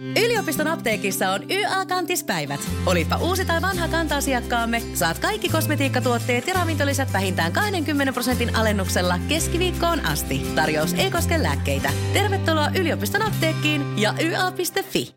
Yliopiston 0.00 0.66
apteekissa 0.66 1.30
on 1.30 1.50
YA-kantispäivät. 1.50 2.60
Olipa 2.86 3.16
uusi 3.16 3.44
tai 3.44 3.62
vanha 3.62 3.88
kanta-asiakkaamme, 3.88 4.82
saat 4.94 5.18
kaikki 5.18 5.48
kosmetiikkatuotteet 5.48 6.46
ja 6.46 6.54
ravintolisät 6.54 7.12
vähintään 7.12 7.52
20 7.52 8.12
prosentin 8.12 8.56
alennuksella 8.56 9.18
keskiviikkoon 9.28 10.06
asti. 10.06 10.46
Tarjous 10.54 10.94
ei 10.94 11.10
koske 11.10 11.42
lääkkeitä. 11.42 11.90
Tervetuloa 12.12 12.70
yliopiston 12.78 13.22
apteekkiin 13.22 13.98
ja 13.98 14.14
YA.fi. 14.20 15.14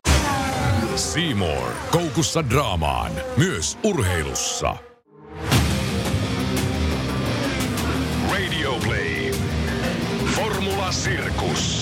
Seymour. 0.96 1.72
Koukussa 1.90 2.50
draamaan. 2.50 3.12
Myös 3.36 3.78
urheilussa. 3.84 4.76
Radio 8.32 8.74
Play. 8.84 9.30
Formula 10.34 10.92
Sirkus. 10.92 11.79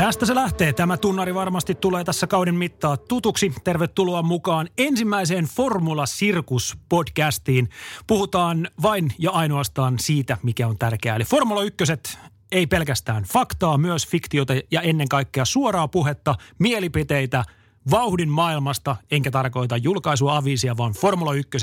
Tästä 0.00 0.26
se 0.26 0.34
lähtee. 0.34 0.72
Tämä 0.72 0.96
tunnari 0.96 1.34
varmasti 1.34 1.74
tulee 1.74 2.04
tässä 2.04 2.26
kauden 2.26 2.54
mittaa 2.54 2.96
tutuksi. 2.96 3.52
Tervetuloa 3.64 4.22
mukaan 4.22 4.68
ensimmäiseen 4.78 5.44
Formula 5.44 6.06
Sirkus 6.06 6.78
podcastiin. 6.88 7.68
Puhutaan 8.06 8.68
vain 8.82 9.12
ja 9.18 9.30
ainoastaan 9.30 9.98
siitä, 9.98 10.36
mikä 10.42 10.68
on 10.68 10.78
tärkeää. 10.78 11.16
Eli 11.16 11.24
Formula 11.24 11.62
1 11.62 11.84
ei 12.52 12.66
pelkästään 12.66 13.24
faktaa, 13.24 13.78
myös 13.78 14.06
fiktiota 14.06 14.52
ja 14.70 14.80
ennen 14.80 15.08
kaikkea 15.08 15.44
suoraa 15.44 15.88
puhetta, 15.88 16.34
mielipiteitä– 16.58 17.44
vauhdin 17.90 18.28
maailmasta, 18.28 18.96
enkä 19.10 19.30
tarkoita 19.30 19.76
julkaisua 19.76 20.36
aviisia, 20.36 20.76
vaan 20.76 20.92
Formula 20.92 21.34
1. 21.34 21.58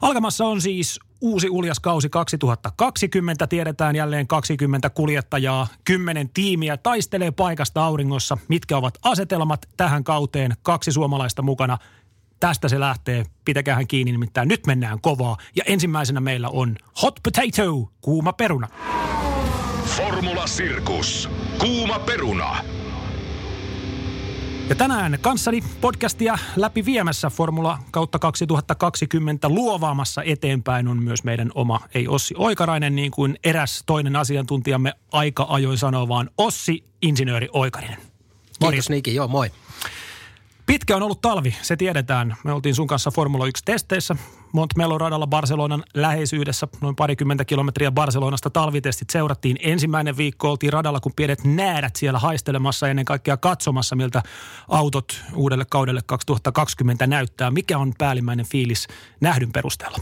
Alkamassa 0.00 0.44
on 0.44 0.60
siis 0.60 1.00
uusi 1.20 1.50
uljaskausi 1.50 2.08
2020. 2.08 3.46
Tiedetään 3.46 3.96
jälleen 3.96 4.26
20 4.26 4.90
kuljettajaa, 4.90 5.66
10 5.84 6.28
tiimiä 6.34 6.76
taistelee 6.76 7.30
paikasta 7.30 7.84
auringossa. 7.84 8.38
Mitkä 8.48 8.76
ovat 8.76 8.94
asetelmat 9.02 9.68
tähän 9.76 10.04
kauteen? 10.04 10.56
Kaksi 10.62 10.92
suomalaista 10.92 11.42
mukana. 11.42 11.78
Tästä 12.40 12.68
se 12.68 12.80
lähtee. 12.80 13.24
Pitäkäähän 13.44 13.86
kiinni, 13.86 14.12
nimittäin 14.12 14.48
nyt 14.48 14.66
mennään 14.66 15.00
kovaa. 15.00 15.36
Ja 15.56 15.64
ensimmäisenä 15.66 16.20
meillä 16.20 16.48
on 16.48 16.76
Hot 17.02 17.20
Potato, 17.22 17.90
kuuma 18.00 18.32
peruna. 18.32 18.68
Formula 19.84 20.46
Sirkus. 20.46 21.30
Kuuma 21.58 21.98
peruna. 21.98 22.64
Ja 24.68 24.74
tänään 24.74 25.18
kanssani 25.20 25.62
podcastia 25.80 26.38
läpi 26.56 26.84
viemässä 26.84 27.30
Formula 27.30 27.78
kautta 27.90 28.18
2020 28.18 29.48
luovaamassa 29.48 30.22
eteenpäin 30.22 30.88
on 30.88 31.02
myös 31.02 31.24
meidän 31.24 31.50
oma, 31.54 31.80
ei 31.94 32.08
Ossi 32.08 32.34
Oikarainen, 32.38 32.96
niin 32.96 33.10
kuin 33.10 33.38
eräs 33.44 33.82
toinen 33.86 34.16
asiantuntijamme 34.16 34.92
aika 35.12 35.46
ajoin 35.48 35.78
sanoo, 35.78 36.08
vaan 36.08 36.30
Ossi 36.38 36.84
Insinööri 37.02 37.48
Oikarinen. 37.52 37.98
Kiitos 38.60 38.90
Niki, 38.90 39.14
joo 39.14 39.28
moi. 39.28 39.50
Pitkä 40.66 40.96
on 40.96 41.02
ollut 41.02 41.20
talvi, 41.20 41.56
se 41.62 41.76
tiedetään. 41.76 42.36
Me 42.44 42.52
oltiin 42.52 42.74
sun 42.74 42.86
kanssa 42.86 43.10
Formula 43.10 43.46
1-testeissä 43.46 44.16
Montmello 44.52 44.98
radalla 44.98 45.26
Barcelonan 45.26 45.84
läheisyydessä, 45.94 46.68
noin 46.80 46.96
parikymmentä 46.96 47.44
kilometriä 47.44 47.90
Barcelonasta 47.90 48.50
talvitestit 48.50 49.10
seurattiin. 49.10 49.56
Ensimmäinen 49.60 50.16
viikko 50.16 50.50
oltiin 50.50 50.72
radalla, 50.72 51.00
kun 51.00 51.12
pienet 51.16 51.44
näädät 51.44 51.96
siellä 51.96 52.18
haistelemassa 52.18 52.88
ennen 52.88 53.04
kaikkea 53.04 53.36
katsomassa, 53.36 53.96
miltä 53.96 54.22
autot 54.68 55.24
uudelle 55.34 55.64
kaudelle 55.70 56.00
2020 56.06 57.06
näyttää. 57.06 57.50
Mikä 57.50 57.78
on 57.78 57.92
päällimmäinen 57.98 58.46
fiilis 58.46 58.88
nähdyn 59.20 59.52
perusteella? 59.52 59.98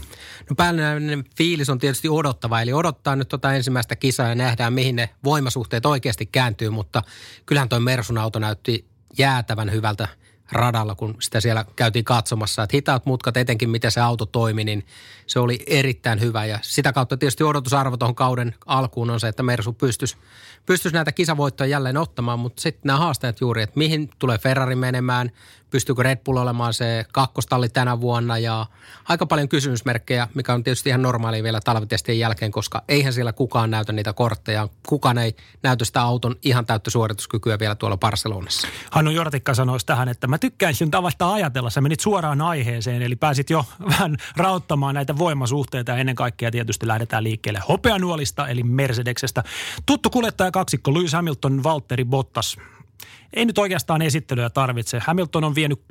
No 0.49 0.55
päällimmäinen 0.55 1.23
fiilis 1.37 1.69
on 1.69 1.79
tietysti 1.79 2.09
odottava, 2.09 2.61
eli 2.61 2.73
odottaa 2.73 3.15
nyt 3.15 3.27
tota 3.27 3.53
ensimmäistä 3.53 3.95
kisaa 3.95 4.29
ja 4.29 4.35
nähdään, 4.35 4.73
mihin 4.73 4.95
ne 4.95 5.09
voimasuhteet 5.23 5.85
oikeasti 5.85 6.25
kääntyy, 6.25 6.69
mutta 6.69 7.01
kyllähän 7.45 7.69
toi 7.69 7.79
Mersun 7.79 8.17
auto 8.17 8.39
näytti 8.39 8.85
jäätävän 9.17 9.71
hyvältä– 9.71 10.07
radalla, 10.51 10.95
kun 10.95 11.15
sitä 11.19 11.41
siellä 11.41 11.65
käytiin 11.75 12.05
katsomassa. 12.05 12.63
Että 12.63 12.77
hitaat 12.77 13.05
mutkat, 13.05 13.37
etenkin 13.37 13.69
miten 13.69 13.91
se 13.91 14.01
auto 14.01 14.25
toimi, 14.25 14.63
niin 14.63 14.85
se 15.27 15.39
oli 15.39 15.59
erittäin 15.67 16.19
hyvä. 16.19 16.45
Ja 16.45 16.59
sitä 16.61 16.93
kautta 16.93 17.17
tietysti 17.17 17.43
odotusarvo 17.43 17.97
tuohon 17.97 18.15
kauden 18.15 18.55
alkuun 18.65 19.09
on 19.09 19.19
se, 19.19 19.27
että 19.27 19.43
Mersu 19.43 19.73
pystyisi 19.73 20.17
pystyisi 20.65 20.95
näitä 20.95 21.11
kisavoittoja 21.11 21.69
jälleen 21.69 21.97
ottamaan. 21.97 22.39
Mutta 22.39 22.61
sitten 22.61 22.81
nämä 22.83 22.99
haasteet 22.99 23.41
juuri, 23.41 23.61
että 23.61 23.77
mihin 23.77 24.09
tulee 24.19 24.37
Ferrari 24.37 24.75
menemään, 24.75 25.31
pystyykö 25.69 26.03
Red 26.03 26.17
Bull 26.25 26.37
olemaan 26.37 26.73
se 26.73 27.05
kakkostalli 27.11 27.69
tänä 27.69 28.01
vuonna 28.01 28.37
ja 28.37 28.65
aika 29.09 29.25
paljon 29.25 29.49
kysymysmerkkejä, 29.49 30.27
mikä 30.33 30.53
on 30.53 30.63
tietysti 30.63 30.89
ihan 30.89 31.01
normaalia 31.01 31.43
vielä 31.43 31.59
talvitestien 31.63 32.19
jälkeen, 32.19 32.51
koska 32.51 32.83
eihän 32.87 33.13
siellä 33.13 33.33
kukaan 33.33 33.71
näytä 33.71 33.93
niitä 33.93 34.13
kortteja. 34.13 34.67
Kukaan 34.87 35.17
ei 35.17 35.35
näytä 35.63 35.85
sitä 35.85 36.01
auton 36.01 36.35
ihan 36.41 36.65
täyttä 36.65 36.89
suorituskykyä 36.89 37.59
vielä 37.59 37.75
tuolla 37.75 37.97
Barcelonassa. 37.97 38.67
Hannu 38.91 39.11
Jortikka 39.11 39.53
sanoisi 39.53 39.85
tähän, 39.85 40.09
että 40.09 40.27
mä 40.27 40.37
tykkäisin 40.37 40.91
tavasta 40.91 41.33
ajatella, 41.33 41.69
sä 41.69 41.81
menit 41.81 41.99
suoraan 41.99 42.41
aiheeseen, 42.41 43.01
eli 43.01 43.15
pääsit 43.15 43.49
jo 43.49 43.65
vähän 43.91 44.17
rauttamaan 44.37 44.95
näitä 44.95 45.14
voimasuhteita 45.17 45.91
ja 45.91 45.97
ennen 45.97 46.15
kaikkea 46.15 46.51
tietysti 46.51 46.87
lähdetään 46.87 47.23
liikkeelle 47.23 47.61
hopeanuolista, 47.69 48.47
eli 48.47 48.63
Mercedeksestä. 48.63 49.43
Tuttu 49.85 50.09
kuljettaja 50.09 50.51
kaksikko 50.51 50.93
Lewis 50.93 51.13
Hamilton, 51.13 51.63
Valtteri 51.63 52.05
Bottas 52.05 52.57
ei 53.33 53.45
nyt 53.45 53.57
oikeastaan 53.57 54.01
esittelyä 54.01 54.49
tarvitse. 54.49 54.99
Hamilton 54.99 55.43
on 55.43 55.55
vienyt 55.55 55.81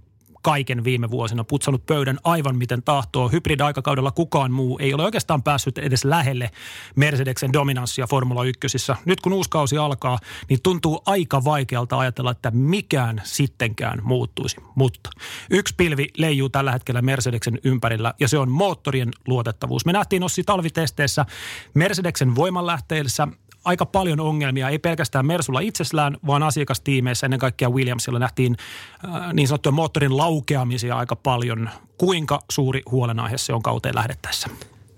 kaiken 0.45 0.85
viime 0.85 1.11
vuosina, 1.11 1.45
putsannut 1.45 1.87
pöydän 1.87 2.19
aivan 2.25 2.57
miten 2.57 2.83
tahtoo. 2.83 3.29
Hybrid-aikakaudella 3.29 4.11
kukaan 4.11 4.53
muu 4.53 4.79
ei 4.79 4.95
ole 4.95 5.05
oikeastaan 5.05 5.43
päässyt 5.43 5.79
edes 5.79 6.05
lähelle 6.05 6.51
Mercedeksen 6.97 7.53
dominanssia 7.53 8.07
Formula 8.07 8.45
1. 8.45 8.67
Nyt 9.05 9.21
kun 9.21 9.33
uusi 9.33 9.51
kausi 9.51 9.79
alkaa, 9.79 10.19
niin 10.49 10.63
tuntuu 10.63 11.03
aika 11.07 11.45
vaikealta 11.45 11.99
ajatella, 11.99 12.31
että 12.31 12.51
mikään 12.51 13.23
sittenkään 13.25 14.01
muuttuisi. 14.03 14.57
Mutta 14.75 15.11
yksi 15.51 15.75
pilvi 15.77 16.09
leijuu 16.17 16.49
tällä 16.49 16.73
hetkellä 16.73 17.03
Mercedeksen 17.03 17.59
ympärillä 17.65 18.15
ja 18.21 18.29
se 18.29 18.39
on 18.39 18.51
moottorien 18.51 19.11
luotettavuus. 19.27 19.87
Me 19.87 19.93
nähtiin 19.93 20.23
Ossi 20.23 20.43
talvitesteissä 20.45 21.27
Mercedeksen 21.75 22.35
voimanlähteessä 22.35 23.29
aika 23.65 23.87
paljon 23.87 24.21
ongelmia, 24.21 24.69
ei 24.69 24.79
pelkästään 24.79 25.27
Mersulla 25.27 25.61
itsessään, 25.61 26.17
vaan 26.27 26.43
asiakastiimeissä, 26.43 27.27
ennen 27.27 27.41
kaikkea 27.41 27.71
Williamsilla 27.71 28.19
nähtiin 28.19 28.57
äh, 29.05 29.33
niin 29.33 29.49
sanottuja 29.49 29.73
moottorin 29.73 30.17
laukeamisia 30.17 30.97
aika 30.97 31.17
paljon. 31.17 31.71
Kuinka 31.99 32.41
suuri 32.51 32.83
huolenaihe 32.91 33.39
se 33.39 33.53
on 33.53 33.63
kauteen 33.63 33.95
lähdettäessä? 33.95 34.49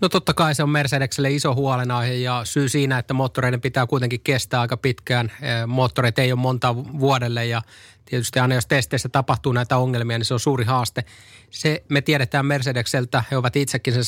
No 0.00 0.08
totta 0.08 0.34
kai 0.34 0.54
se 0.54 0.62
on 0.62 0.70
Mercedekselle 0.70 1.30
iso 1.30 1.54
huolenaihe 1.54 2.14
ja 2.14 2.40
syy 2.44 2.68
siinä, 2.68 2.98
että 2.98 3.14
moottoreiden 3.14 3.60
pitää 3.60 3.86
kuitenkin 3.86 4.20
kestää 4.20 4.60
aika 4.60 4.76
pitkään. 4.76 5.32
Moottoreita 5.66 6.22
ei 6.22 6.32
ole 6.32 6.40
monta 6.40 6.76
vuodelle 6.76 7.46
ja 7.46 7.62
tietysti 8.04 8.38
aina 8.38 8.54
jos 8.54 8.66
testeissä 8.66 9.08
tapahtuu 9.08 9.52
näitä 9.52 9.76
ongelmia, 9.76 10.18
niin 10.18 10.24
se 10.24 10.34
on 10.34 10.40
suuri 10.40 10.64
haaste. 10.64 11.04
Se 11.50 11.84
me 11.88 12.00
tiedetään 12.00 12.46
Mercedekseltä, 12.46 13.24
he 13.30 13.36
ovat 13.36 13.56
itsekin 13.56 13.94
sen 13.94 14.04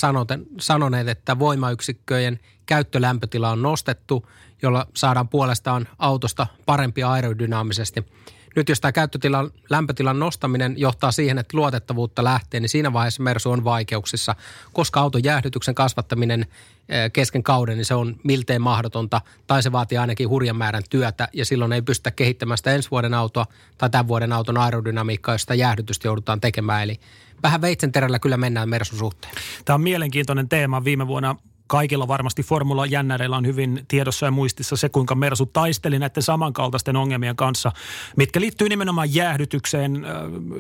sanoneet, 0.61 1.09
että 1.09 1.39
voimayksikköjen 1.39 2.41
käyttölämpötila 2.67 3.51
on 3.51 3.63
nostettu, 3.63 4.27
jolla 4.63 4.87
saadaan 4.97 5.29
puolestaan 5.29 5.89
autosta 5.99 6.47
parempi 6.67 7.03
aerodynaamisesti– 7.03 8.05
nyt 8.59 8.69
jos 8.69 8.81
tämä 8.81 8.93
käyttötilan 8.93 9.51
lämpötilan 9.71 10.19
nostaminen 10.19 10.75
johtaa 10.77 11.13
siihen, 11.13 11.39
että 11.39 11.57
luotettavuutta 11.57 12.25
lähtee, 12.25 12.61
niin 12.61 12.69
siinä 12.69 12.93
vaiheessa 12.93 13.23
Mersu 13.23 13.51
on 13.51 13.65
vaikeuksissa, 13.65 14.35
koska 14.73 15.01
auton 15.01 15.25
jäähdytyksen 15.25 15.75
kasvattaminen 15.75 16.47
eh, 16.89 17.13
kesken 17.13 17.43
kauden, 17.43 17.77
niin 17.77 17.85
se 17.85 17.95
on 17.95 18.17
miltei 18.25 18.59
mahdotonta, 18.59 19.21
tai 19.47 19.63
se 19.63 19.73
vaatii 19.73 19.99
ainakin 19.99 20.29
hurjan 20.29 20.57
määrän 20.57 20.83
työtä, 20.91 21.29
ja 21.33 21.45
silloin 21.45 21.73
ei 21.73 21.83
pystytä 21.83 22.11
kehittämään 22.11 22.59
sitä 22.59 22.75
ensi 22.75 22.91
vuoden 22.91 23.15
autoa 23.15 23.47
tai 23.79 23.91
tämän 23.91 24.09
vuoden 24.09 24.33
auton 24.33 24.59
aerodynamiikkaa, 24.59 25.35
josta 25.35 25.55
jäähdytystä 25.55 26.09
joudutaan 26.09 26.41
tekemään. 26.41 26.83
Eli 26.83 27.01
vähän 27.43 27.61
veitsen 27.61 27.93
terällä 27.93 28.19
kyllä 28.19 28.37
mennään 28.37 28.69
Mersun 28.69 28.99
suhteen. 28.99 29.35
Tämä 29.65 29.75
on 29.75 29.81
mielenkiintoinen 29.81 30.49
teema. 30.49 30.85
Viime 30.85 31.07
vuonna 31.07 31.37
kaikilla 31.69 32.09
varmasti 32.09 32.43
formula 32.43 32.87
jännäreillä 32.87 33.37
on 33.37 33.47
hyvin 33.47 33.85
tiedossa 33.89 34.27
ja 34.27 34.31
muistissa 34.31 34.77
se, 34.77 34.89
kuinka 34.89 35.15
Mersu 35.15 35.47
taisteli 35.47 35.99
näiden 35.99 36.23
samankaltaisten 36.23 36.97
ongelmien 36.97 37.37
kanssa, 37.37 37.73
mitkä 38.17 38.41
liittyy 38.41 38.69
nimenomaan 38.69 39.15
jäähdytykseen, 39.15 40.07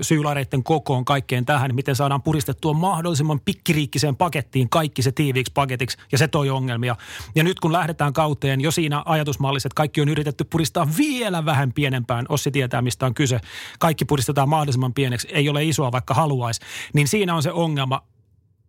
syylareiden 0.00 0.62
kokoon, 0.62 1.04
kaikkeen 1.04 1.44
tähän, 1.44 1.74
miten 1.74 1.96
saadaan 1.96 2.22
puristettua 2.22 2.72
mahdollisimman 2.72 3.40
pikkiriikkiseen 3.40 4.16
pakettiin 4.16 4.68
kaikki 4.68 5.02
se 5.02 5.12
tiiviiksi 5.12 5.52
paketiksi, 5.52 5.98
ja 6.12 6.18
se 6.18 6.28
toi 6.28 6.50
ongelmia. 6.50 6.96
Ja 7.34 7.44
nyt 7.44 7.60
kun 7.60 7.72
lähdetään 7.72 8.12
kauteen, 8.12 8.60
jo 8.60 8.70
siinä 8.70 9.02
ajatusmallissa, 9.04 9.66
että 9.66 9.74
kaikki 9.74 10.00
on 10.00 10.08
yritetty 10.08 10.44
puristaa 10.44 10.88
vielä 10.98 11.44
vähän 11.44 11.72
pienempään, 11.72 12.26
Ossi 12.28 12.50
tietää, 12.50 12.82
mistä 12.82 13.06
on 13.06 13.14
kyse, 13.14 13.40
kaikki 13.78 14.04
puristetaan 14.04 14.48
mahdollisimman 14.48 14.94
pieneksi, 14.94 15.28
ei 15.30 15.48
ole 15.48 15.64
isoa 15.64 15.92
vaikka 15.92 16.14
haluaisi, 16.14 16.60
niin 16.94 17.08
siinä 17.08 17.34
on 17.34 17.42
se 17.42 17.52
ongelma, 17.52 18.02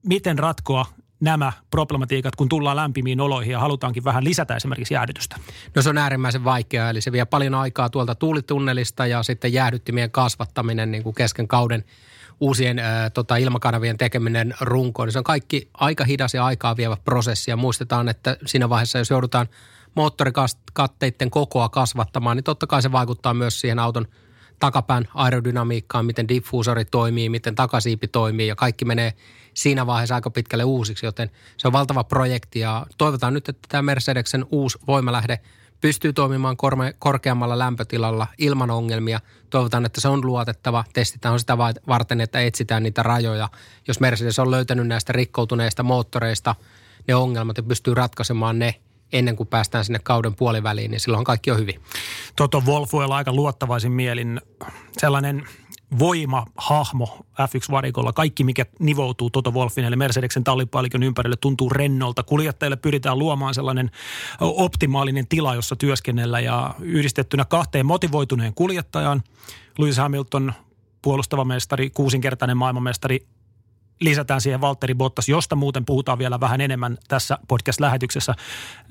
miten 0.05 0.39
ratkoa 0.39 0.85
nämä 1.19 1.53
problematiikat, 1.71 2.35
kun 2.35 2.49
tullaan 2.49 2.77
lämpimiin 2.77 3.21
oloihin 3.21 3.51
ja 3.51 3.59
halutaankin 3.59 4.03
vähän 4.03 4.23
lisätä 4.23 4.55
esimerkiksi 4.55 4.93
jäähdytystä? 4.93 5.35
No 5.75 5.81
se 5.81 5.89
on 5.89 5.97
äärimmäisen 5.97 6.43
vaikeaa, 6.43 6.89
eli 6.89 7.01
se 7.01 7.11
vie 7.11 7.25
paljon 7.25 7.55
aikaa 7.55 7.89
tuolta 7.89 8.15
tuulitunnelista 8.15 9.07
ja 9.07 9.23
sitten 9.23 9.53
jäähdyttimien 9.53 10.11
kasvattaminen 10.11 10.91
niin 10.91 11.03
kuin 11.03 11.15
kesken 11.15 11.47
kauden 11.47 11.83
uusien 12.39 12.79
ää, 12.79 13.09
tota, 13.09 13.35
ilmakanavien 13.35 13.97
tekeminen 13.97 14.55
runkoon, 14.61 15.07
niin 15.07 15.13
se 15.13 15.19
on 15.19 15.23
kaikki 15.23 15.69
aika 15.73 16.03
hidas 16.03 16.33
ja 16.33 16.45
aikaa 16.45 16.77
vievä 16.77 16.97
prosessi. 17.05 17.51
Ja 17.51 17.57
muistetaan, 17.57 18.09
että 18.09 18.37
siinä 18.45 18.69
vaiheessa, 18.69 18.97
jos 18.97 19.09
joudutaan 19.09 19.47
moottorikatteiden 19.95 21.29
kokoa 21.29 21.69
kasvattamaan, 21.69 22.37
niin 22.37 22.43
totta 22.43 22.67
kai 22.67 22.81
se 22.81 22.91
vaikuttaa 22.91 23.33
myös 23.33 23.61
siihen 23.61 23.79
auton 23.79 24.07
takapään 24.59 25.07
aerodynamiikkaan, 25.13 26.05
miten 26.05 26.27
diffuusori 26.27 26.85
toimii, 26.85 27.29
miten 27.29 27.55
takasiipi 27.55 28.07
toimii 28.07 28.47
ja 28.47 28.55
kaikki 28.55 28.85
menee 28.85 29.13
siinä 29.61 29.87
vaiheessa 29.87 30.15
aika 30.15 30.29
pitkälle 30.29 30.63
uusiksi, 30.63 31.05
joten 31.05 31.31
se 31.57 31.67
on 31.67 31.73
valtava 31.73 32.03
projekti 32.03 32.59
ja 32.59 32.85
toivotaan 32.97 33.33
nyt, 33.33 33.49
että 33.49 33.67
tämä 33.69 33.81
Mercedeksen 33.81 34.45
uusi 34.51 34.79
voimalähde 34.87 35.39
pystyy 35.81 36.13
toimimaan 36.13 36.57
korkeammalla 36.99 37.59
lämpötilalla 37.59 38.27
ilman 38.37 38.71
ongelmia. 38.71 39.19
Toivotaan, 39.49 39.85
että 39.85 40.01
se 40.01 40.07
on 40.07 40.25
luotettava. 40.25 40.83
Testitään 40.93 41.39
sitä 41.39 41.57
varten, 41.87 42.21
että 42.21 42.41
etsitään 42.41 42.83
niitä 42.83 43.03
rajoja. 43.03 43.49
Jos 43.87 43.99
Mercedes 43.99 44.39
on 44.39 44.51
löytänyt 44.51 44.87
näistä 44.87 45.13
rikkoutuneista 45.13 45.83
moottoreista 45.83 46.55
ne 47.07 47.15
ongelmat 47.15 47.57
ja 47.57 47.63
pystyy 47.63 47.93
ratkaisemaan 47.93 48.59
ne 48.59 48.75
ennen 49.13 49.35
kuin 49.35 49.47
päästään 49.47 49.85
sinne 49.85 49.99
kauden 50.03 50.35
puoliväliin, 50.35 50.91
niin 50.91 50.99
silloin 50.99 51.23
kaikki 51.23 51.51
on 51.51 51.57
hyvin. 51.57 51.81
Toto 52.35 52.61
Wolf 52.61 52.93
voi 52.93 53.05
olla 53.05 53.15
aika 53.15 53.33
luottavaisin 53.33 53.91
mielin. 53.91 54.41
Sellainen 54.97 55.45
voimahahmo 55.99 57.25
F1-varikolla. 57.41 58.13
Kaikki, 58.13 58.43
mikä 58.43 58.65
nivoutuu 58.79 59.29
Toto 59.29 59.51
Wolfin 59.51 59.85
eli 59.85 59.95
Mercedeksen 59.95 60.43
tallipäällikön 60.43 61.03
ympärille, 61.03 61.35
tuntuu 61.41 61.69
rennolta. 61.69 62.23
Kuljettajille 62.23 62.75
pyritään 62.75 63.19
luomaan 63.19 63.53
sellainen 63.53 63.91
optimaalinen 64.39 65.27
tila, 65.27 65.55
jossa 65.55 65.75
työskennellä 65.75 66.39
ja 66.39 66.75
yhdistettynä 66.79 67.45
kahteen 67.45 67.85
motivoituneen 67.85 68.53
kuljettajaan. 68.53 69.23
Lewis 69.77 69.97
Hamilton, 69.97 70.53
puolustava 71.01 71.45
mestari, 71.45 71.89
kuusinkertainen 71.89 72.57
maailmanmestari, 72.57 73.27
lisätään 74.01 74.41
siihen 74.41 74.61
Valtteri 74.61 74.95
Bottas, 74.95 75.29
josta 75.29 75.55
muuten 75.55 75.85
puhutaan 75.85 76.19
vielä 76.19 76.39
vähän 76.39 76.61
enemmän 76.61 76.97
tässä 77.07 77.37
podcast-lähetyksessä, 77.47 78.33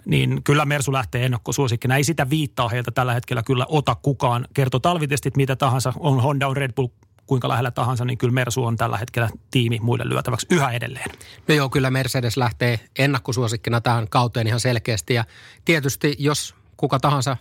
niin 0.05 0.43
kyllä 0.45 0.65
Mersu 0.65 0.93
lähtee 0.93 1.25
ennakkosuosikkina. 1.25 1.97
Ei 1.97 2.05
sitä 2.05 2.31
viittaa 2.31 2.69
heiltä 2.69 2.91
tällä 2.91 3.15
hetkellä 3.15 3.43
kyllä 3.43 3.67
ota 3.69 3.95
kukaan. 3.95 4.47
Kertoo 4.55 4.81
talvitestit 4.81 5.37
mitä 5.37 5.57
tahansa, 5.57 5.93
on 5.99 6.23
Honda, 6.23 6.49
on 6.49 6.57
Red 6.57 6.73
Bull, 6.73 6.89
kuinka 7.27 7.49
lähellä 7.49 7.71
tahansa, 7.71 8.05
niin 8.05 8.19
kyllä 8.19 8.33
Mersu 8.33 8.65
on 8.65 8.77
tällä 8.77 8.99
hetkellä 8.99 9.31
tiimi 9.51 9.79
muille 9.83 10.09
lyötäväksi 10.09 10.47
yhä 10.51 10.71
edelleen. 10.71 11.11
No 11.49 11.55
joo, 11.55 11.69
kyllä 11.69 11.91
Mercedes 11.91 12.37
lähtee 12.37 12.81
ennakkosuosikkina 12.99 13.81
tähän 13.81 14.09
kauteen 14.09 14.47
ihan 14.47 14.61
selkeästi. 14.61 15.15
Ja 15.15 15.25
tietysti 15.65 16.17
jos 16.19 16.55
kuka 16.79 17.01
tahansa 17.01 17.37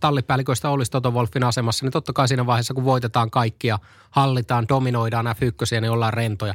tallipäälliköistä 0.00 0.70
olisi 0.70 0.90
Toto 0.90 1.10
Wolfin 1.10 1.44
asemassa, 1.44 1.84
niin 1.86 1.92
totta 1.92 2.12
kai 2.12 2.28
siinä 2.28 2.46
vaiheessa, 2.46 2.74
kun 2.74 2.84
voitetaan 2.84 3.30
kaikkia, 3.30 3.78
hallitaan, 4.10 4.68
dominoidaan 4.68 5.26
F1, 5.26 5.80
niin 5.80 5.90
ollaan 5.90 6.12
rentoja. 6.12 6.54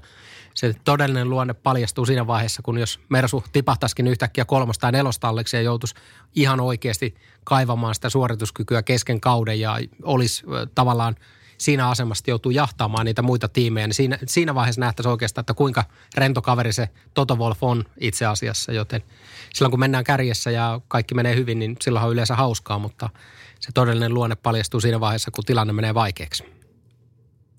Se 0.54 0.76
todellinen 0.86 1.30
luonne 1.30 1.54
paljastuu 1.54 2.06
siinä 2.06 2.28
vaiheessa, 2.28 2.62
kun 2.62 2.78
jos 2.78 3.00
Mersu 3.10 3.44
tipahtaisikin 3.52 4.08
yhtäkkiä 4.08 4.46
kolmosta 4.46 4.82
tai 4.82 4.92
nelostalliksi 4.92 5.58
ja 5.58 5.62
joutuisi 5.62 5.96
ihan 6.36 6.60
oikeasti 6.60 7.16
kaivamaan 7.44 7.96
sitä 7.96 8.10
suorituskykyä 8.10 8.84
kesken 8.84 9.22
kauden 9.22 9.60
ja 9.60 9.80
olisi 10.04 10.46
tavallaan 10.76 11.16
siinä 11.64 11.90
asemassa 11.90 12.24
joutuu 12.28 12.52
jahtaamaan 12.52 13.06
niitä 13.06 13.22
muita 13.22 13.48
tiimejä, 13.48 13.88
niin 13.88 13.94
siinä, 13.94 14.18
siinä 14.28 14.56
vaiheessa 14.56 14.82
nähtäisiin 14.82 15.12
oikeastaan, 15.12 15.42
että 15.42 15.54
kuinka 15.54 15.84
rento 16.16 16.42
kaveri 16.42 16.74
se 16.74 16.90
Toto 17.14 17.36
Wolf 17.36 17.64
on 17.64 17.84
itse 18.00 18.26
asiassa, 18.26 18.72
joten 18.72 19.04
silloin 19.54 19.72
kun 19.72 19.80
mennään 19.80 20.04
kärjessä 20.04 20.52
ja 20.52 20.82
kaikki 20.88 21.16
menee 21.16 21.36
hyvin, 21.36 21.60
niin 21.60 21.76
silloin 21.82 22.06
on 22.06 22.12
yleensä 22.12 22.36
hauskaa, 22.36 22.80
mutta 22.80 23.10
se 23.60 23.72
todellinen 23.74 24.14
luonne 24.14 24.36
paljastuu 24.36 24.82
siinä 24.82 25.00
vaiheessa, 25.00 25.32
kun 25.32 25.46
tilanne 25.46 25.74
menee 25.74 25.94
vaikeaksi. 25.94 26.63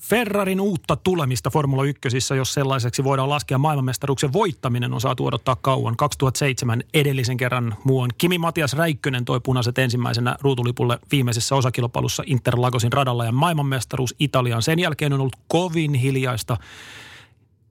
Ferrarin 0.09 0.61
uutta 0.61 0.97
tulemista 0.97 1.51
Formula 1.51 1.85
1, 1.85 2.09
jos 2.37 2.55
sellaiseksi 2.55 3.05
voidaan 3.05 3.29
laskea 3.29 3.59
maailmanmestaruuksen 3.59 4.33
voittaminen, 4.33 4.93
on 4.93 5.01
saatu 5.01 5.27
odottaa 5.27 5.57
kauan. 5.57 5.97
2007 5.97 6.83
edellisen 6.95 7.37
kerran 7.37 7.77
muun 7.85 8.11
Kimi 8.19 8.39
Matias 8.39 8.73
Räikkönen 8.73 9.25
toi 9.25 9.41
punaiset 9.41 9.79
ensimmäisenä 9.79 10.37
ruutulipulle 10.41 10.99
viimeisessä 11.13 11.55
osakilpailussa 11.55 12.23
Interlagosin 12.27 12.93
radalla 12.93 13.25
ja 13.25 13.33
maailmanmestaruus 13.33 14.15
Italiaan. 14.19 14.63
Sen 14.63 14.79
jälkeen 14.79 15.13
on 15.13 15.21
ollut 15.21 15.37
kovin 15.49 15.95
hiljaista 15.95 16.57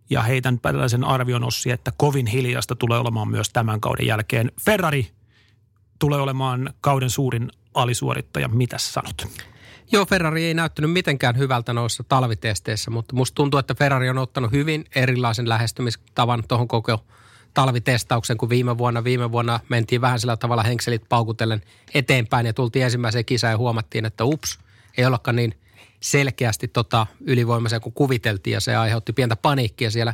ja 0.09 0.21
heitän 0.21 0.59
tällaisen 0.59 1.03
arvion 1.03 1.43
Ossi, 1.43 1.71
että 1.71 1.91
kovin 1.97 2.27
hiljaista 2.27 2.75
tulee 2.75 2.99
olemaan 2.99 3.27
myös 3.27 3.49
tämän 3.49 3.81
kauden 3.81 4.07
jälkeen. 4.07 4.51
Ferrari 4.65 5.07
tulee 5.99 6.21
olemaan 6.21 6.73
kauden 6.81 7.09
suurin 7.09 7.49
alisuorittaja. 7.73 8.47
Mitä 8.47 8.77
sanot? 8.77 9.27
Joo, 9.91 10.05
Ferrari 10.05 10.45
ei 10.45 10.53
näyttänyt 10.53 10.91
mitenkään 10.91 11.37
hyvältä 11.37 11.73
noissa 11.73 12.03
talvitesteissä, 12.03 12.91
mutta 12.91 13.15
musta 13.15 13.35
tuntuu, 13.35 13.57
että 13.57 13.75
Ferrari 13.75 14.09
on 14.09 14.17
ottanut 14.17 14.51
hyvin 14.51 14.85
erilaisen 14.95 15.49
lähestymistavan 15.49 16.43
tuohon 16.47 16.67
koko 16.67 17.05
talvitestauksen 17.53 18.37
kuin 18.37 18.49
viime 18.49 18.77
vuonna. 18.77 19.03
Viime 19.03 19.31
vuonna 19.31 19.59
mentiin 19.69 20.01
vähän 20.01 20.19
sillä 20.19 20.37
tavalla 20.37 20.63
henkselit 20.63 21.09
paukutellen 21.09 21.61
eteenpäin 21.93 22.45
ja 22.45 22.53
tultiin 22.53 22.85
ensimmäiseen 22.85 23.25
kisaan 23.25 23.51
ja 23.51 23.57
huomattiin, 23.57 24.05
että 24.05 24.25
ups, 24.25 24.59
ei 24.97 25.05
ollakaan 25.05 25.35
niin 25.35 25.53
selkeästi 25.99 26.67
tota 26.67 27.07
ylivoimaisia 27.19 27.79
kuin 27.79 27.93
kuviteltiin 27.93 28.53
ja 28.53 28.59
se 28.61 28.75
aiheutti 28.75 29.13
pientä 29.13 29.35
paniikkia 29.35 29.91
siellä 29.91 30.13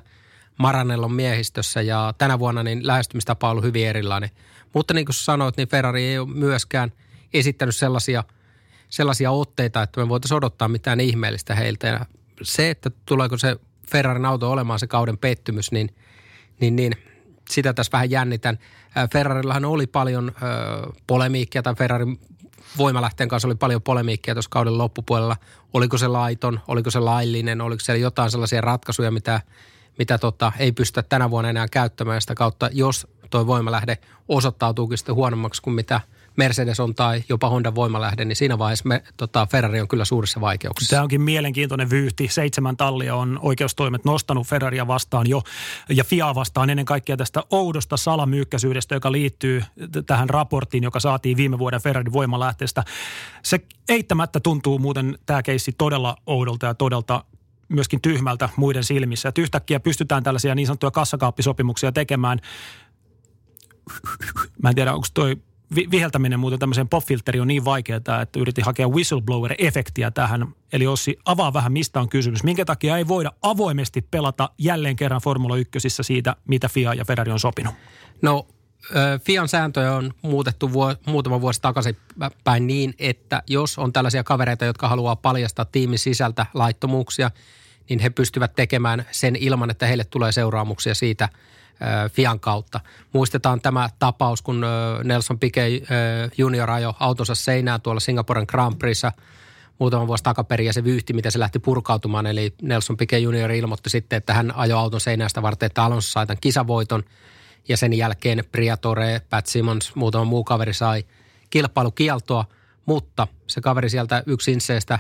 Maranellon 0.58 1.14
miehistössä 1.14 1.82
ja 1.82 2.14
tänä 2.18 2.40
vuonna 2.40 2.64
niin 2.64 2.88
lähestymistapa 2.88 3.48
on 3.48 3.52
ollut 3.52 3.64
hyvin 3.64 3.88
erilainen. 3.88 4.30
Mutta 4.74 4.94
niin 4.94 5.06
kuin 5.06 5.16
sanoit, 5.16 5.58
niin 5.58 5.68
Ferrari 5.68 6.04
ei 6.04 6.20
ole 6.20 6.30
myöskään 6.30 6.92
esittänyt 7.34 7.76
sellaisia– 7.76 8.24
sellaisia 8.90 9.32
otteita, 9.32 9.82
että 9.82 10.02
me 10.02 10.10
voitaisiin 10.10 10.38
odottaa 10.38 10.68
mitään 10.68 11.00
ihmeellistä 11.00 11.56
heiltä. 11.56 11.88
Ja 11.88 12.06
se, 12.42 12.70
että 12.70 12.92
tuleeko 13.06 13.38
se 13.38 13.58
Ferrarin 13.92 14.26
auto 14.26 14.52
olemaan 14.52 14.80
se 14.80 14.88
kauden 14.88 15.18
pettymys, 15.18 15.72
niin, 15.72 15.96
niin, 16.60 16.76
niin 16.76 16.94
sitä 17.50 17.74
tässä 17.74 17.92
vähän 17.92 18.12
jännitän. 18.12 18.60
Ferrarillahan 19.14 19.66
oli 19.66 19.88
paljon 19.88 20.32
ö, 20.36 20.42
polemiikkia, 21.08 21.64
tai 21.64 21.76
Ferrarin 21.76 22.20
voimalähteen 22.78 23.30
kanssa 23.30 23.48
oli 23.48 23.56
paljon 23.56 23.82
polemiikkia 23.82 24.36
tuossa 24.36 24.50
kauden 24.50 24.78
loppupuolella. 24.78 25.38
Oliko 25.74 25.98
se 25.98 26.08
laiton, 26.08 26.60
oliko 26.68 26.92
se 26.92 27.00
laillinen, 27.00 27.62
oliko 27.62 27.80
siellä 27.80 28.02
jotain 28.02 28.32
sellaisia 28.32 28.62
ratkaisuja, 28.62 29.12
mitä, 29.12 29.42
mitä 29.98 30.18
tota, 30.18 30.52
ei 30.60 30.72
pystytä 30.72 31.04
tänä 31.10 31.30
vuonna 31.30 31.50
enää 31.50 31.68
käyttämään 31.72 32.22
sitä 32.22 32.36
kautta, 32.36 32.70
jos 32.72 33.08
tuo 33.30 33.48
voimalähde 33.48 33.98
osoittautuukin 34.28 34.98
sitten 34.98 35.16
huonommaksi 35.16 35.62
kuin 35.62 35.74
mitä– 35.74 36.02
Mercedes 36.36 36.80
on 36.80 36.96
tai 36.96 37.24
jopa 37.30 37.50
Honda 37.50 37.76
voimalähde, 37.76 38.26
niin 38.26 38.36
siinä 38.36 38.58
vaiheessa 38.58 38.88
me, 38.88 39.04
tota, 39.18 39.48
Ferrari 39.52 39.82
on 39.82 39.88
kyllä 39.88 40.06
suurissa 40.06 40.42
vaikeuksissa. 40.42 40.90
Tämä 40.90 41.04
onkin 41.04 41.22
mielenkiintoinen 41.22 41.90
vyyhti. 41.90 42.28
Seitsemän 42.28 42.78
tallia 42.78 43.16
on 43.16 43.40
oikeustoimet 43.42 44.06
nostanut 44.06 44.48
Ferraria 44.48 44.88
vastaan 44.88 45.30
jo 45.30 45.42
ja 45.90 46.04
FIA 46.04 46.36
vastaan 46.36 46.70
ennen 46.70 46.86
kaikkea 46.86 47.18
tästä 47.18 47.44
oudosta 47.50 47.98
salamyykkäisyydestä, 47.98 48.96
joka 48.96 49.12
liittyy 49.12 49.64
tähän 50.06 50.30
raporttiin, 50.30 50.84
joka 50.84 51.00
saatiin 51.00 51.38
viime 51.38 51.60
vuoden 51.60 51.82
Ferrarin 51.82 52.14
voimalähteestä. 52.14 52.84
Se 53.44 53.60
eittämättä 53.90 54.40
tuntuu 54.40 54.80
muuten 54.80 55.18
tämä 55.26 55.44
keissi 55.44 55.72
todella 55.78 56.18
oudolta 56.26 56.66
ja 56.66 56.74
todelta 56.74 57.24
myöskin 57.70 58.02
tyhmältä 58.02 58.50
muiden 58.56 58.84
silmissä. 58.84 59.30
Että 59.30 59.42
yhtäkkiä 59.42 59.80
pystytään 59.80 60.24
tällaisia 60.24 60.56
niin 60.56 60.68
sanottuja 60.68 60.92
kassakaappisopimuksia 60.92 61.92
tekemään. 61.92 62.40
Mä 64.64 64.70
en 64.70 64.76
tiedä, 64.76 64.94
onko 64.94 65.08
toi 65.14 65.38
viheltäminen 65.76 66.40
muuten 66.40 66.60
tämmöiseen 66.60 66.90
pop-filteriin 66.90 67.42
on 67.42 67.48
niin 67.48 67.66
vaikeaa, 67.66 67.98
että 67.98 68.28
yritin 68.38 68.66
hakea 68.66 68.88
whistleblower-efektiä 68.88 70.12
tähän. 70.14 70.48
Eli 70.74 70.88
Ossi, 70.88 71.18
avaa 71.26 71.54
vähän, 71.54 71.72
mistä 71.72 72.00
on 72.00 72.10
kysymys. 72.10 72.44
Minkä 72.44 72.66
takia 72.66 72.98
ei 72.98 73.08
voida 73.08 73.32
avoimesti 73.42 74.02
pelata 74.02 74.50
jälleen 74.58 74.96
kerran 74.96 75.22
Formula 75.22 75.58
1 75.58 75.80
siitä, 75.90 76.36
mitä 76.48 76.70
FIA 76.70 76.94
ja 76.94 77.06
Ferrari 77.06 77.32
on 77.32 77.40
sopinut? 77.40 77.74
No 78.22 78.48
FIAN 79.24 79.48
sääntöjä 79.48 79.94
on 79.94 80.14
muutettu 80.22 80.74
vuo, 80.74 80.96
muutama 81.06 81.42
vuosi 81.42 81.62
takaisin 81.62 81.98
päin 82.44 82.68
niin, 82.68 82.94
että 83.00 83.44
jos 83.48 83.80
on 83.80 83.94
tällaisia 83.94 84.24
kavereita, 84.24 84.66
jotka 84.66 84.90
haluaa 84.90 85.16
paljastaa 85.16 85.66
tiimin 85.66 86.00
sisältä 86.00 86.46
laittomuuksia, 86.54 87.32
niin 87.90 88.00
he 88.00 88.10
pystyvät 88.10 88.56
tekemään 88.56 89.06
sen 89.12 89.36
ilman, 89.36 89.70
että 89.70 89.88
heille 89.88 90.04
tulee 90.04 90.32
seuraamuksia 90.32 90.96
siitä– 90.96 91.30
Fian 92.12 92.40
kautta. 92.40 92.80
Muistetaan 93.14 93.62
tämä 93.62 93.90
tapaus, 94.00 94.42
kun 94.42 94.66
Nelson 95.04 95.40
Piquet 95.40 95.84
junior 96.38 96.72
ajoi 96.72 96.94
autonsa 97.00 97.36
seinään 97.36 97.82
tuolla 97.82 98.00
Singaporen 98.00 98.46
Grand 98.48 98.76
Prixissa 98.76 99.12
muutama 99.80 100.08
vuosi 100.08 100.24
takaperin 100.24 100.66
ja 100.66 100.74
se 100.74 100.84
vyyhti, 100.84 101.14
miten 101.14 101.32
se 101.32 101.40
lähti 101.40 101.60
purkautumaan. 101.60 102.28
Eli 102.28 102.54
Nelson 102.62 102.98
Piquet 102.98 103.22
junior 103.24 103.52
ilmoitti 103.52 103.90
sitten, 103.90 104.18
että 104.18 104.34
hän 104.34 104.56
ajoi 104.56 104.80
auton 104.80 105.02
seinästä 105.02 105.42
varten, 105.42 105.68
että 105.68 105.84
Alonso 105.84 106.10
sai 106.10 106.28
tämän 106.28 106.42
kisavoiton. 106.42 107.04
Ja 107.68 107.78
sen 107.78 107.94
jälkeen 107.94 108.44
Priatore, 108.52 109.22
Pat 109.30 109.46
Simmons, 109.46 109.96
muutama 109.96 110.26
muu 110.26 110.44
kaveri 110.44 110.74
sai 110.74 111.06
kilpailukieltoa, 111.50 112.46
mutta 112.86 113.28
se 113.48 113.62
kaveri 113.62 113.90
sieltä 113.90 114.24
yksin 114.26 114.54
inseestä 114.54 115.00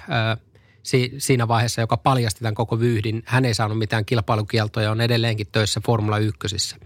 si, 0.83 1.13
siinä 1.17 1.47
vaiheessa, 1.47 1.81
joka 1.81 1.97
paljasti 1.97 2.39
tämän 2.39 2.55
koko 2.55 2.79
vyyhdin, 2.79 3.23
hän 3.25 3.45
ei 3.45 3.53
saanut 3.53 3.77
mitään 3.77 4.05
kilpailukieltoja, 4.05 4.91
on 4.91 5.01
edelleenkin 5.01 5.47
töissä 5.51 5.81
Formula 5.85 6.17
1. 6.17 6.77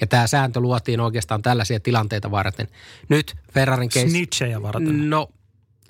Ja 0.00 0.06
tämä 0.06 0.26
sääntö 0.26 0.60
luotiin 0.60 1.00
oikeastaan 1.00 1.42
tällaisia 1.42 1.80
tilanteita 1.80 2.30
varten. 2.30 2.68
Nyt 3.08 3.36
Ferrarin 3.52 3.90
case... 3.90 4.08
Snitchejä 4.08 4.62
varten. 4.62 5.10
No, 5.10 5.28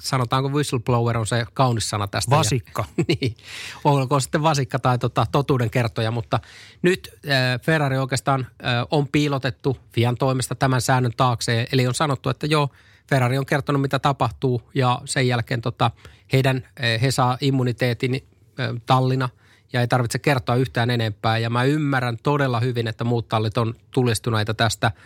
sanotaanko 0.00 0.48
whistleblower 0.48 1.18
on 1.18 1.26
se 1.26 1.46
kaunis 1.54 1.90
sana 1.90 2.06
tästä. 2.06 2.36
Vasikka. 2.36 2.84
Ja, 2.98 3.04
niin, 3.08 3.36
olkoon 3.84 4.20
sitten 4.20 4.42
vasikka 4.42 4.78
tai 4.78 4.98
tota, 4.98 5.26
totuuden 5.32 5.70
kertoja, 5.70 6.10
mutta 6.10 6.40
nyt 6.82 7.10
äh, 7.28 7.60
Ferrari 7.62 7.98
oikeastaan 7.98 8.46
äh, 8.50 8.86
on 8.90 9.08
piilotettu 9.08 9.76
Fian 9.92 10.16
toimesta 10.16 10.54
tämän 10.54 10.80
säännön 10.80 11.12
taakse. 11.16 11.66
Eli 11.72 11.86
on 11.86 11.94
sanottu, 11.94 12.28
että 12.28 12.46
joo, 12.46 12.68
Ferrari 13.10 13.38
on 13.38 13.46
kertonut 13.46 13.82
mitä 13.82 13.98
tapahtuu 13.98 14.62
ja 14.74 15.00
sen 15.04 15.28
jälkeen 15.28 15.60
tota, 15.60 15.90
heidän, 16.32 16.56
äh, 16.56 17.02
he 17.02 17.10
saa 17.10 17.38
immuniteetin 17.40 18.14
äh, 18.60 18.68
tallina 18.86 19.28
ja 19.72 19.80
ei 19.80 19.88
tarvitse 19.88 20.18
kertoa 20.18 20.56
yhtään 20.56 20.90
enempää. 20.90 21.38
Ja 21.38 21.50
mä 21.50 21.64
ymmärrän 21.64 22.16
todella 22.22 22.60
hyvin, 22.60 22.88
että 22.88 23.04
muut 23.04 23.28
tallit 23.28 23.58
on 23.58 23.74
tulistuneita 23.90 24.54
tästä– 24.54 24.92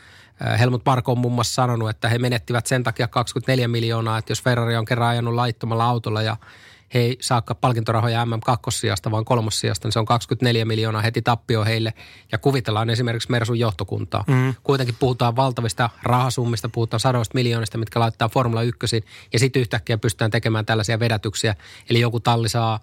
Helmut 0.58 0.82
Marko 0.86 1.12
on 1.12 1.18
muun 1.18 1.34
muassa 1.34 1.54
sanonut, 1.54 1.90
että 1.90 2.08
he 2.08 2.18
menettivät 2.18 2.66
sen 2.66 2.82
takia 2.82 3.08
24 3.08 3.68
miljoonaa, 3.68 4.18
että 4.18 4.30
jos 4.30 4.42
Ferrari 4.42 4.76
on 4.76 4.84
kerran 4.84 5.08
ajanut 5.08 5.34
laittomalla 5.34 5.84
autolla 5.84 6.22
ja 6.22 6.36
he 6.94 6.98
ei 6.98 7.16
saakka 7.20 7.54
palkintorahoja 7.54 8.24
MM2-sijasta, 8.24 9.10
vaan 9.10 9.24
kolmossijasta, 9.24 9.88
niin 9.88 9.92
se 9.92 9.98
on 9.98 10.06
24 10.06 10.64
miljoonaa 10.64 11.02
heti 11.02 11.22
tappio 11.22 11.64
heille. 11.64 11.94
Ja 12.32 12.38
kuvitellaan 12.38 12.90
esimerkiksi 12.90 13.30
Mersun 13.30 13.58
johtokuntaa. 13.58 14.24
Mm. 14.26 14.54
Kuitenkin 14.62 14.96
puhutaan 14.98 15.36
valtavista 15.36 15.90
rahasummista, 16.02 16.68
puhutaan 16.68 17.00
sadoista 17.00 17.34
miljoonista, 17.34 17.78
mitkä 17.78 18.00
laittaa 18.00 18.28
Formula 18.28 18.62
1, 18.62 19.04
ja 19.32 19.38
sitten 19.38 19.60
yhtäkkiä 19.60 19.98
pystytään 19.98 20.30
tekemään 20.30 20.66
tällaisia 20.66 21.00
vedätyksiä. 21.00 21.54
Eli 21.90 22.00
joku 22.00 22.20
talli 22.20 22.48
saa 22.48 22.80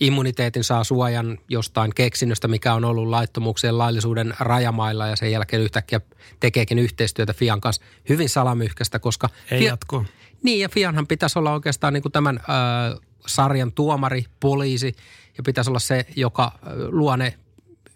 immuniteetin 0.00 0.64
saa 0.64 0.84
suojan 0.84 1.38
jostain 1.48 1.94
keksinnöstä, 1.94 2.48
mikä 2.48 2.74
on 2.74 2.84
ollut 2.84 3.08
laittomuuksien 3.08 3.78
laillisuuden 3.78 4.34
rajamailla 4.40 5.06
ja 5.06 5.16
sen 5.16 5.32
jälkeen 5.32 5.62
yhtäkkiä 5.62 6.00
tekeekin 6.40 6.78
yhteistyötä 6.78 7.32
Fian 7.32 7.60
kanssa 7.60 7.82
hyvin 8.08 8.28
salamyhkästä, 8.28 8.98
koska... 8.98 9.28
Ei 9.50 9.58
Fia- 9.58 9.68
jatko. 9.68 10.04
Niin 10.42 10.60
ja 10.60 10.68
Fianhan 10.68 11.06
pitäisi 11.06 11.38
olla 11.38 11.52
oikeastaan 11.52 11.92
niin 11.92 12.02
kuin 12.02 12.12
tämän 12.12 12.40
ö, 12.42 13.00
sarjan 13.26 13.72
tuomari, 13.72 14.24
poliisi 14.40 14.96
ja 15.36 15.42
pitäisi 15.42 15.70
olla 15.70 15.78
se, 15.78 16.06
joka 16.16 16.52
luo 16.88 17.16
ne 17.16 17.34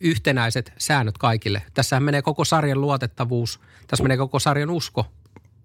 yhtenäiset 0.00 0.72
säännöt 0.78 1.18
kaikille. 1.18 1.62
Tässä 1.74 2.00
menee 2.00 2.22
koko 2.22 2.44
sarjan 2.44 2.80
luotettavuus, 2.80 3.60
tässä 3.86 4.02
menee 4.02 4.16
koko 4.16 4.38
sarjan 4.38 4.70
usko 4.70 5.06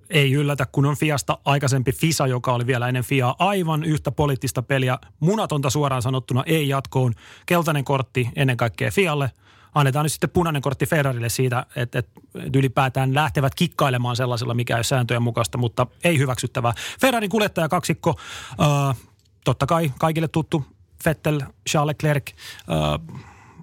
ei 0.10 0.34
yllätä, 0.34 0.66
kun 0.72 0.86
on 0.86 0.98
Fiasta 0.98 1.38
aikaisempi 1.46 1.92
FISA, 1.92 2.28
joka 2.28 2.54
oli 2.54 2.68
vielä 2.68 2.88
ennen 2.88 3.04
FIA 3.04 3.36
aivan 3.40 3.84
yhtä 3.84 4.12
poliittista 4.12 4.62
peliä. 4.62 5.00
Munatonta 5.20 5.70
suoraan 5.70 6.02
sanottuna 6.02 6.44
ei 6.46 6.70
jatkoon. 6.70 7.14
Keltainen 7.46 7.84
kortti 7.84 8.30
ennen 8.36 8.58
kaikkea 8.58 8.92
FIAlle. 8.92 9.32
Annetaan 9.76 10.04
nyt 10.04 10.12
sitten 10.12 10.30
punainen 10.30 10.62
kortti 10.62 10.86
Ferrarille 10.86 11.30
siitä, 11.30 11.66
että, 11.76 12.00
että 12.00 12.22
ylipäätään 12.56 13.14
lähtevät 13.14 13.56
kikkailemaan 13.56 14.16
sellaisella, 14.16 14.54
mikä 14.54 14.78
ei 14.78 14.84
sääntöjen 14.84 15.24
mukaista, 15.24 15.58
mutta 15.58 15.88
ei 16.04 16.18
hyväksyttävää. 16.18 16.74
Ferrarin 17.02 17.30
kuljettaja 17.30 17.70
kaksikko, 17.70 18.20
äh, 18.62 18.98
totta 19.46 19.66
kai 19.66 19.92
kaikille 20.00 20.28
tuttu 20.28 20.66
Vettel, 21.06 21.42
Charles 21.70 21.88
Leclerc, 21.88 22.32
äh, 22.32 23.18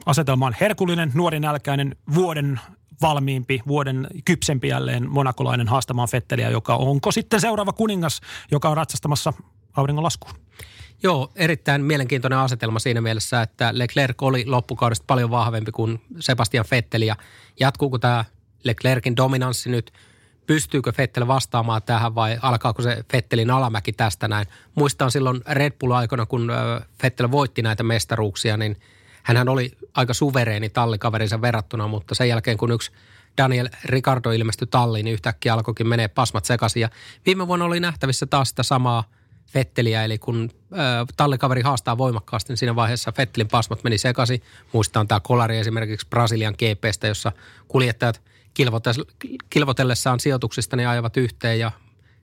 asetelma 0.06 0.46
on 0.46 0.56
herkullinen, 0.60 1.10
nuori 1.14 1.40
nälkäinen, 1.40 1.96
vuoden 2.14 2.60
valmiimpi, 3.02 3.60
vuoden 3.66 4.06
kypsempi 4.24 4.68
jälleen 4.68 5.10
monakolainen 5.10 5.68
haastamaan 5.68 6.08
Fetteliä, 6.08 6.50
joka 6.50 6.76
onko 6.76 7.12
sitten 7.12 7.40
seuraava 7.40 7.72
kuningas, 7.72 8.20
joka 8.50 8.68
on 8.68 8.76
ratsastamassa 8.76 9.32
auringonlaskuun. 9.76 10.34
Joo, 11.02 11.32
erittäin 11.36 11.84
mielenkiintoinen 11.84 12.38
asetelma 12.38 12.78
siinä 12.78 13.00
mielessä, 13.00 13.42
että 13.42 13.70
Leclerc 13.72 14.22
oli 14.22 14.46
loppukaudesta 14.46 15.04
paljon 15.06 15.30
vahvempi 15.30 15.72
kuin 15.72 16.00
Sebastian 16.20 16.64
Vettel 16.70 17.02
ja 17.02 17.16
jatkuuko 17.60 17.98
tämä 17.98 18.24
Leclercin 18.64 19.16
dominanssi 19.16 19.70
nyt, 19.70 19.92
pystyykö 20.46 20.92
Vettel 20.98 21.26
vastaamaan 21.26 21.82
tähän 21.82 22.14
vai 22.14 22.38
alkaako 22.42 22.82
se 22.82 23.04
Vettelin 23.12 23.50
alamäki 23.50 23.92
tästä 23.92 24.28
näin. 24.28 24.46
Muistan 24.74 25.10
silloin 25.10 25.40
Red 25.48 25.72
Bull-aikana, 25.72 26.26
kun 26.26 26.52
Vettel 27.02 27.30
voitti 27.30 27.62
näitä 27.62 27.82
mestaruuksia, 27.82 28.56
niin– 28.56 28.76
Hänhän 29.22 29.48
oli 29.48 29.72
aika 29.94 30.14
suvereeni 30.14 30.68
tallikaverinsa 30.68 31.42
verrattuna, 31.42 31.88
mutta 31.88 32.14
sen 32.14 32.28
jälkeen 32.28 32.56
kun 32.56 32.72
yksi 32.72 32.92
Daniel 33.38 33.68
Ricardo 33.84 34.30
ilmestyi 34.30 34.66
talliin, 34.66 35.04
niin 35.04 35.14
yhtäkkiä 35.14 35.54
alkoikin 35.54 35.86
menee 35.86 36.08
pasmat 36.08 36.44
sekaisin. 36.44 36.80
Ja 36.80 36.88
viime 37.26 37.46
vuonna 37.46 37.64
oli 37.64 37.80
nähtävissä 37.80 38.26
taas 38.26 38.48
sitä 38.48 38.62
samaa 38.62 39.04
Fetteliä, 39.46 40.04
eli 40.04 40.18
kun 40.18 40.50
äh, 40.72 40.78
tallikaveri 41.16 41.62
haastaa 41.62 41.98
voimakkaasti, 41.98 42.52
niin 42.52 42.58
siinä 42.58 42.76
vaiheessa 42.76 43.12
Fettelin 43.12 43.48
pasmat 43.48 43.84
meni 43.84 43.98
sekaisin. 43.98 44.42
Muistetaan 44.72 45.08
tämä 45.08 45.20
kolari 45.20 45.58
esimerkiksi 45.58 46.06
Brasilian 46.10 46.54
GPstä, 46.54 47.06
jossa 47.06 47.32
kuljettajat 47.68 48.22
kilvotellessaan 49.50 50.20
sijoituksista 50.20 50.76
niin 50.76 50.88
ajavat 50.88 51.16
yhteen 51.16 51.58
ja 51.58 51.70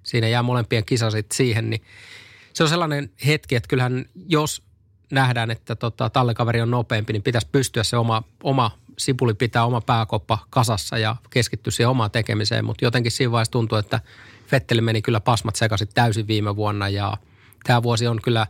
siinä 0.03 0.27
jää 0.27 0.43
molempien 0.43 0.85
kisa 0.85 1.11
sitten 1.11 1.37
siihen, 1.37 1.69
niin 1.69 1.81
se 2.53 2.63
on 2.63 2.69
sellainen 2.69 3.11
hetki, 3.25 3.55
että 3.55 3.67
kyllähän 3.67 4.05
jos 4.27 4.63
nähdään, 5.11 5.51
että 5.51 5.75
tota, 5.75 6.09
tallekaveri 6.09 6.61
on 6.61 6.71
nopeampi, 6.71 7.13
niin 7.13 7.23
pitäisi 7.23 7.47
pystyä 7.51 7.83
se 7.83 7.97
oma, 7.97 8.23
oma 8.43 8.71
sipuli 8.97 9.33
pitää 9.33 9.65
oma 9.65 9.81
pääkoppa 9.81 10.39
kasassa 10.49 10.97
ja 10.97 11.15
keskittyä 11.29 11.71
siihen 11.71 11.89
omaan 11.89 12.11
tekemiseen. 12.11 12.65
Mutta 12.65 12.85
jotenkin 12.85 13.11
siinä 13.11 13.31
vaiheessa 13.31 13.51
tuntuu, 13.51 13.77
että 13.77 14.01
Fetteli 14.47 14.81
meni 14.81 15.01
kyllä 15.01 15.19
pasmat 15.19 15.55
sekaisin 15.55 15.87
täysin 15.93 16.27
viime 16.27 16.55
vuonna 16.55 16.89
ja 16.89 17.17
tämä 17.63 17.83
vuosi 17.83 18.07
on 18.07 18.19
kyllä 18.23 18.47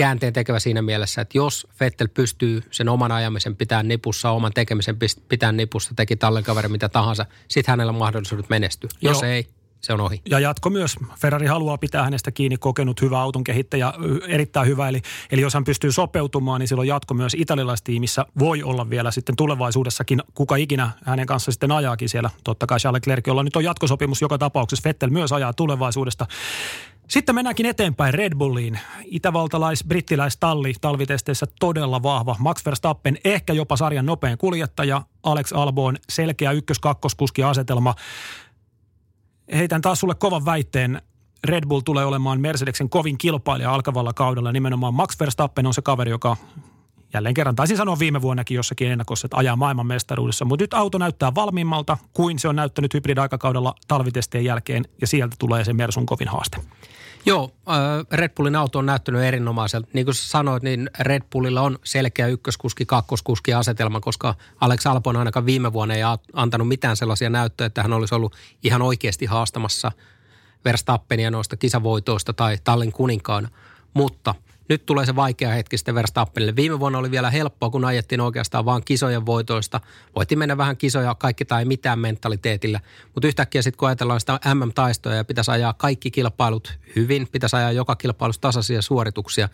käänteen 0.00 0.32
tekevä 0.32 0.58
siinä 0.58 0.82
mielessä, 0.82 1.20
että 1.20 1.38
jos 1.38 1.66
Fettel 1.74 2.08
pystyy 2.14 2.62
sen 2.70 2.88
oman 2.88 3.12
ajamisen 3.12 3.56
pitää 3.56 3.82
nipussa, 3.82 4.30
oman 4.30 4.52
tekemisen 4.52 4.96
pitää 5.28 5.52
nipussa, 5.52 5.94
teki 5.96 6.16
tallenkaveri 6.16 6.68
mitä 6.68 6.88
tahansa, 6.88 7.26
sitten 7.48 7.72
hänellä 7.72 7.90
on 7.90 7.98
mahdollisuudet 7.98 8.48
menestyä. 8.48 8.90
Jos 9.02 9.22
Joo. 9.22 9.30
ei, 9.30 9.46
se 9.80 9.92
on 9.92 10.00
ohi. 10.00 10.22
Ja 10.30 10.38
jatko 10.38 10.70
myös. 10.70 10.96
Ferrari 11.18 11.46
haluaa 11.46 11.78
pitää 11.78 12.04
hänestä 12.04 12.30
kiinni 12.30 12.56
kokenut 12.56 13.02
hyvä 13.02 13.20
auton 13.20 13.44
kehittäjä, 13.44 13.92
erittäin 14.28 14.66
hyvä. 14.66 14.88
Eli, 14.88 15.02
eli 15.30 15.40
jos 15.40 15.54
hän 15.54 15.64
pystyy 15.64 15.92
sopeutumaan, 15.92 16.60
niin 16.60 16.68
silloin 16.68 16.88
jatko 16.88 17.14
myös 17.14 17.34
italialaistiimissä 17.34 18.26
voi 18.38 18.62
olla 18.62 18.90
vielä 18.90 19.10
sitten 19.10 19.36
tulevaisuudessakin, 19.36 20.22
kuka 20.34 20.56
ikinä 20.56 20.90
hänen 21.04 21.26
kanssa 21.26 21.52
sitten 21.52 21.72
ajaakin 21.72 22.08
siellä. 22.08 22.30
Totta 22.44 22.66
kai 22.66 22.78
Charles 22.78 23.00
Leclerc, 23.00 23.26
jolla 23.26 23.42
nyt 23.42 23.56
on 23.56 23.64
jatkosopimus 23.64 24.22
joka 24.22 24.38
tapauksessa. 24.38 24.88
Vettel 24.88 25.10
myös 25.10 25.32
ajaa 25.32 25.52
tulevaisuudesta. 25.52 26.26
Sitten 27.10 27.34
mennäänkin 27.34 27.66
eteenpäin 27.66 28.14
Red 28.14 28.32
Bulliin. 28.38 28.80
Itävaltalais-brittiläis 29.04 30.36
talli 30.40 30.72
talvitesteissä 30.80 31.46
todella 31.60 32.02
vahva. 32.02 32.36
Max 32.38 32.64
Verstappen 32.66 33.18
ehkä 33.24 33.52
jopa 33.52 33.76
sarjan 33.76 34.06
nopein 34.06 34.38
kuljettaja. 34.38 35.02
Alex 35.22 35.52
Albon 35.52 35.96
selkeä 36.08 36.52
ykkös-kakkoskuski 36.52 37.42
asetelma 37.42 37.94
heitän 39.52 39.80
taas 39.80 40.00
sulle 40.00 40.14
kovan 40.14 40.44
väitteen. 40.44 41.02
Red 41.44 41.66
Bull 41.66 41.80
tulee 41.80 42.04
olemaan 42.04 42.40
Mercedeksen 42.40 42.90
kovin 42.90 43.18
kilpailija 43.18 43.74
alkavalla 43.74 44.12
kaudella. 44.12 44.52
Nimenomaan 44.52 44.94
Max 44.94 45.20
Verstappen 45.20 45.66
on 45.66 45.74
se 45.74 45.82
kaveri, 45.82 46.10
joka 46.10 46.36
jälleen 47.14 47.34
kerran 47.34 47.56
taisin 47.56 47.76
sanoa 47.76 47.98
viime 47.98 48.22
vuonnakin 48.22 48.54
jossakin 48.54 48.90
ennakossa, 48.90 49.26
että 49.26 49.36
ajaa 49.36 49.56
maailman 49.56 49.86
mestaruudessa. 49.86 50.44
Mutta 50.44 50.62
nyt 50.62 50.74
auto 50.74 50.98
näyttää 50.98 51.34
valmiimmalta 51.34 51.98
kuin 52.12 52.38
se 52.38 52.48
on 52.48 52.56
näyttänyt 52.56 52.94
hybridaikakaudella 52.94 53.74
talvitestien 53.88 54.44
jälkeen 54.44 54.84
ja 55.00 55.06
sieltä 55.06 55.36
tulee 55.38 55.64
se 55.64 55.72
Mersun 55.72 56.06
kovin 56.06 56.28
haaste. 56.28 56.56
Joo, 57.26 57.52
äh, 57.68 58.06
Red 58.12 58.30
Bullin 58.36 58.56
auto 58.56 58.78
on 58.78 58.86
näyttänyt 58.86 59.22
erinomaiselta. 59.22 59.88
Niin 59.92 60.06
kuin 60.06 60.14
sanoit, 60.14 60.62
niin 60.62 60.90
Red 61.00 61.22
Bullilla 61.32 61.60
on 61.60 61.78
selkeä 61.84 62.26
ykköskuski, 62.26 62.86
kakkoskuski 62.86 63.54
asetelma, 63.54 64.00
koska 64.00 64.34
Alex 64.60 64.86
Albon 64.86 65.16
ainakaan 65.16 65.46
viime 65.46 65.72
vuonna 65.72 65.94
ei 65.94 66.02
antanut 66.32 66.68
mitään 66.68 66.96
sellaisia 66.96 67.30
näyttöjä, 67.30 67.66
että 67.66 67.82
hän 67.82 67.92
olisi 67.92 68.14
ollut 68.14 68.36
ihan 68.62 68.82
oikeasti 68.82 69.26
haastamassa 69.26 69.92
Verstappenia 70.64 71.30
noista 71.30 71.56
kisavoitoista 71.56 72.32
tai 72.32 72.58
tallin 72.64 72.92
kuninkaan. 72.92 73.48
Mutta– 73.94 74.34
nyt 74.70 74.86
tulee 74.86 75.06
se 75.06 75.16
vaikea 75.16 75.50
hetki 75.50 75.78
sitten 75.78 75.94
Verstappenille. 75.94 76.56
Viime 76.56 76.80
vuonna 76.80 76.98
oli 76.98 77.10
vielä 77.10 77.30
helppoa, 77.30 77.70
kun 77.70 77.84
ajettiin 77.84 78.20
oikeastaan 78.20 78.64
vain 78.64 78.84
kisojen 78.84 79.26
voitoista. 79.26 79.80
Voitiin 80.16 80.38
mennä 80.38 80.56
vähän 80.56 80.76
kisoja 80.76 81.14
kaikki 81.14 81.44
tai 81.44 81.64
mitään 81.64 81.98
mentaliteetillä. 81.98 82.80
Mutta 83.14 83.28
yhtäkkiä 83.28 83.62
sitten 83.62 83.78
kun 83.78 83.88
ajatellaan 83.88 84.20
sitä 84.20 84.40
MM-taistoja 84.54 85.16
ja 85.16 85.24
pitäisi 85.24 85.50
ajaa 85.50 85.72
kaikki 85.72 86.10
kilpailut 86.10 86.78
hyvin, 86.96 87.28
pitäisi 87.32 87.56
ajaa 87.56 87.72
joka 87.72 87.96
kilpailussa 87.96 88.40
tasaisia 88.40 88.82
suorituksia, 88.82 89.48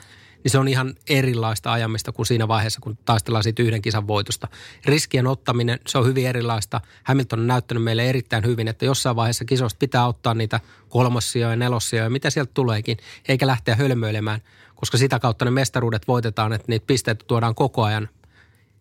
niin 0.44 0.52
se 0.52 0.58
on 0.58 0.68
ihan 0.68 0.94
erilaista 1.08 1.72
ajamista 1.72 2.12
kuin 2.12 2.26
siinä 2.26 2.48
vaiheessa, 2.48 2.80
kun 2.80 2.98
taistellaan 3.04 3.42
siitä 3.42 3.62
yhden 3.62 3.82
kisan 3.82 4.06
voitosta. 4.06 4.48
Riskien 4.84 5.26
ottaminen, 5.26 5.80
se 5.86 5.98
on 5.98 6.06
hyvin 6.06 6.26
erilaista. 6.26 6.80
Hamilton 7.04 7.40
on 7.40 7.46
näyttänyt 7.46 7.82
meille 7.82 8.08
erittäin 8.08 8.44
hyvin, 8.44 8.68
että 8.68 8.84
jossain 8.84 9.16
vaiheessa 9.16 9.44
kisoista 9.44 9.78
pitää 9.78 10.06
ottaa 10.06 10.34
niitä 10.34 10.60
kolmossia 10.88 11.50
ja 11.50 11.56
nelossia 11.56 12.02
ja 12.02 12.10
mitä 12.10 12.30
sieltä 12.30 12.50
tuleekin, 12.54 12.96
eikä 13.28 13.46
lähteä 13.46 13.74
hölmöilemään– 13.74 14.40
koska 14.76 14.98
sitä 14.98 15.18
kautta 15.18 15.44
ne 15.44 15.50
mestaruudet 15.50 16.08
voitetaan, 16.08 16.52
että 16.52 16.66
niitä 16.68 16.86
pisteitä 16.86 17.24
tuodaan 17.26 17.54
koko 17.54 17.84
ajan. 17.84 18.08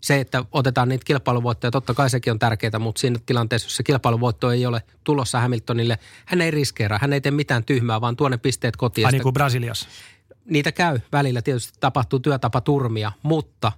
Se, 0.01 0.19
että 0.19 0.45
otetaan 0.51 0.89
niitä 0.89 1.05
kilpailuvoittoja, 1.05 1.71
totta 1.71 1.93
kai 1.93 2.09
sekin 2.09 2.31
on 2.31 2.39
tärkeää, 2.39 2.79
mutta 2.79 2.99
siinä 2.99 3.19
tilanteessa, 3.25 3.65
jos 3.65 3.75
se 3.75 3.83
kilpailuvoitto 3.83 4.51
ei 4.51 4.65
ole 4.65 4.81
tulossa 5.03 5.39
Hamiltonille, 5.39 5.99
hän 6.25 6.41
ei 6.41 6.51
riskeera, 6.51 6.99
hän 7.01 7.13
ei 7.13 7.21
tee 7.21 7.31
mitään 7.31 7.63
tyhmää, 7.63 8.01
vaan 8.01 8.15
tuo 8.15 8.29
ne 8.29 8.37
pisteet 8.37 8.75
kotiin. 8.75 9.05
Ai 9.05 9.11
niin 9.11 9.23
kuin 9.23 9.33
Brasiliassa. 9.33 9.87
Niitä 10.45 10.71
käy 10.71 10.99
välillä, 11.11 11.41
tietysti 11.41 11.77
tapahtuu 11.79 12.19
työtapaturmia, 12.19 13.11
mutta 13.23 13.71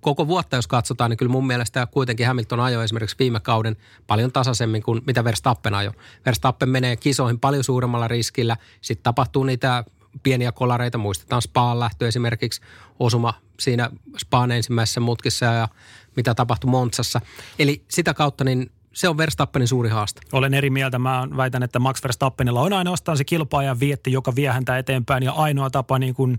koko 0.00 0.26
vuotta 0.26 0.56
jos 0.56 0.66
katsotaan, 0.66 1.10
niin 1.10 1.18
kyllä 1.18 1.32
mun 1.32 1.46
mielestä 1.46 1.86
kuitenkin 1.86 2.26
Hamilton 2.26 2.60
ajoi 2.60 2.84
esimerkiksi 2.84 3.16
viime 3.18 3.40
kauden 3.40 3.76
paljon 4.06 4.32
tasaisemmin 4.32 4.82
kuin 4.82 5.02
mitä 5.06 5.24
Verstappen 5.24 5.74
ajoi. 5.74 5.92
Verstappen 6.26 6.68
menee 6.68 6.96
kisoihin 6.96 7.40
paljon 7.40 7.64
suuremmalla 7.64 8.08
riskillä, 8.08 8.56
sitten 8.80 9.02
tapahtuu 9.02 9.44
niitä 9.44 9.84
pieniä 10.22 10.52
kolareita. 10.52 10.98
Muistetaan 10.98 11.42
Spaan 11.42 11.80
lähtö 11.80 12.08
esimerkiksi, 12.08 12.60
osuma 12.98 13.34
siinä 13.60 13.90
Spaan 14.18 14.50
ensimmäisessä 14.50 15.00
mutkissa 15.00 15.46
ja 15.46 15.68
mitä 16.16 16.34
tapahtui 16.34 16.70
Montsassa. 16.70 17.20
Eli 17.58 17.84
sitä 17.88 18.14
kautta 18.14 18.44
niin 18.44 18.70
se 18.98 19.08
on 19.08 19.16
Verstappenin 19.16 19.68
suuri 19.68 19.88
haaste. 19.88 20.20
Olen 20.32 20.54
eri 20.54 20.70
mieltä. 20.70 20.98
Mä 20.98 21.28
väitän, 21.36 21.62
että 21.62 21.78
Max 21.78 22.02
Verstappenilla 22.02 22.60
on 22.60 22.72
ainoastaan 22.72 23.18
se 23.18 23.24
kilpaajan 23.24 23.80
vietti, 23.80 24.12
joka 24.12 24.34
vie 24.34 24.48
häntä 24.48 24.78
eteenpäin. 24.78 25.22
Ja 25.22 25.32
ainoa 25.32 25.70
tapa, 25.70 25.98
niin 25.98 26.14
kuin 26.14 26.36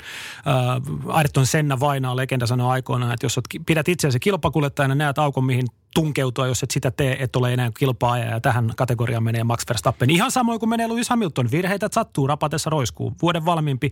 äh, 0.48 1.15
Ayrton 1.15 1.45
Senna 1.45 1.79
Vainaa 1.79 2.15
legenda 2.15 2.48
sanoi 2.48 2.71
aikoinaan, 2.71 3.13
että 3.13 3.25
jos 3.25 3.39
pidät 3.65 3.88
itseäsi 3.88 4.19
kilpakuljettajana, 4.19 4.95
näet 4.95 5.19
aukon, 5.19 5.45
mihin 5.45 5.67
tunkeutua, 5.93 6.48
jos 6.48 6.63
et 6.63 6.72
sitä 6.72 6.91
tee, 6.91 7.24
et 7.24 7.36
ole 7.36 7.53
enää 7.53 7.72
kilpaaja. 7.79 8.25
Ja 8.25 8.39
tähän 8.39 8.74
kategoriaan 8.77 9.24
menee 9.24 9.43
Max 9.43 9.63
Verstappen. 9.69 10.10
Ihan 10.10 10.31
samoin 10.31 10.60
kuin 10.60 10.69
menee 10.69 10.88
Lewis 10.88 11.10
Hamilton. 11.10 11.51
Virheitä 11.51 11.89
sattuu, 11.91 12.27
rapatessa 12.27 12.69
roiskuu. 12.69 13.13
Vuoden 13.22 13.46
valmiimpi 13.46 13.91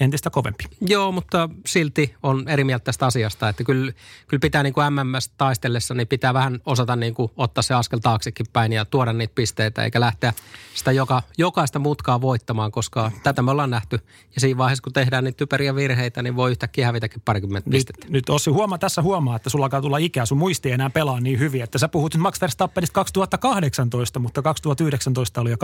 entistä 0.00 0.30
kovempi. 0.30 0.64
Joo, 0.80 1.12
mutta 1.12 1.48
silti 1.66 2.14
on 2.22 2.48
eri 2.48 2.64
mieltä 2.64 2.84
tästä 2.84 3.06
asiasta, 3.06 3.48
että 3.48 3.64
kyllä, 3.64 3.92
kyllä 4.28 4.40
pitää 4.40 4.62
niin 4.62 4.72
kuin 4.72 4.86
MMS 4.92 5.28
taistellessa, 5.28 5.94
niin 5.94 6.08
pitää 6.08 6.34
vähän 6.34 6.60
osata 6.66 6.96
niin 6.96 7.14
kuin 7.14 7.32
ottaa 7.36 7.62
se 7.62 7.74
askel 7.74 7.98
taaksekin 7.98 8.46
päin 8.52 8.72
ja 8.72 8.84
tuoda 8.84 9.12
niitä 9.12 9.34
pisteitä, 9.34 9.84
eikä 9.84 10.00
lähteä 10.00 10.32
sitä 10.74 10.92
joka, 10.92 11.22
jokaista 11.38 11.78
mutkaa 11.78 12.20
voittamaan, 12.20 12.72
koska 12.72 13.10
tätä 13.22 13.42
me 13.42 13.50
ollaan 13.50 13.70
nähty. 13.70 14.00
Ja 14.34 14.40
siinä 14.40 14.58
vaiheessa, 14.58 14.82
kun 14.82 14.92
tehdään 14.92 15.24
niitä 15.24 15.36
typeriä 15.36 15.74
virheitä, 15.74 16.22
niin 16.22 16.36
voi 16.36 16.50
yhtäkkiä 16.50 16.86
hävitäkin 16.86 17.22
parikymmentä 17.24 17.70
pistettä. 17.70 18.06
Nyt, 18.06 18.12
nyt 18.12 18.30
Ossi, 18.30 18.50
huomaa, 18.50 18.78
tässä 18.78 19.02
huomaa, 19.02 19.36
että 19.36 19.50
sulla 19.50 19.64
alkaa 19.64 19.82
tulla 19.82 19.98
ikää, 19.98 20.26
sun 20.26 20.38
muisti 20.38 20.68
ei 20.68 20.74
enää 20.74 20.90
pelaa 20.90 21.20
niin 21.20 21.35
hyvin, 21.38 21.62
että 21.62 21.78
sä 21.78 21.88
puhut 21.88 22.14
nyt 22.14 22.22
Max 22.22 22.40
Verstappenista 22.40 22.94
2018, 22.94 24.18
mutta 24.18 24.42
2019 24.42 25.40
oli 25.40 25.50
jo 25.50 25.56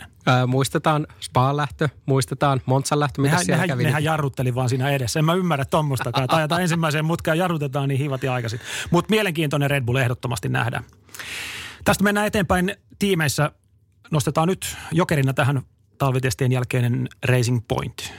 2,2. 0.00 0.04
Öö, 0.28 0.46
muistetaan 0.46 1.06
Spaan 1.20 1.56
lähtö, 1.56 1.88
muistetaan 2.06 2.62
Montsan 2.66 3.00
lähtö, 3.00 3.22
mitä 3.22 3.36
siellä 3.36 3.54
nehän, 3.54 3.68
kävi. 3.68 3.82
nehän 3.84 4.04
jarrutteli 4.04 4.54
vaan 4.54 4.68
siinä 4.68 4.90
edessä. 4.90 5.18
En 5.18 5.24
mä 5.24 5.34
ymmärrä 5.34 5.64
tommostakaan. 5.64 6.28
Tai 6.28 6.38
ajetaan 6.38 6.62
ensimmäiseen 6.62 7.04
mutkaan 7.04 7.38
ja 7.38 7.44
jarrutetaan 7.44 7.88
niin 7.88 7.98
hivat 7.98 8.22
ja 8.22 8.34
aikaisin. 8.34 8.60
Mutta 8.90 9.10
mielenkiintoinen 9.10 9.70
Red 9.70 9.84
Bull 9.84 9.96
ehdottomasti 9.96 10.48
nähdään. 10.48 10.84
Tästä 11.84 12.04
mennään 12.04 12.26
eteenpäin 12.26 12.76
tiimeissä. 12.98 13.52
Nostetaan 14.10 14.48
nyt 14.48 14.76
jokerina 14.92 15.32
tähän 15.32 15.62
talvitestien 15.98 16.52
jälkeinen 16.52 17.08
Racing 17.26 17.60
Point. 17.68 18.12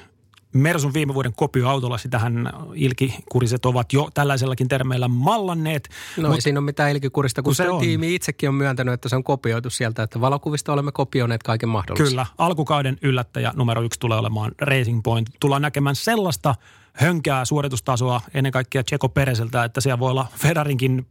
Mersun 0.53 0.93
viime 0.93 1.13
vuoden 1.13 1.33
kopioautolla, 1.35 1.97
sitähän 1.97 2.49
ilkikuriset 2.73 3.65
ovat 3.65 3.93
jo 3.93 4.09
tällaisellakin 4.13 4.67
termeillä 4.67 5.07
mallanneet. 5.07 5.89
No 6.17 6.33
ei 6.33 6.41
siinä 6.41 6.59
ole 6.59 6.65
mitään 6.65 6.91
ilkikurista, 6.91 7.41
kun, 7.41 7.49
kun 7.49 7.55
se 7.55 7.69
on. 7.69 7.79
tiimi 7.79 8.15
itsekin 8.15 8.49
on 8.49 8.55
myöntänyt, 8.55 8.93
että 8.93 9.09
se 9.09 9.15
on 9.15 9.23
kopioitu 9.23 9.69
sieltä, 9.69 10.03
että 10.03 10.21
valokuvista 10.21 10.73
olemme 10.73 10.91
kopioineet 10.91 11.43
kaiken 11.43 11.69
mahdollista. 11.69 12.09
Kyllä, 12.09 12.25
alkukauden 12.37 12.97
yllättäjä 13.01 13.53
numero 13.55 13.81
yksi 13.81 13.99
tulee 13.99 14.17
olemaan 14.17 14.51
Racing 14.61 15.01
Point. 15.03 15.29
Tullaan 15.39 15.61
näkemään 15.61 15.95
sellaista 15.95 16.55
hönkää 16.93 17.45
suoritustasoa 17.45 18.21
ennen 18.33 18.51
kaikkea 18.51 18.83
Tseko 18.83 19.09
Pereseltä, 19.09 19.63
että 19.63 19.81
siellä 19.81 19.99
voi 19.99 20.11
olla 20.11 20.27
Ferrarinkin 20.35 21.07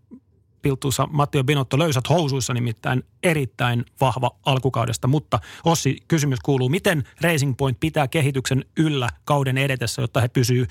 piltuussa 0.62 1.08
Matteo 1.10 1.44
Binotto 1.44 1.78
löysät 1.78 2.08
housuissa 2.08 2.54
nimittäin 2.54 3.02
erittäin 3.22 3.84
vahva 4.00 4.30
alkukaudesta. 4.44 5.08
Mutta 5.08 5.38
Ossi, 5.64 5.96
kysymys 6.08 6.40
kuuluu, 6.40 6.68
miten 6.68 7.04
Racing 7.20 7.54
Point 7.56 7.80
pitää 7.80 8.08
kehityksen 8.08 8.64
yllä 8.76 9.08
kauden 9.24 9.58
edetessä, 9.58 10.02
jotta 10.02 10.20
he 10.20 10.28
pysyy 10.28 10.66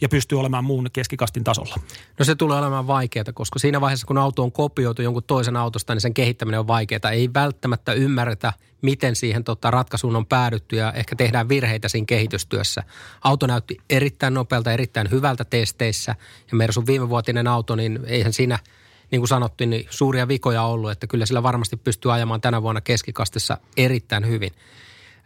ja 0.00 0.08
pystyy 0.08 0.40
olemaan 0.40 0.64
muun 0.64 0.88
keskikastin 0.92 1.44
tasolla? 1.44 1.74
No 2.18 2.24
se 2.24 2.34
tulee 2.34 2.58
olemaan 2.58 2.86
vaikeaa, 2.86 3.24
koska 3.34 3.58
siinä 3.58 3.80
vaiheessa 3.80 4.06
kun 4.06 4.18
auto 4.18 4.42
on 4.42 4.52
kopioitu 4.52 5.02
jonkun 5.02 5.22
toisen 5.22 5.56
autosta, 5.56 5.94
niin 5.94 6.00
sen 6.00 6.14
kehittäminen 6.14 6.60
on 6.60 6.66
vaikeaa. 6.66 7.10
Ei 7.12 7.30
välttämättä 7.34 7.92
ymmärretä, 7.92 8.52
miten 8.82 9.16
siihen 9.16 9.44
tota, 9.44 9.70
ratkaisuun 9.70 10.16
on 10.16 10.26
päädytty 10.26 10.76
ja 10.76 10.92
ehkä 10.92 11.16
tehdään 11.16 11.48
virheitä 11.48 11.88
siinä 11.88 12.06
kehitystyössä. 12.06 12.82
Auto 13.24 13.46
näytti 13.46 13.76
erittäin 13.90 14.34
nopealta, 14.34 14.72
erittäin 14.72 15.10
hyvältä 15.10 15.44
testeissä 15.44 16.14
ja 16.50 16.56
Mersun 16.56 16.86
viimevuotinen 16.86 17.46
auto, 17.46 17.76
niin 17.76 18.00
eihän 18.06 18.32
siinä– 18.32 18.58
niin 19.10 19.20
kuin 19.20 19.28
sanottu, 19.28 19.64
niin 19.66 19.86
suuria 19.90 20.28
vikoja 20.28 20.62
ollut, 20.62 20.90
että 20.90 21.06
kyllä 21.06 21.26
sillä 21.26 21.42
varmasti 21.42 21.76
pystyy 21.76 22.12
ajamaan 22.12 22.40
tänä 22.40 22.62
vuonna 22.62 22.80
keskikastissa 22.80 23.58
erittäin 23.76 24.26
hyvin. 24.26 24.50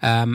Ähm, 0.05 0.33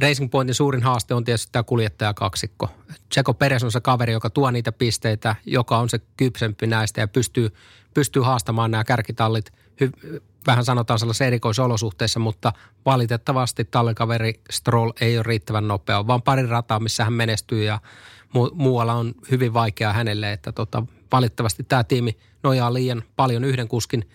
Racing 0.00 0.30
Pointin 0.30 0.54
suurin 0.54 0.82
haaste 0.82 1.14
on 1.14 1.24
tietysti 1.24 1.52
tämä 1.52 1.62
kuljettajakaksikko. 1.62 2.68
Tseko 3.08 3.34
Peres 3.34 3.64
on 3.64 3.72
se 3.72 3.80
kaveri, 3.80 4.12
joka 4.12 4.30
tuo 4.30 4.50
niitä 4.50 4.72
pisteitä, 4.72 5.36
joka 5.46 5.78
on 5.78 5.88
se 5.88 6.00
kypsempi 6.16 6.66
näistä 6.66 7.00
ja 7.00 7.08
pystyy, 7.08 7.54
pystyy 7.94 8.22
haastamaan 8.22 8.70
nämä 8.70 8.84
kärkitallit 8.84 9.52
hy- 9.84 10.20
vähän 10.46 10.64
sanotaan 10.64 10.98
sellaisessa 10.98 11.24
erikoisolosuhteissa, 11.24 12.20
mutta 12.20 12.52
valitettavasti 12.86 13.64
tallikaveri 13.64 14.40
Stroll 14.50 14.92
ei 15.00 15.18
ole 15.18 15.22
riittävän 15.22 15.68
nopea. 15.68 15.98
On 15.98 16.06
vaan 16.06 16.22
pari 16.22 16.46
rataa, 16.46 16.80
missä 16.80 17.04
hän 17.04 17.12
menestyy 17.12 17.64
ja 17.64 17.80
mu- 18.28 18.54
muualla 18.54 18.94
on 18.94 19.14
hyvin 19.30 19.54
vaikeaa 19.54 19.92
hänelle, 19.92 20.32
että 20.32 20.52
tota, 20.52 20.82
valitettavasti 21.12 21.64
tämä 21.64 21.84
tiimi 21.84 22.16
nojaa 22.46 22.74
liian 22.74 23.02
paljon 23.16 23.44
yhden 23.44 23.68
kuskin 23.68 24.08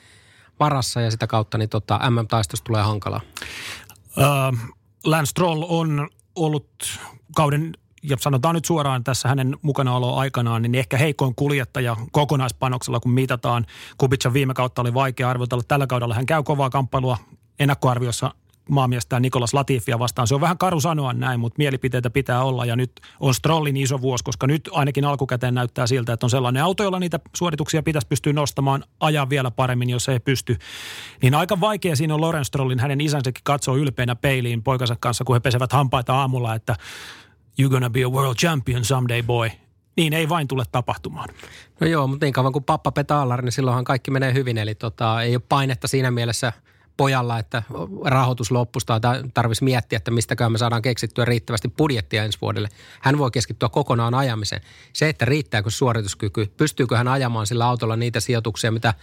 varassa 0.60 1.02
ja 1.02 1.12
sitä 1.12 1.28
kautta 1.28 1.58
niin 1.58 1.70
tota, 1.70 2.00
MM-taistosta 2.10 2.65
tulee 2.65 2.82
hankalaa. 2.82 3.22
Uh, 4.17 4.58
Lance 5.06 5.30
Stroll 5.30 5.65
on 5.67 6.10
ollut 6.36 6.67
kauden 7.36 7.74
ja 8.04 8.17
sanotaan 8.20 8.56
nyt 8.56 8.65
suoraan 8.65 9.04
tässä 9.04 9.30
hänen 9.30 9.58
mukanaolo 9.62 10.15
aikanaan, 10.15 10.62
niin 10.62 10.76
ehkä 10.76 10.98
heikoin 10.98 11.36
kuljettaja 11.36 11.96
kokonaispanoksella, 12.12 13.00
kun 13.00 13.12
mitataan. 13.12 13.65
Kubica 13.98 14.34
viime 14.34 14.54
kautta 14.54 14.82
oli 14.82 14.94
vaikea 14.94 15.30
arvotella. 15.30 15.63
Tällä 15.67 15.88
kaudella 15.88 16.15
hän 16.15 16.26
käy 16.26 16.44
kovaa 16.44 16.70
kamppailua 16.70 17.17
ennakkoarviossa 17.60 18.34
maamiestä 18.69 19.19
Nikolas 19.19 19.54
Latifia 19.54 20.00
vastaan. 20.00 20.28
Se 20.28 20.36
on 20.36 20.41
vähän 20.41 20.58
karu 20.58 20.82
sanoa 20.82 21.13
näin, 21.13 21.39
mutta 21.39 21.58
mielipiteitä 21.58 22.10
pitää 22.10 22.43
olla 22.43 22.65
ja 22.65 22.76
nyt 22.76 22.91
on 23.19 23.34
Strollin 23.34 23.78
iso 23.78 24.02
vuosi, 24.02 24.24
koska 24.24 24.47
nyt 24.47 24.69
ainakin 24.71 25.06
alkukäteen 25.06 25.54
näyttää 25.54 25.88
siltä, 25.88 26.13
että 26.13 26.26
on 26.26 26.30
sellainen 26.30 26.63
auto, 26.63 26.84
jolla 26.84 27.00
niitä 27.00 27.19
suorituksia 27.36 27.84
pitäisi 27.84 28.08
pystyä 28.08 28.34
nostamaan 28.34 28.84
ajaa 29.00 29.30
vielä 29.30 29.52
paremmin, 29.52 29.89
jos 29.89 30.10
ei 30.10 30.19
pysty. 30.19 30.58
Niin 31.21 31.36
aika 31.36 31.60
vaikea 31.60 31.95
siinä 31.95 32.13
on 32.13 32.21
Loren 32.21 32.45
Strollin, 32.45 32.80
hänen 32.80 33.02
isänsäkin 33.02 33.43
katsoo 33.43 33.78
ylpeänä 33.78 34.15
peiliin 34.15 34.63
poikansa 34.63 34.95
kanssa, 35.00 35.24
kun 35.24 35.36
he 35.36 35.39
pesevät 35.39 35.71
hampaita 35.71 36.15
aamulla, 36.15 36.56
että 36.56 36.76
you're 37.62 37.69
gonna 37.69 37.89
be 37.89 38.04
a 38.04 38.10
world 38.10 38.36
champion 38.36 38.86
someday 38.86 39.24
boy. 39.24 39.50
Niin 39.97 40.13
ei 40.13 40.30
vain 40.30 40.47
tule 40.47 40.63
tapahtumaan. 40.71 41.30
No 41.80 41.88
joo, 41.88 42.08
mutta 42.08 42.26
niin 42.26 42.34
kauan 42.34 42.54
kuin 42.54 42.63
pappa 42.63 42.91
petaalar, 42.91 43.41
niin 43.41 43.52
silloinhan 43.52 43.84
kaikki 43.84 44.12
menee 44.12 44.34
hyvin. 44.34 44.58
Eli 44.58 44.76
tota, 44.76 45.21
ei 45.21 45.36
ole 45.36 45.43
painetta 45.50 45.88
siinä 45.88 46.12
mielessä– 46.12 46.54
pojalla, 47.02 47.40
että 47.40 47.64
rahoitus 48.06 48.52
loppusta 48.52 49.00
tai 49.00 49.24
tarvitsisi 49.34 49.64
miettiä, 49.64 49.98
että 49.98 50.12
mistäkään 50.12 50.52
me 50.52 50.58
saadaan 50.58 50.82
keksittyä 50.82 51.26
riittävästi 51.26 51.68
budjettia 51.68 52.24
ensi 52.24 52.38
vuodelle. 52.42 52.70
Hän 53.02 53.18
voi 53.18 53.32
keskittyä 53.32 53.70
kokonaan 53.70 54.14
ajamiseen. 54.14 54.62
Se, 54.94 55.10
että 55.10 55.26
riittääkö 55.26 55.70
suorituskyky, 55.70 56.52
pystyykö 56.58 56.98
hän 56.98 57.08
ajamaan 57.08 57.48
sillä 57.48 57.68
autolla 57.68 57.96
niitä 57.96 58.20
sijoituksia, 58.20 58.72
mitä 58.72 58.94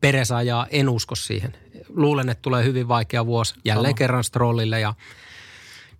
Peres 0.00 0.32
ajaa, 0.32 0.66
en 0.70 0.88
usko 0.88 1.14
siihen. 1.14 1.56
Luulen, 1.88 2.28
että 2.28 2.42
tulee 2.42 2.64
hyvin 2.64 2.88
vaikea 2.88 3.26
vuosi 3.26 3.54
jälleen 3.64 3.90
Sama. 3.90 3.98
kerran 3.98 4.24
Strollille 4.24 4.80
ja 4.80 4.94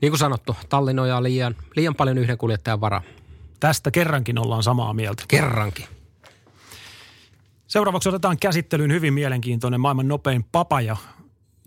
niin 0.01 0.11
kuin 0.11 0.19
sanottu, 0.19 0.57
talli 0.69 0.93
nojaa 0.93 1.23
liian, 1.23 1.57
liian 1.77 1.95
paljon 1.95 2.19
yhden 2.19 2.39
kuljettajan 2.39 2.81
varaa. 2.81 3.03
Tästä 3.61 3.91
kerrankin 3.91 4.39
ollaan 4.39 4.63
samaa 4.63 4.95
mieltä. 4.95 5.23
Kerrankin. 5.29 5.87
Seuraavaksi 7.67 8.09
otetaan 8.09 8.39
käsittelyyn 8.39 8.93
hyvin 8.93 9.15
mielenkiintoinen 9.15 9.81
maailman 9.81 10.09
nopein 10.09 10.45
papaja 10.53 10.97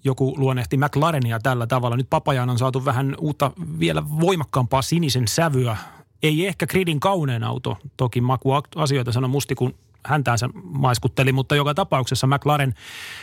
joku 0.03 0.33
luonnehti 0.37 0.77
McLarenia 0.77 1.39
tällä 1.39 1.67
tavalla. 1.67 1.97
Nyt 1.97 2.09
Papajaan 2.09 2.49
on 2.49 2.57
saatu 2.57 2.85
vähän 2.85 3.15
uutta, 3.19 3.51
vielä 3.79 4.03
voimakkaampaa 4.09 4.81
sinisen 4.81 5.27
sävyä. 5.27 5.77
Ei 6.23 6.47
ehkä 6.47 6.67
gridin 6.67 6.99
kaunein 6.99 7.43
auto, 7.43 7.77
toki 7.97 8.21
maku 8.21 8.49
asioita 8.75 9.11
sanoi 9.11 9.29
musti, 9.29 9.55
kun 9.55 9.73
häntään 10.05 10.37
se 10.37 10.49
maiskutteli, 10.63 11.31
mutta 11.31 11.55
joka 11.55 11.73
tapauksessa 11.73 12.27
McLaren 12.27 12.73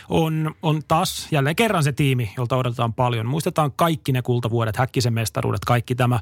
on, 0.09 0.55
on 0.61 0.81
taas 0.87 1.27
jälleen 1.31 1.55
kerran 1.55 1.83
se 1.83 1.91
tiimi, 1.91 2.33
jolta 2.37 2.57
odotetaan 2.57 2.93
paljon. 2.93 3.25
Muistetaan 3.25 3.71
kaikki 3.71 4.11
ne 4.11 4.21
kultavuodet, 4.21 4.77
häkkisen 4.77 5.13
mestaruudet, 5.13 5.65
kaikki 5.65 5.95
tämä 5.95 6.19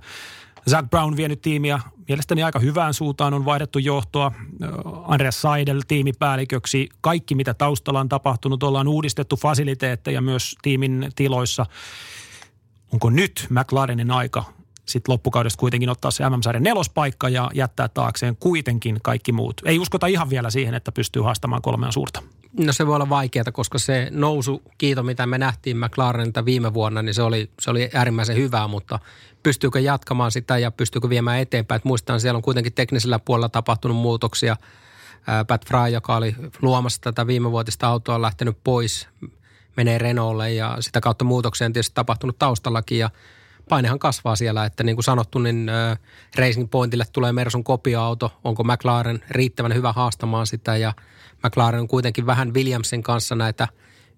Zach 0.70 0.90
Brown 0.90 1.18
vienyt 1.18 1.42
tiimiä 1.42 1.80
mielestäni 2.08 2.44
aika 2.44 2.60
hyvään 2.60 2.94
suuntaan. 2.94 3.34
On 3.34 3.46
vaihdettu 3.46 3.80
johtoa 3.80 4.32
Andreas 5.04 5.42
Seidel 5.42 5.82
tiimipäälliköksi. 5.88 6.90
Kaikki, 7.02 7.36
mitä 7.36 7.54
taustalla 7.54 8.00
on 8.00 8.10
tapahtunut, 8.10 8.64
ollaan 8.64 8.88
uudistettu 8.88 9.36
fasiliteetteja 9.36 10.22
myös 10.22 10.56
tiimin 10.62 11.12
tiloissa. 11.16 11.66
Onko 12.94 13.10
nyt 13.10 13.48
McLarenin 13.50 14.12
aika 14.12 14.44
sitten 14.86 15.14
loppukaudesta 15.14 15.60
kuitenkin 15.60 15.90
ottaa 15.90 16.12
se 16.12 16.30
MM-sarjan 16.30 16.64
nelospaikka 16.64 17.30
ja 17.30 17.52
jättää 17.54 17.88
taakseen 17.88 18.36
kuitenkin 18.36 19.00
kaikki 19.04 19.32
muut. 19.32 19.62
Ei 19.66 19.80
uskota 19.80 20.08
ihan 20.08 20.30
vielä 20.30 20.50
siihen, 20.50 20.74
että 20.74 20.92
pystyy 20.92 21.22
haastamaan 21.22 21.62
kolmea 21.62 21.92
suurta. 21.92 22.24
No 22.58 22.74
se 22.74 22.88
voi 22.88 22.96
olla 22.96 23.10
vaikeaa, 23.10 23.52
koska 23.54 23.80
se 23.80 24.08
nousu, 24.12 24.64
kiito 24.78 25.04
mitä 25.04 25.26
me 25.26 25.38
nähtiin 25.38 25.78
McLarenilta 25.78 26.46
viime 26.46 26.74
vuonna, 26.74 27.02
niin 27.02 27.14
se 27.14 27.22
oli, 27.22 27.52
se 27.60 27.70
oli 27.70 27.90
äärimmäisen 27.94 28.36
hyvää, 28.36 28.68
mutta 28.68 29.00
pystyykö 29.44 29.80
jatkamaan 29.80 30.32
sitä 30.32 30.58
ja 30.58 30.72
pystyykö 30.72 31.10
viemään 31.10 31.40
eteenpäin. 31.40 31.78
Että 31.78 31.88
muistan, 31.88 32.22
siellä 32.22 32.38
on 32.38 32.42
kuitenkin 32.44 32.74
teknisellä 32.74 33.20
puolella 33.20 33.50
tapahtunut 33.50 33.98
muutoksia. 33.98 34.58
Pat 35.48 35.68
Fry, 35.68 35.88
joka 35.94 36.16
oli 36.16 36.36
luomassa 36.62 37.02
tätä 37.02 37.28
viimevuotista 37.28 37.88
autoa, 37.88 38.16
on 38.16 38.22
lähtenyt 38.22 38.58
pois, 38.64 39.08
menee 39.78 39.98
Renaultille 39.98 40.52
ja 40.52 40.78
sitä 40.80 41.02
kautta 41.02 41.26
muutoksia 41.26 41.66
on 41.66 41.74
tietysti 41.74 41.96
tapahtunut 41.96 42.40
taustallakin 42.40 43.00
ja 43.00 43.10
painehan 43.70 44.00
kasvaa 44.00 44.36
siellä, 44.36 44.66
että 44.66 44.84
niin 44.84 44.96
kuin 44.96 45.04
sanottu, 45.04 45.40
niin 45.40 45.72
Racing 46.36 46.70
Pointille 46.72 47.06
tulee 47.14 47.32
Mersun 47.32 47.64
kopioauto. 47.64 48.40
Onko 48.44 48.64
McLaren 48.64 49.24
riittävän 49.30 49.74
hyvä 49.74 49.94
haastamaan 49.94 50.48
sitä 50.48 50.78
ja 50.78 50.94
McLaren 51.44 51.82
on 51.82 51.88
kuitenkin 51.88 52.26
vähän 52.26 52.54
Williamsin 52.54 53.04
kanssa 53.04 53.36
näitä 53.36 53.68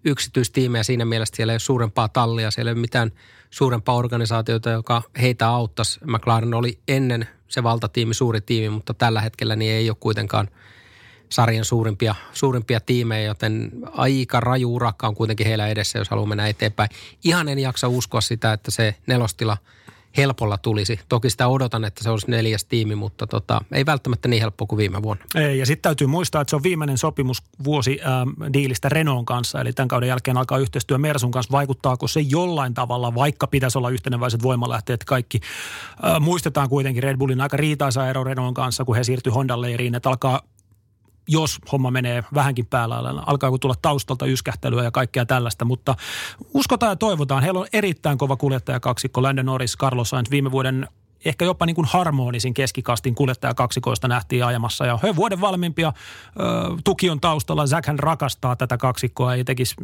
yksityistiimejä 0.06 0.84
siinä 0.84 1.06
mielessä 1.06 1.36
siellä 1.36 1.54
ei 1.54 1.56
ole 1.56 1.60
suurempaa 1.60 2.10
tallia, 2.10 2.52
siellä 2.52 2.70
ei 2.70 2.74
ole 2.74 2.82
mitään 2.82 3.12
suurempaa 3.50 3.96
organisaatiota, 3.96 4.70
joka 4.70 5.02
heitä 5.22 5.48
auttaisi. 5.48 6.00
McLaren 6.06 6.54
oli 6.54 6.80
ennen 6.88 7.28
se 7.48 7.64
valtatiimi, 7.64 8.14
suuri 8.14 8.42
tiimi, 8.42 8.70
mutta 8.70 8.94
tällä 8.94 9.22
hetkellä 9.22 9.56
niin 9.56 9.72
ei 9.72 9.90
ole 9.90 9.98
kuitenkaan 10.00 10.48
sarjan 11.32 11.65
suurimpia, 11.65 12.15
suurimpia 12.34 12.80
tiimejä, 12.80 13.28
joten 13.28 13.72
aika 13.91 14.39
raju 14.39 14.76
urakka 14.76 15.08
on 15.08 15.15
kuitenkin 15.15 15.48
heillä 15.48 15.67
edessä, 15.67 16.00
jos 16.00 16.10
haluaa 16.10 16.28
mennä 16.28 16.48
eteenpäin. 16.48 16.89
Ihan 17.24 17.50
en 17.50 17.60
jaksa 17.60 17.88
uskoa 17.88 18.22
sitä, 18.22 18.54
että 18.54 18.72
se 18.72 18.96
nelostila 19.08 19.58
helpolla 20.17 20.58
tulisi. 20.58 21.00
Toki 21.10 21.30
sitä 21.30 21.48
odotan, 21.48 21.86
että 21.86 22.04
se 22.04 22.10
olisi 22.10 22.32
neljäs 22.32 22.65
tiimi, 22.65 22.96
mutta 22.96 23.28
tota, 23.28 23.62
ei 23.72 23.86
välttämättä 23.86 24.28
niin 24.28 24.41
helppo 24.41 24.67
kuin 24.67 24.78
viime 24.78 25.02
vuonna. 25.02 25.26
Ei, 25.36 25.60
ja 25.60 25.65
sitten 25.65 25.82
täytyy 25.82 26.08
muistaa, 26.08 26.41
että 26.41 26.50
se 26.50 26.56
on 26.56 26.63
viimeinen 26.63 26.98
sopimus 26.98 27.44
vuosi 27.63 28.00
ähm, 28.06 28.54
diilistä 28.54 28.89
Renault 28.89 29.26
kanssa, 29.26 29.62
eli 29.62 29.74
tämän 29.74 29.88
kauden 29.88 30.10
jälkeen 30.10 30.38
alkaa 30.38 30.58
yhteistyö 30.58 30.98
Mersun 30.98 31.32
kanssa. 31.32 31.52
Vaikuttaako 31.52 32.08
se 32.08 32.20
jollain 32.20 32.74
tavalla, 32.74 33.15
vaikka 33.15 33.48
pitäisi 33.48 33.78
olla 33.78 33.89
yhteneväiset 33.89 34.44
voimalähteet 34.44 35.04
kaikki? 35.04 35.39
Äh, 36.06 36.20
muistetaan 36.20 36.70
kuitenkin 36.70 37.04
Red 37.04 37.17
Bullin 37.17 37.41
aika 37.41 37.58
riitaisa 37.58 38.10
ero 38.10 38.24
Renault 38.24 38.56
kanssa, 38.56 38.86
kun 38.86 38.96
he 38.96 39.04
siirtyi 39.04 39.34
Honda 39.34 39.62
leiriin, 39.62 39.96
että 39.96 40.10
alkaa 40.10 40.41
jos 41.28 41.60
homma 41.72 41.92
menee 41.92 42.24
vähänkin 42.34 42.66
päällä, 42.66 42.96
alkaa 43.26 43.58
tulla 43.58 43.76
taustalta 43.82 44.26
yskähtelyä 44.26 44.84
ja 44.84 44.92
kaikkea 44.92 45.26
tällaista, 45.26 45.66
mutta 45.66 45.96
uskotaan 46.54 46.92
ja 46.92 46.96
toivotaan. 46.96 47.44
Heillä 47.44 47.60
on 47.60 47.68
erittäin 47.74 48.18
kova 48.18 48.36
kuljettajakaksikko, 48.36 49.22
Landon 49.22 49.46
Norris, 49.46 49.78
Carlos 49.78 50.10
Sainz 50.10 50.32
viime 50.32 50.52
vuoden 50.52 50.88
ehkä 51.26 51.46
jopa 51.46 51.66
niin 51.66 51.76
kuin 51.76 51.88
harmonisin 51.88 52.54
keskikastin 52.54 53.16
kuljettajakaksikoista 53.16 54.08
nähtiin 54.08 54.46
ajamassa. 54.46 54.86
Ja 54.86 55.00
he 55.04 55.16
vuoden 55.16 55.42
valmiimpia, 55.42 55.94
tuki 56.84 57.10
on 57.10 57.22
taustalla, 57.22 57.68
Zack 57.68 57.88
hän 57.88 58.00
rakastaa 58.00 58.56
tätä 58.56 58.78
kaksikkoa, 58.78 59.36
ei 59.36 59.44
tekisi, 59.44 59.76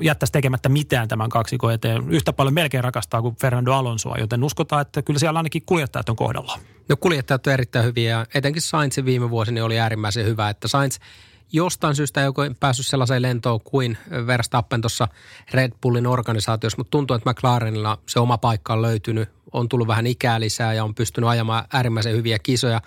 jättäisi 0.00 0.32
tekemättä 0.32 0.68
mitään 0.68 1.08
tämän 1.08 1.30
kaksikon 1.30 1.72
eteen. 1.72 2.10
Yhtä 2.10 2.32
paljon 2.32 2.54
melkein 2.54 2.84
rakastaa 2.84 3.22
kuin 3.22 3.36
Fernando 3.40 3.72
Alonsoa, 3.72 4.16
joten 4.18 4.44
uskotaan, 4.44 4.82
että 4.82 5.02
kyllä 5.02 5.18
siellä 5.18 5.38
ainakin 5.38 5.62
kuljettajat 5.66 6.08
on 6.08 6.16
kohdalla. 6.16 6.58
No 6.88 6.96
kuljettajat 6.96 7.46
on 7.46 7.52
erittäin 7.52 7.84
hyviä 7.84 8.10
ja 8.10 8.26
etenkin 8.34 8.62
Sainz 8.62 8.98
viime 9.04 9.30
vuosina 9.30 9.64
oli 9.64 9.78
äärimmäisen 9.78 10.26
hyvä, 10.26 10.50
että 10.50 10.68
Sainz 10.68 10.98
jostain 11.52 11.96
syystä 11.96 12.20
ei 12.20 12.26
ole 12.26 12.54
päässyt 12.60 12.86
sellaiseen 12.86 13.22
lentoon 13.22 13.60
kuin 13.60 13.98
Verstappen 14.26 14.80
tuossa 14.80 15.08
Red 15.52 15.72
Bullin 15.82 16.06
organisaatiossa, 16.06 16.78
mutta 16.78 16.90
tuntuu, 16.90 17.16
että 17.16 17.30
McLarenilla 17.30 17.98
se 18.08 18.20
oma 18.20 18.38
paikka 18.38 18.72
on 18.72 18.82
löytynyt 18.82 19.28
on 19.54 19.68
tullut 19.68 19.88
vähän 19.88 20.06
ikää 20.06 20.40
lisää 20.40 20.74
ja 20.74 20.84
on 20.84 20.94
pystynyt 20.94 21.30
ajamaan 21.30 21.64
äärimmäisen 21.72 22.16
hyviä 22.16 22.38
kisoja. 22.38 22.80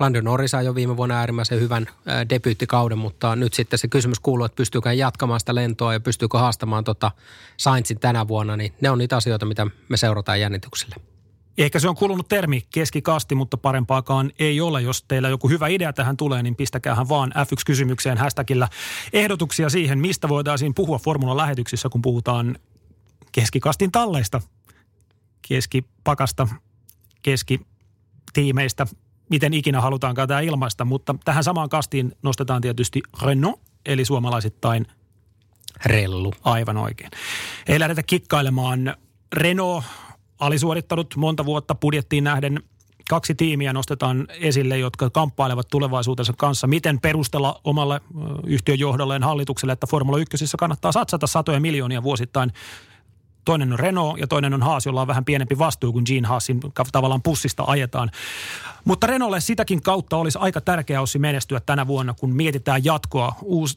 Landon 0.00 0.24
Norris 0.24 0.52
jo 0.64 0.74
viime 0.74 0.96
vuonna 0.96 1.18
äärimmäisen 1.18 1.60
hyvän 1.60 1.86
debyyttikauden, 2.30 2.98
mutta 2.98 3.36
nyt 3.36 3.54
sitten 3.54 3.78
se 3.78 3.88
kysymys 3.88 4.20
kuuluu, 4.20 4.44
että 4.44 4.56
pystyykö 4.56 4.92
jatkamaan 4.92 5.40
sitä 5.40 5.54
lentoa 5.54 5.92
ja 5.92 6.00
pystyykö 6.00 6.38
haastamaan 6.38 6.84
tota 6.84 7.10
Sainzin 7.56 8.00
tänä 8.00 8.28
vuonna, 8.28 8.56
niin 8.56 8.72
ne 8.80 8.90
on 8.90 8.98
niitä 8.98 9.16
asioita, 9.16 9.46
mitä 9.46 9.66
me 9.88 9.96
seurataan 9.96 10.40
jännityksellä. 10.40 10.96
Ehkä 11.58 11.78
se 11.78 11.88
on 11.88 11.96
kulunut 11.96 12.28
termi 12.28 12.62
keskikasti, 12.74 13.34
mutta 13.34 13.56
parempaakaan 13.56 14.32
ei 14.38 14.60
ole. 14.60 14.82
Jos 14.82 15.02
teillä 15.02 15.28
joku 15.28 15.48
hyvä 15.48 15.68
idea 15.68 15.92
tähän 15.92 16.16
tulee, 16.16 16.42
niin 16.42 16.56
pistäkäähän 16.56 17.08
vaan 17.08 17.32
F1-kysymykseen 17.36 18.18
hashtagillä 18.18 18.68
ehdotuksia 19.12 19.68
siihen, 19.70 19.98
mistä 19.98 20.28
voitaisiin 20.28 20.74
puhua 20.74 20.98
Formula-lähetyksissä, 20.98 21.88
kun 21.88 22.02
puhutaan 22.02 22.58
keskikastin 23.32 23.92
talleista 23.92 24.40
keskipakasta, 25.48 26.48
keskitiimeistä, 27.22 28.86
miten 29.30 29.54
ikinä 29.54 29.80
halutaankaan 29.80 30.28
tämä 30.28 30.40
ilmaista, 30.40 30.84
mutta 30.84 31.14
tähän 31.24 31.44
samaan 31.44 31.68
kastiin 31.68 32.12
nostetaan 32.22 32.62
tietysti 32.62 33.02
Renault, 33.22 33.60
eli 33.86 34.04
suomalaisittain 34.04 34.86
Rellu. 35.86 36.32
Aivan 36.44 36.76
oikein. 36.76 37.10
Ei 37.66 37.80
lähdetä 37.80 38.02
kikkailemaan. 38.02 38.96
Renault 39.32 39.84
alisuorittanut 40.38 41.16
monta 41.16 41.44
vuotta 41.44 41.74
budjettiin 41.74 42.24
nähden 42.24 42.62
kaksi 43.10 43.34
tiimiä 43.34 43.72
nostetaan 43.72 44.26
esille, 44.30 44.78
jotka 44.78 45.10
kamppailevat 45.10 45.68
tulevaisuutensa 45.68 46.32
kanssa. 46.36 46.66
Miten 46.66 47.00
perustella 47.00 47.60
omalle 47.64 48.00
yhtiön 48.46 48.78
johdolleen 48.78 49.22
hallitukselle, 49.22 49.72
että 49.72 49.86
Formula 49.86 50.18
1 50.18 50.56
kannattaa 50.58 50.92
satsata 50.92 51.26
satoja 51.26 51.60
miljoonia 51.60 52.02
vuosittain 52.02 52.52
Toinen 53.44 53.72
on 53.72 53.78
Renault 53.78 54.18
ja 54.18 54.26
toinen 54.26 54.54
on 54.54 54.62
Haas, 54.62 54.86
jolla 54.86 55.00
on 55.00 55.06
vähän 55.06 55.24
pienempi 55.24 55.58
vastuu 55.58 55.92
kuin 55.92 56.04
Gene 56.08 56.28
Haasin 56.28 56.60
tavallaan 56.92 57.22
pussista 57.22 57.64
ajetaan. 57.66 58.10
Mutta 58.84 59.06
Renaultille 59.06 59.40
sitäkin 59.40 59.82
kautta 59.82 60.16
olisi 60.16 60.38
aika 60.38 60.60
tärkeää 60.60 61.02
ossi 61.02 61.18
menestyä 61.18 61.60
tänä 61.60 61.86
vuonna, 61.86 62.14
kun 62.14 62.36
mietitään 62.36 62.84
jatkoa 62.84 63.32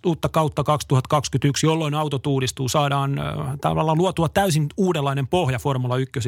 uutta 0.06 0.30
kautta 0.30 0.64
2021, 0.64 1.66
jolloin 1.66 1.94
autot 1.94 2.28
uudistuu. 2.28 2.70
Saadaan 2.70 3.20
äh, 3.20 3.26
tavallaan 3.62 3.98
luotua 3.98 4.30
täysin 4.30 4.68
uudenlainen 4.78 5.28
pohja 5.28 5.60
Formula 5.60 5.98
1 5.98 6.20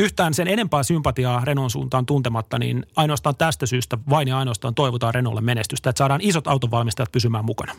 yhtään 0.00 0.34
sen 0.34 0.48
enempää 0.48 0.82
sympatiaa 0.82 1.44
Renon 1.44 1.70
suuntaan 1.70 2.06
tuntematta, 2.06 2.58
niin 2.58 2.86
ainoastaan 2.96 3.36
tästä 3.36 3.66
syystä 3.66 3.98
vain 4.10 4.28
ja 4.28 4.38
ainoastaan 4.38 4.74
toivotaan 4.74 5.14
Renolle 5.14 5.40
menestystä, 5.40 5.90
että 5.90 5.98
saadaan 5.98 6.20
isot 6.20 6.46
autonvalmistajat 6.46 7.12
pysymään 7.12 7.44
mukana. 7.44 7.72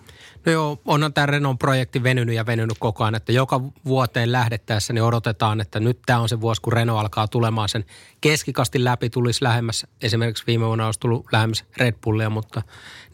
No 0.45 0.51
joo, 0.51 0.79
onhan 0.85 1.13
tämä 1.13 1.25
Renon 1.25 1.57
projekti 1.57 2.03
venynyt 2.03 2.35
ja 2.35 2.45
venynyt 2.45 2.77
koko 2.79 3.03
ajan, 3.03 3.15
että 3.15 3.31
joka 3.31 3.61
vuoteen 3.85 4.31
lähdettäessä 4.31 4.93
niin 4.93 5.03
odotetaan, 5.03 5.61
että 5.61 5.79
nyt 5.79 5.99
tämä 6.05 6.19
on 6.19 6.29
se 6.29 6.41
vuosi, 6.41 6.61
kun 6.61 6.73
Renault 6.73 6.99
alkaa 6.99 7.27
tulemaan 7.27 7.69
sen 7.69 7.85
keskikastin 8.21 8.83
läpi, 8.83 9.09
tulisi 9.09 9.43
lähemmäs, 9.43 9.87
esimerkiksi 10.01 10.43
viime 10.47 10.65
vuonna 10.65 10.85
olisi 10.85 10.99
tullut 10.99 11.25
lähemmäs 11.31 11.65
Red 11.77 11.95
Bullia, 12.03 12.29
mutta 12.29 12.61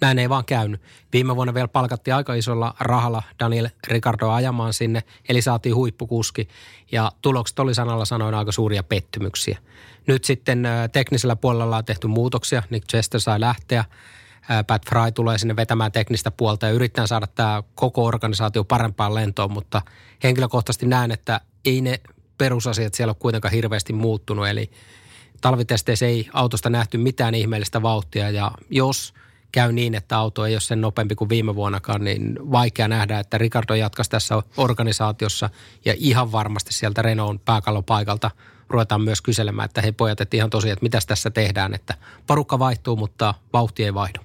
näin 0.01 0.19
ei 0.19 0.29
vaan 0.29 0.45
käynyt. 0.45 0.81
Viime 1.13 1.35
vuonna 1.35 1.53
vielä 1.53 1.67
palkattiin 1.67 2.15
aika 2.15 2.33
isolla 2.33 2.75
rahalla 2.79 3.23
Daniel 3.39 3.69
Ricardo 3.87 4.29
ajamaan 4.29 4.73
sinne, 4.73 5.03
eli 5.29 5.41
saatiin 5.41 5.75
huippukuski 5.75 6.47
ja 6.91 7.11
tulokset 7.21 7.59
oli 7.59 7.73
sanalla 7.73 8.05
sanoin 8.05 8.35
aika 8.35 8.51
suuria 8.51 8.83
pettymyksiä. 8.93 9.57
Nyt 10.07 10.23
sitten 10.23 10.67
teknisellä 10.91 11.35
puolella 11.35 11.77
on 11.77 11.85
tehty 11.85 12.07
muutoksia, 12.07 12.63
Nick 12.69 12.87
Chester 12.87 13.21
sai 13.21 13.39
lähteä, 13.39 13.85
Pat 14.67 14.89
Fry 14.89 15.11
tulee 15.13 15.37
sinne 15.37 15.55
vetämään 15.55 15.91
teknistä 15.91 16.31
puolta 16.31 16.65
ja 16.65 16.71
yrittää 16.71 17.07
saada 17.07 17.27
tämä 17.27 17.63
koko 17.75 18.05
organisaatio 18.05 18.63
parempaan 18.63 19.15
lentoon, 19.15 19.51
mutta 19.51 19.81
henkilökohtaisesti 20.23 20.85
näen, 20.85 21.11
että 21.11 21.41
ei 21.65 21.81
ne 21.81 21.99
perusasiat 22.37 22.93
siellä 22.93 23.11
ole 23.11 23.17
kuitenkaan 23.19 23.53
hirveästi 23.53 23.93
muuttunut, 23.93 24.47
eli 24.47 24.71
talvitesteissä 25.41 26.05
ei 26.05 26.29
autosta 26.33 26.69
nähty 26.69 26.97
mitään 26.97 27.35
ihmeellistä 27.35 27.81
vauhtia 27.81 28.29
ja 28.29 28.51
jos 28.69 29.13
käy 29.51 29.71
niin, 29.71 29.95
että 29.95 30.17
auto 30.17 30.45
ei 30.45 30.53
ole 30.53 30.61
sen 30.61 30.81
nopeampi 30.81 31.15
kuin 31.15 31.29
viime 31.29 31.55
vuonnakaan, 31.55 32.03
niin 32.03 32.39
vaikea 32.51 32.87
nähdä, 32.87 33.19
että 33.19 33.37
Ricardo 33.37 33.73
jatkaisi 33.73 34.11
tässä 34.11 34.43
organisaatiossa 34.57 35.49
ja 35.85 35.93
ihan 35.97 36.31
varmasti 36.31 36.73
sieltä 36.73 37.01
Renault 37.01 37.45
pääkallopaikalta 37.45 38.31
ruvetaan 38.69 39.01
myös 39.01 39.21
kyselemään, 39.21 39.65
että 39.65 39.81
hei 39.81 39.91
pojat, 39.91 40.21
että 40.21 40.37
ihan 40.37 40.49
tosiaan, 40.49 40.73
että 40.73 40.83
mitä 40.83 40.99
tässä 41.07 41.29
tehdään, 41.29 41.73
että 41.73 41.93
porukka 42.27 42.59
vaihtuu, 42.59 42.95
mutta 42.95 43.33
vauhti 43.53 43.83
ei 43.83 43.93
vaihdu 43.93 44.19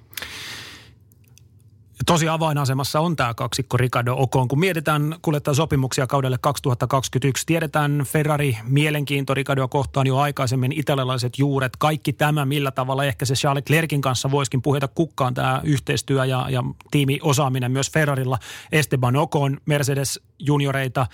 tosi 2.05 2.29
avainasemassa 2.29 2.99
on 2.99 3.15
tämä 3.15 3.33
kaksikko 3.33 3.77
Ricardo 3.77 4.15
Ocon. 4.17 4.47
Kun 4.47 4.59
mietitään 4.59 5.15
kuljettaa 5.21 5.53
sopimuksia 5.53 6.07
kaudelle 6.07 6.37
2021, 6.41 7.45
tiedetään 7.45 8.03
Ferrari 8.07 8.57
mielenkiinto 8.63 9.33
Ricardoa 9.33 9.67
kohtaan 9.67 10.07
jo 10.07 10.17
aikaisemmin, 10.17 10.71
italialaiset 10.71 11.39
juuret, 11.39 11.77
kaikki 11.79 12.13
tämä, 12.13 12.45
millä 12.45 12.71
tavalla 12.71 13.05
ehkä 13.05 13.25
se 13.25 13.33
Charles 13.33 13.63
Leclerkin 13.69 14.01
kanssa 14.01 14.31
voisikin 14.31 14.61
puheta 14.61 14.87
kukkaan 14.87 15.33
tämä 15.33 15.61
yhteistyö 15.63 16.25
ja, 16.25 16.45
ja 16.49 16.63
tiimiosaaminen 16.91 17.71
myös 17.71 17.91
Ferrarilla. 17.91 18.39
Esteban 18.71 19.15
Ocon, 19.15 19.57
Mercedes 19.65 20.19
junioreita, 20.39 21.07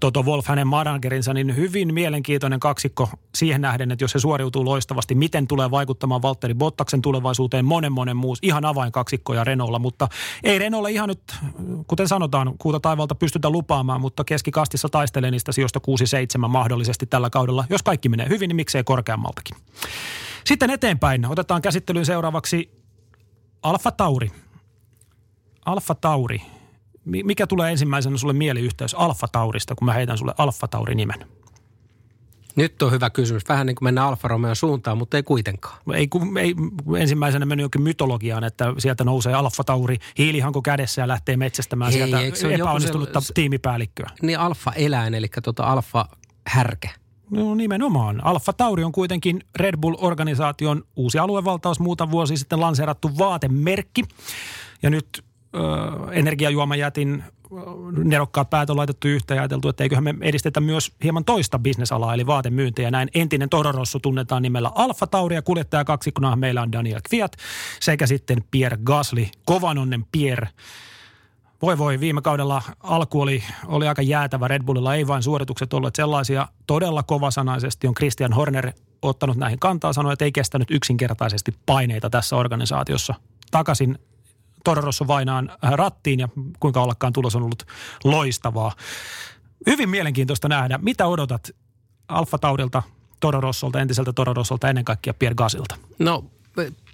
Toto 0.00 0.22
Wolf, 0.22 0.46
hänen 0.46 0.66
managerinsa, 0.66 1.34
niin 1.34 1.56
hyvin 1.56 1.94
mielenkiintoinen 1.94 2.60
kaksikko 2.60 3.10
siihen 3.34 3.60
nähden, 3.60 3.90
että 3.92 4.04
jos 4.04 4.10
se 4.10 4.18
suoriutuu 4.18 4.64
loistavasti, 4.64 5.14
miten 5.14 5.46
tulee 5.46 5.70
vaikuttamaan 5.70 6.22
Valtteri 6.22 6.54
Bottaksen 6.54 7.02
tulevaisuuteen, 7.02 7.64
monen 7.64 7.92
monen 7.92 8.16
muus, 8.16 8.38
ihan 8.42 8.64
avainkaksikko 8.64 9.34
ja 9.34 9.44
Renaultlla, 9.44 9.78
mutta 9.78 10.08
ei 10.44 10.58
Renaultlla 10.58 10.88
ihan 10.88 11.08
nyt, 11.08 11.22
kuten 11.86 12.08
sanotaan, 12.08 12.54
kuuta 12.58 12.80
taivalta 12.80 13.14
pystytä 13.14 13.50
lupaamaan, 13.50 14.00
mutta 14.00 14.24
keskikastissa 14.24 14.88
taistelee 14.88 15.30
niistä 15.30 15.52
sijoista 15.52 15.80
6-7 16.44 16.48
mahdollisesti 16.48 17.06
tällä 17.06 17.30
kaudella. 17.30 17.64
Jos 17.70 17.82
kaikki 17.82 18.08
menee 18.08 18.28
hyvin, 18.28 18.48
niin 18.48 18.56
miksei 18.56 18.84
korkeammaltakin. 18.84 19.56
Sitten 20.44 20.70
eteenpäin 20.70 21.26
otetaan 21.26 21.62
käsittelyyn 21.62 22.06
seuraavaksi 22.06 22.70
Alfa 23.62 23.90
Tauri. 23.90 24.30
Alfa 25.66 25.94
Tauri 25.94 26.42
mikä 27.04 27.46
tulee 27.46 27.70
ensimmäisenä 27.70 28.16
sulle 28.16 28.32
mieliyhteys 28.32 28.94
Alfa 28.94 29.28
Taurista, 29.28 29.74
kun 29.74 29.86
mä 29.86 29.92
heitän 29.92 30.18
sulle 30.18 30.34
Alfa 30.38 30.68
Tauri 30.68 30.94
nimen? 30.94 31.26
Nyt 32.56 32.82
on 32.82 32.92
hyvä 32.92 33.10
kysymys. 33.10 33.48
Vähän 33.48 33.66
niin 33.66 33.74
kuin 33.74 33.86
mennään 33.86 34.08
Alfa 34.08 34.28
Romeo 34.28 34.54
suuntaan, 34.54 34.98
mutta 34.98 35.16
ei 35.16 35.22
kuitenkaan. 35.22 35.78
Ei, 35.94 36.08
kun, 36.08 36.38
ei 36.38 36.54
ensimmäisenä 36.98 37.46
mennyt 37.46 37.64
jokin 37.64 37.82
mytologiaan, 37.82 38.44
että 38.44 38.74
sieltä 38.78 39.04
nousee 39.04 39.34
Alfa 39.34 39.64
Tauri 39.64 39.96
hiilihanko 40.18 40.62
kädessä 40.62 41.02
ja 41.02 41.08
lähtee 41.08 41.36
metsästämään 41.36 41.92
Hei, 41.92 42.00
sieltä 42.34 42.54
epäonnistunutta 42.54 43.20
se, 43.20 43.32
tiimipäällikköä. 43.32 44.10
Niin 44.22 44.38
Alfa-eläin, 44.38 45.14
eli 45.14 45.28
tuota 45.42 45.64
Alfa-härke. 45.72 46.90
No 47.30 47.54
nimenomaan. 47.54 48.24
Alfa 48.24 48.52
Tauri 48.52 48.84
on 48.84 48.92
kuitenkin 48.92 49.40
Red 49.56 49.74
Bull-organisaation 49.76 50.82
uusi 50.96 51.18
aluevaltaus 51.18 51.80
muuta 51.80 52.10
vuosi 52.10 52.36
sitten 52.36 52.60
lanseerattu 52.60 53.10
vaatemerkki. 53.18 54.02
Ja 54.82 54.90
nyt 54.90 55.24
energiajuomajätin 56.12 57.24
nerokkaat 58.04 58.50
päät 58.50 58.70
on 58.70 58.76
laitettu 58.76 59.08
yhteen 59.08 59.36
ja 59.36 59.42
ajateltu, 59.42 59.68
että 59.68 59.82
eiköhän 59.82 60.04
me 60.04 60.14
edistetä 60.20 60.60
myös 60.60 60.92
hieman 61.02 61.24
toista 61.24 61.58
bisnesalaa, 61.58 62.14
eli 62.14 62.26
vaatemyyntiä. 62.26 62.90
Näin 62.90 63.08
entinen 63.14 63.48
Toro 63.48 63.72
Rosso 63.72 63.98
tunnetaan 63.98 64.42
nimellä 64.42 64.70
Alfa 64.74 65.06
Tauri 65.06 65.34
ja 65.34 65.42
kuljettaja 65.42 65.84
kaksikkona 65.84 66.36
meillä 66.36 66.62
on 66.62 66.72
Daniel 66.72 67.00
Kviat 67.08 67.32
sekä 67.80 68.06
sitten 68.06 68.44
Pierre 68.50 68.78
Gasly, 68.84 69.26
kovanonnen 69.44 70.04
Pierre. 70.12 70.48
Voi 71.62 71.78
voi, 71.78 72.00
viime 72.00 72.22
kaudella 72.22 72.62
alku 72.80 73.20
oli, 73.20 73.42
oli 73.66 73.88
aika 73.88 74.02
jäätävä 74.02 74.48
Red 74.48 74.62
Bullilla, 74.62 74.94
ei 74.94 75.06
vain 75.06 75.22
suoritukset 75.22 75.72
olleet 75.72 75.94
sellaisia. 75.94 76.48
Todella 76.66 77.02
kovasanaisesti 77.02 77.86
on 77.86 77.94
Christian 77.94 78.32
Horner 78.32 78.72
ottanut 79.02 79.36
näihin 79.36 79.58
kantaa, 79.58 79.92
sanoi, 79.92 80.12
että 80.12 80.24
ei 80.24 80.32
kestänyt 80.32 80.70
yksinkertaisesti 80.70 81.54
paineita 81.66 82.10
tässä 82.10 82.36
organisaatiossa. 82.36 83.14
Takaisin 83.50 83.98
Toro 84.64 84.82
Rosso 84.82 85.06
vainaan 85.06 85.50
äh, 85.64 85.72
rattiin 85.72 86.20
ja 86.20 86.28
kuinka 86.60 86.82
ollakaan 86.82 87.12
tulos 87.12 87.36
on 87.36 87.42
ollut 87.42 87.66
loistavaa. 88.04 88.72
Hyvin 89.66 89.88
mielenkiintoista 89.88 90.48
nähdä. 90.48 90.78
Mitä 90.82 91.06
odotat 91.06 91.50
Alfa 92.08 92.38
Taudilta, 92.38 92.82
Toro 93.20 93.40
Rossolta, 93.40 93.80
entiseltä 93.80 94.12
Toro 94.12 94.34
Rossolta, 94.34 94.68
ennen 94.68 94.84
kaikkea 94.84 95.14
Pierre 95.14 95.34
Gasilta? 95.34 95.76
No 95.98 96.24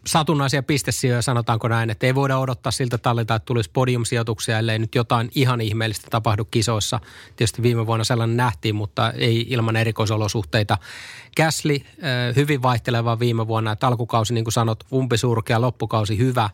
satunnaisia 0.06 0.62
pistesijoja, 0.62 1.22
sanotaanko 1.22 1.68
näin, 1.68 1.90
että 1.90 2.06
ei 2.06 2.14
voida 2.14 2.38
odottaa 2.38 2.72
siltä 2.72 2.98
tallilta, 2.98 3.34
että 3.34 3.46
tulisi 3.46 3.70
podiumsijoituksia, 3.72 4.58
ellei 4.58 4.78
nyt 4.78 4.94
jotain 4.94 5.30
ihan 5.34 5.60
ihmeellistä 5.60 6.06
tapahdu 6.10 6.44
kisoissa. 6.44 7.00
Tietysti 7.36 7.62
viime 7.62 7.86
vuonna 7.86 8.04
sellainen 8.04 8.36
nähtiin, 8.36 8.74
mutta 8.74 9.12
ei 9.12 9.46
ilman 9.48 9.76
erikoisolosuhteita. 9.76 10.78
Käsli 11.36 11.86
hyvin 12.36 12.62
vaihteleva 12.62 13.18
viime 13.18 13.46
vuonna, 13.46 13.72
että 13.72 13.86
alkukausi, 13.86 14.34
niin 14.34 14.44
kuin 14.44 14.52
sanot, 14.52 14.84
umpisurkea, 14.92 15.60
loppukausi 15.60 16.18
hyvä. 16.18 16.50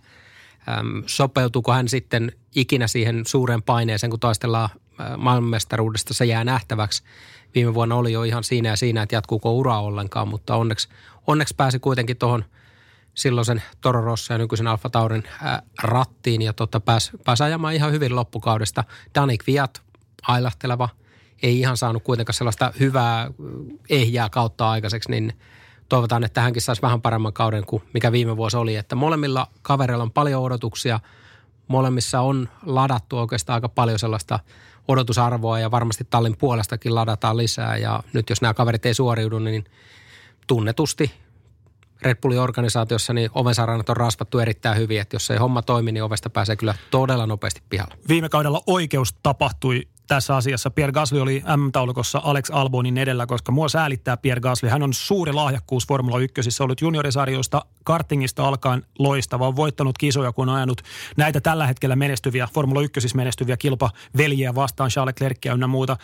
Sopeutuuko 1.06 1.72
hän 1.72 1.88
sitten 1.88 2.32
ikinä 2.54 2.86
siihen 2.86 3.26
suureen 3.26 3.62
paineeseen, 3.62 4.10
kun 4.10 4.20
taistellaan 4.20 4.68
maailmanmestaruudesta, 5.16 6.14
se 6.14 6.24
jää 6.24 6.44
nähtäväksi. 6.44 7.02
Viime 7.54 7.74
vuonna 7.74 7.94
oli 7.94 8.12
jo 8.12 8.22
ihan 8.22 8.44
siinä 8.44 8.68
ja 8.68 8.76
siinä, 8.76 9.02
että 9.02 9.16
jatkuuko 9.16 9.52
ura 9.52 9.80
ollenkaan, 9.80 10.28
mutta 10.28 10.56
onneksi, 10.56 10.88
onneksi 11.26 11.54
pääsi 11.56 11.78
kuitenkin 11.78 12.16
tuohon– 12.16 12.44
silloisen 13.14 13.62
Toro 13.80 14.00
Rosso 14.00 14.34
ja 14.34 14.38
nykyisen 14.38 14.66
Alfa 14.66 14.90
Taurin 14.90 15.24
ää, 15.42 15.62
rattiin 15.82 16.42
ja 16.42 16.52
tota, 16.52 16.80
pääsi 16.80 17.10
pääs 17.24 17.40
ajamaan 17.40 17.74
ihan 17.74 17.92
hyvin 17.92 18.16
loppukaudesta. 18.16 18.84
Danik 19.14 19.46
Viat, 19.46 19.82
ailahteleva, 20.22 20.88
ei 21.42 21.58
ihan 21.60 21.76
saanut 21.76 22.02
kuitenkaan 22.02 22.34
sellaista 22.34 22.72
hyvää 22.80 23.30
ehjää 23.90 24.28
kautta 24.28 24.70
aikaiseksi, 24.70 25.10
niin 25.10 25.32
toivotaan, 25.94 26.24
että 26.24 26.40
hänkin 26.40 26.62
saisi 26.62 26.82
vähän 26.82 27.02
paremman 27.02 27.32
kauden 27.32 27.66
kuin 27.66 27.82
mikä 27.92 28.12
viime 28.12 28.36
vuosi 28.36 28.56
oli. 28.56 28.76
Että 28.76 28.96
molemmilla 28.96 29.46
kavereilla 29.62 30.04
on 30.04 30.10
paljon 30.10 30.42
odotuksia, 30.42 31.00
molemmissa 31.68 32.20
on 32.20 32.48
ladattu 32.66 33.18
oikeastaan 33.18 33.54
aika 33.54 33.68
paljon 33.68 33.98
sellaista 33.98 34.38
odotusarvoa 34.88 35.58
ja 35.58 35.70
varmasti 35.70 36.04
tallin 36.10 36.36
puolestakin 36.36 36.94
ladataan 36.94 37.36
lisää 37.36 37.76
ja 37.76 38.02
nyt 38.12 38.30
jos 38.30 38.42
nämä 38.42 38.54
kaverit 38.54 38.86
ei 38.86 38.94
suoriudu, 38.94 39.38
niin 39.38 39.64
tunnetusti 40.46 41.12
Red 42.02 42.16
Bullin 42.22 42.40
organisaatiossa 42.40 43.12
niin 43.12 43.30
ovensarannat 43.34 43.88
on 43.88 43.96
rasvattu 43.96 44.38
erittäin 44.38 44.78
hyvin, 44.78 45.00
että 45.00 45.14
jos 45.14 45.30
ei 45.30 45.38
homma 45.38 45.62
toimi, 45.62 45.92
niin 45.92 46.04
ovesta 46.04 46.30
pääsee 46.30 46.56
kyllä 46.56 46.74
todella 46.90 47.26
nopeasti 47.26 47.62
pihalle. 47.68 47.94
Viime 48.08 48.28
kaudella 48.28 48.62
oikeus 48.66 49.14
tapahtui 49.22 49.88
tässä 50.06 50.36
asiassa. 50.36 50.70
Pierre 50.70 50.92
Gasly 50.92 51.20
oli 51.20 51.42
M-taulukossa 51.56 52.20
Alex 52.24 52.50
Albonin 52.50 52.98
edellä, 52.98 53.26
koska 53.26 53.52
mua 53.52 53.68
säälittää 53.68 54.16
Pierre 54.16 54.40
Gasly. 54.40 54.68
Hän 54.68 54.82
on 54.82 54.94
suuri 54.94 55.32
lahjakkuus 55.32 55.86
Formula 55.86 56.18
1. 56.18 56.62
ollut 56.62 56.80
juniorisarjoista 56.80 57.64
kartingista 57.84 58.48
alkaen 58.48 58.82
loistava. 58.98 59.48
On 59.48 59.56
voittanut 59.56 59.98
kisoja, 59.98 60.32
kun 60.32 60.48
on 60.48 60.56
ajanut 60.56 60.82
näitä 61.16 61.40
tällä 61.40 61.66
hetkellä 61.66 61.96
menestyviä, 61.96 62.48
Formula 62.54 62.82
1 62.82 63.16
menestyviä 63.16 63.56
kilpaveljiä 63.56 64.54
vastaan, 64.54 64.90
Charles 64.90 65.14
Leclerc 65.14 65.44
ja 65.44 65.66
muuta. 65.66 65.96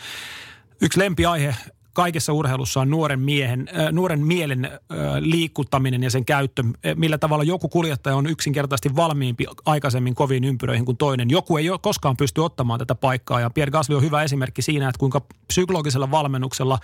Yksi 0.80 0.98
lempiaihe 0.98 1.54
kaikessa 1.92 2.32
urheilussa 2.32 2.80
on 2.80 2.90
nuoren, 2.90 3.20
miehen, 3.20 3.68
äh, 3.78 3.92
nuoren 3.92 4.20
mielen 4.20 4.64
äh, 4.64 4.78
liikuttaminen 5.20 6.02
ja 6.02 6.10
sen 6.10 6.24
käyttö. 6.24 6.62
Äh, 6.64 6.96
millä 6.96 7.18
tavalla 7.18 7.44
joku 7.44 7.68
kuljettaja 7.68 8.16
on 8.16 8.26
yksinkertaisesti 8.26 8.96
valmiimpi 8.96 9.46
aikaisemmin 9.66 10.14
koviin 10.14 10.44
ympyröihin 10.44 10.84
kuin 10.84 10.96
toinen. 10.96 11.30
Joku 11.30 11.56
ei 11.56 11.66
koskaan 11.80 12.16
pysty 12.16 12.40
ottamaan 12.40 12.78
tätä 12.78 12.94
paikkaa 12.94 13.40
ja 13.40 13.50
Pierre 13.50 13.72
Gasly 13.72 13.96
on 13.96 14.02
hyvä 14.02 14.22
esimerkki 14.22 14.62
siinä, 14.62 14.88
että 14.88 14.98
kuinka 14.98 15.20
psykologisella 15.46 16.10
valmennuksella, 16.10 16.78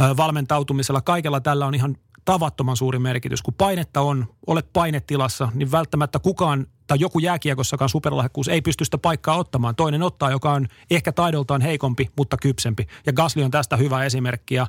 äh, 0.00 0.16
valmentautumisella, 0.16 1.00
kaikella 1.00 1.40
tällä 1.40 1.66
on 1.66 1.74
ihan 1.74 1.96
tavattoman 2.26 2.76
suuri 2.76 2.98
merkitys. 2.98 3.42
Kun 3.42 3.54
painetta 3.54 4.00
on, 4.00 4.26
olet 4.46 4.72
painetilassa, 4.72 5.48
niin 5.54 5.72
välttämättä 5.72 6.18
kukaan 6.18 6.66
tai 6.86 6.96
joku 7.00 7.18
jääkiekossakaan 7.18 7.88
superlahjakkuus 7.88 8.48
ei 8.48 8.62
pysty 8.62 8.84
sitä 8.84 8.98
paikkaa 8.98 9.38
ottamaan. 9.38 9.76
Toinen 9.76 10.02
ottaa, 10.02 10.30
joka 10.30 10.52
on 10.52 10.66
ehkä 10.90 11.12
taidoltaan 11.12 11.60
heikompi, 11.60 12.10
mutta 12.16 12.36
kypsempi. 12.36 12.86
Ja 13.06 13.12
Gasly 13.12 13.42
on 13.42 13.50
tästä 13.50 13.76
hyvä 13.76 14.04
esimerkki 14.04 14.54
ja 14.54 14.66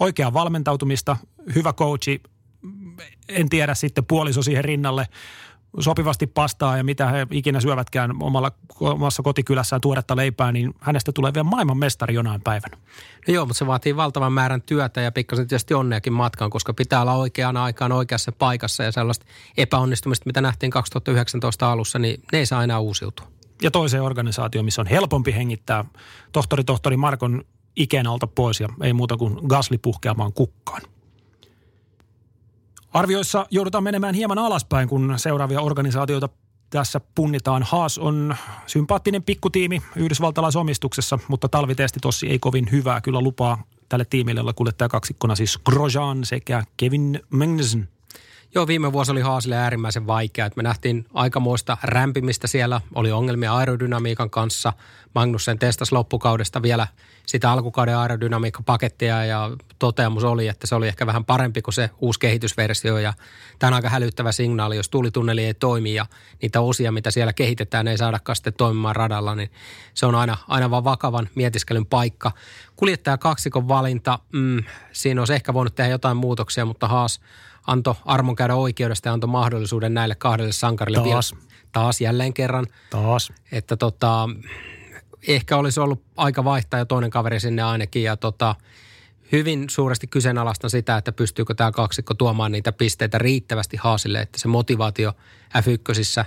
oikea 0.00 0.32
valmentautumista, 0.32 1.16
hyvä 1.54 1.72
coachi, 1.72 2.22
en 3.28 3.48
tiedä 3.48 3.74
sitten 3.74 4.06
puoliso 4.06 4.42
siihen 4.42 4.64
rinnalle 4.64 5.08
sopivasti 5.80 6.26
pastaa 6.26 6.76
ja 6.76 6.84
mitä 6.84 7.06
he 7.06 7.26
ikinä 7.30 7.60
syövätkään 7.60 8.22
omalla, 8.22 8.52
omassa 8.80 9.22
kotikylässään 9.22 9.80
tuoretta 9.80 10.16
leipää, 10.16 10.52
niin 10.52 10.74
hänestä 10.80 11.12
tulee 11.12 11.34
vielä 11.34 11.44
maailman 11.44 11.78
mestari 11.78 12.14
jonain 12.14 12.40
päivänä. 12.40 12.76
No 13.28 13.34
joo, 13.34 13.46
mutta 13.46 13.58
se 13.58 13.66
vaatii 13.66 13.96
valtavan 13.96 14.32
määrän 14.32 14.62
työtä 14.62 15.00
ja 15.00 15.12
pikkasen 15.12 15.48
tietysti 15.48 15.74
onneakin 15.74 16.12
matkaan, 16.12 16.50
koska 16.50 16.74
pitää 16.74 17.02
olla 17.02 17.14
oikeaan 17.14 17.56
aikaan 17.56 17.92
oikeassa 17.92 18.32
paikassa 18.32 18.82
ja 18.82 18.92
sellaista 18.92 19.26
epäonnistumista, 19.56 20.26
mitä 20.26 20.40
nähtiin 20.40 20.70
2019 20.70 21.72
alussa, 21.72 21.98
niin 21.98 22.22
ne 22.32 22.38
ei 22.38 22.46
saa 22.46 22.64
enää 22.64 22.78
uusiutua. 22.78 23.26
Ja 23.62 23.70
toiseen 23.70 24.02
organisaatioon, 24.02 24.64
missä 24.64 24.82
on 24.82 24.86
helpompi 24.86 25.34
hengittää 25.34 25.84
tohtori 26.32 26.64
tohtori 26.64 26.96
Markon 26.96 27.44
ikeen 27.76 28.06
alta 28.06 28.26
pois 28.26 28.60
ja 28.60 28.68
ei 28.82 28.92
muuta 28.92 29.16
kuin 29.16 29.38
gasli 29.46 29.78
puhkeamaan 29.78 30.32
kukkaan. 30.32 30.82
Arvioissa 32.98 33.46
joudutaan 33.50 33.84
menemään 33.84 34.14
hieman 34.14 34.38
alaspäin, 34.38 34.88
kun 34.88 35.14
seuraavia 35.16 35.60
organisaatioita 35.60 36.28
tässä 36.70 37.00
punnitaan. 37.14 37.62
Haas 37.62 37.98
on 37.98 38.34
sympaattinen 38.66 39.22
pikkutiimi 39.22 39.82
yhdysvaltalaisomistuksessa, 39.96 41.18
mutta 41.28 41.48
talvitesti 41.48 42.00
tossi 42.00 42.28
ei 42.28 42.38
kovin 42.38 42.68
hyvää 42.72 43.00
kyllä 43.00 43.20
lupaa 43.20 43.62
tälle 43.88 44.04
tiimille, 44.10 44.40
jolla 44.40 44.52
kuljettaja 44.52 44.88
kaksikkona 44.88 45.36
siis 45.36 45.58
Grosjean 45.58 46.24
sekä 46.24 46.62
Kevin 46.76 47.20
Magnussen. 47.30 47.88
Joo, 48.54 48.66
viime 48.66 48.92
vuosi 48.92 49.12
oli 49.12 49.20
Haasille 49.20 49.56
äärimmäisen 49.56 50.06
vaikea. 50.06 50.46
Että 50.46 50.56
me 50.56 50.62
nähtiin 50.62 51.06
aikamoista 51.14 51.76
rämpimistä 51.82 52.46
siellä. 52.46 52.80
Oli 52.94 53.12
ongelmia 53.12 53.54
aerodynamiikan 53.54 54.30
kanssa. 54.30 54.72
Magnussen 55.14 55.58
testasi 55.58 55.92
loppukaudesta 55.92 56.62
vielä 56.62 56.86
sitä 57.26 57.52
alkukauden 57.52 57.96
aerodynamiikkapakettia 57.96 59.24
ja 59.24 59.50
toteamus 59.78 60.24
oli, 60.24 60.48
että 60.48 60.66
se 60.66 60.74
oli 60.74 60.88
ehkä 60.88 61.06
vähän 61.06 61.24
parempi 61.24 61.62
kuin 61.62 61.74
se 61.74 61.90
uusi 62.00 62.20
kehitysversio. 62.20 62.98
Ja 62.98 63.12
tämä 63.58 63.68
on 63.68 63.74
aika 63.74 63.88
hälyttävä 63.88 64.32
signaali, 64.32 64.76
jos 64.76 64.88
tulitunneli 64.88 65.44
ei 65.44 65.54
toimi 65.54 65.94
ja 65.94 66.06
niitä 66.42 66.60
osia, 66.60 66.92
mitä 66.92 67.10
siellä 67.10 67.32
kehitetään, 67.32 67.88
ei 67.88 67.98
saadakaan 67.98 68.36
sitten 68.36 68.54
toimimaan 68.54 68.96
radalla, 68.96 69.34
niin 69.34 69.50
se 69.94 70.06
on 70.06 70.14
aina, 70.14 70.36
aina 70.48 70.70
vaan 70.70 70.84
vakavan 70.84 71.28
mietiskelyn 71.34 71.86
paikka. 71.86 72.32
Kuljettaja 72.76 73.18
kaksikon 73.18 73.68
valinta, 73.68 74.18
mm, 74.32 74.64
siinä 74.92 75.20
olisi 75.20 75.34
ehkä 75.34 75.54
voinut 75.54 75.74
tehdä 75.74 75.90
jotain 75.90 76.16
muutoksia, 76.16 76.64
mutta 76.64 76.88
Haas– 76.88 77.20
antoi 77.68 77.94
armon 78.04 78.36
käydä 78.36 78.54
oikeudesta 78.54 79.08
ja 79.08 79.12
antoi 79.12 79.28
mahdollisuuden 79.28 79.94
näille 79.94 80.14
kahdelle 80.14 80.52
sankarille. 80.52 81.10
Taas. 81.10 81.34
Vielä, 81.34 81.46
taas 81.72 82.00
jälleen 82.00 82.34
kerran. 82.34 82.66
Taas. 82.90 83.32
Että 83.52 83.76
tota, 83.76 84.28
ehkä 85.28 85.56
olisi 85.56 85.80
ollut 85.80 86.02
aika 86.16 86.44
vaihtaa 86.44 86.80
jo 86.80 86.84
toinen 86.84 87.10
kaveri 87.10 87.40
sinne 87.40 87.62
ainakin 87.62 88.02
ja 88.02 88.16
tota, 88.16 88.54
hyvin 89.32 89.64
suuresti 89.70 90.06
kyseenalaistan 90.06 90.70
sitä, 90.70 90.96
että 90.96 91.12
pystyykö 91.12 91.54
tämä 91.54 91.72
kaksikko 91.72 92.14
tuomaan 92.14 92.52
niitä 92.52 92.72
pisteitä 92.72 93.18
riittävästi 93.18 93.76
Haasille, 93.76 94.20
että 94.20 94.38
se 94.38 94.48
motivaatio 94.48 95.12
F1 95.58 96.24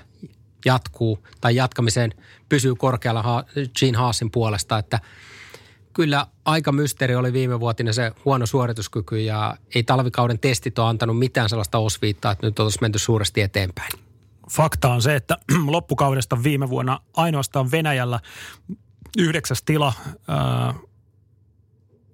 jatkuu 0.66 1.28
tai 1.42 1.56
jatkamiseen 1.56 2.14
pysyy 2.50 2.76
korkealla 2.76 3.46
Gene 3.80 3.98
Haasin 3.98 4.32
puolesta, 4.32 4.78
että– 4.78 5.00
kyllä 5.94 6.28
aika 6.46 6.72
mysteeri 6.72 7.16
oli 7.16 7.34
viime 7.34 7.60
vuotinen 7.60 7.94
se 7.94 8.12
huono 8.26 8.46
suorituskyky 8.46 9.20
ja 9.20 9.58
ei 9.76 9.84
talvikauden 9.84 10.40
testit 10.40 10.80
ole 10.80 10.90
antanut 10.90 11.20
mitään 11.20 11.50
sellaista 11.50 11.78
osviittaa, 11.78 12.32
että 12.32 12.48
nyt 12.48 12.60
olisi 12.60 12.78
menty 12.82 13.00
suuresti 13.00 13.42
eteenpäin. 13.42 13.92
Fakta 14.52 14.90
on 14.90 15.02
se, 15.02 15.16
että 15.16 15.38
loppukaudesta 15.68 16.44
viime 16.44 16.70
vuonna 16.70 17.00
ainoastaan 17.14 17.72
Venäjällä 17.72 18.20
yhdeksäs 19.18 19.64
tila 19.64 19.94
ää, 20.28 20.74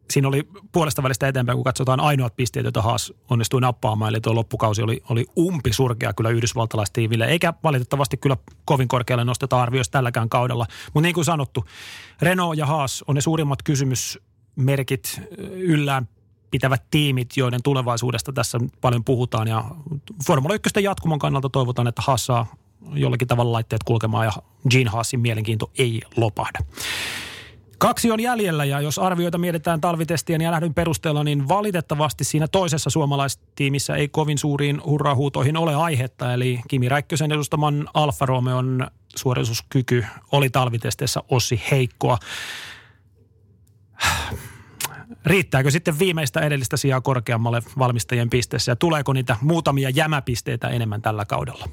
siinä 0.09 0.27
oli 0.27 0.47
puolesta 0.71 1.03
välistä 1.03 1.27
eteenpäin, 1.27 1.57
kun 1.57 1.63
katsotaan 1.63 1.99
ainoat 1.99 2.35
pisteet, 2.35 2.63
joita 2.63 2.81
Haas 2.81 3.13
onnistui 3.29 3.61
nappaamaan. 3.61 4.09
Eli 4.09 4.21
tuo 4.21 4.35
loppukausi 4.35 4.81
oli, 4.81 5.03
oli 5.09 5.25
umpi 5.37 5.73
surkea 5.73 6.13
kyllä 6.13 6.29
yhdysvaltalaistiiville, 6.29 7.25
eikä 7.25 7.53
valitettavasti 7.63 8.17
kyllä 8.17 8.37
kovin 8.65 8.87
korkealle 8.87 9.23
nosteta 9.23 9.61
arvioista 9.61 9.91
tälläkään 9.91 10.29
kaudella. 10.29 10.65
Mutta 10.93 11.05
niin 11.07 11.15
kuin 11.15 11.25
sanottu, 11.25 11.65
Renault 12.21 12.57
ja 12.57 12.65
Haas 12.65 13.03
on 13.07 13.15
ne 13.15 13.21
suurimmat 13.21 13.63
kysymysmerkit 13.63 15.21
yllään 15.51 16.07
pitävät 16.51 16.83
tiimit, 16.91 17.37
joiden 17.37 17.63
tulevaisuudesta 17.63 18.33
tässä 18.33 18.59
paljon 18.81 19.03
puhutaan. 19.03 19.47
Ja 19.47 19.65
Formula 20.27 20.55
1 20.55 20.83
jatkumon 20.83 21.19
kannalta 21.19 21.49
toivotaan, 21.49 21.87
että 21.87 22.01
Haas 22.01 22.25
saa 22.25 22.45
jollakin 22.93 23.27
tavalla 23.27 23.51
laitteet 23.51 23.83
kulkemaan 23.83 24.25
ja 24.25 24.31
Gene 24.69 24.89
Haasin 24.89 25.19
mielenkiinto 25.19 25.71
ei 25.77 26.01
lopahda. 26.17 26.59
Kaksi 27.77 28.11
on 28.11 28.19
jäljellä 28.19 28.65
ja 28.65 28.81
jos 28.81 28.99
arvioita 28.99 29.37
mietitään 29.37 29.81
talvitestien 29.81 30.41
ja 30.41 30.51
lähdön 30.51 30.73
perusteella, 30.73 31.23
niin 31.23 31.47
valitettavasti 31.47 32.23
siinä 32.23 32.47
toisessa 32.47 32.89
suomalaistiimissä 32.89 33.95
ei 33.95 34.07
kovin 34.07 34.37
suuriin 34.37 34.81
hurrahuutoihin 34.85 35.57
ole 35.57 35.75
aihetta. 35.75 36.33
Eli 36.33 36.59
Kimi 36.67 36.89
Räikkösen 36.89 37.31
edustaman 37.31 37.89
Alfa 37.93 38.25
Romeon 38.25 38.87
suorituskyky 39.15 40.05
oli 40.31 40.49
talvitesteissä 40.49 41.23
Ossi 41.29 41.61
heikkoa. 41.71 42.17
Riittääkö 45.27 45.71
sitten 45.71 45.99
viimeistä 45.99 46.39
edellistä 46.39 46.77
sijaa 46.77 47.01
korkeammalle 47.01 47.61
valmistajien 47.77 48.29
pisteessä 48.29 48.71
ja 48.71 48.75
tuleeko 48.75 49.13
niitä 49.13 49.37
muutamia 49.41 49.89
jämäpisteitä 49.89 50.67
enemmän 50.67 51.01
tällä 51.01 51.25
kaudella? 51.25 51.69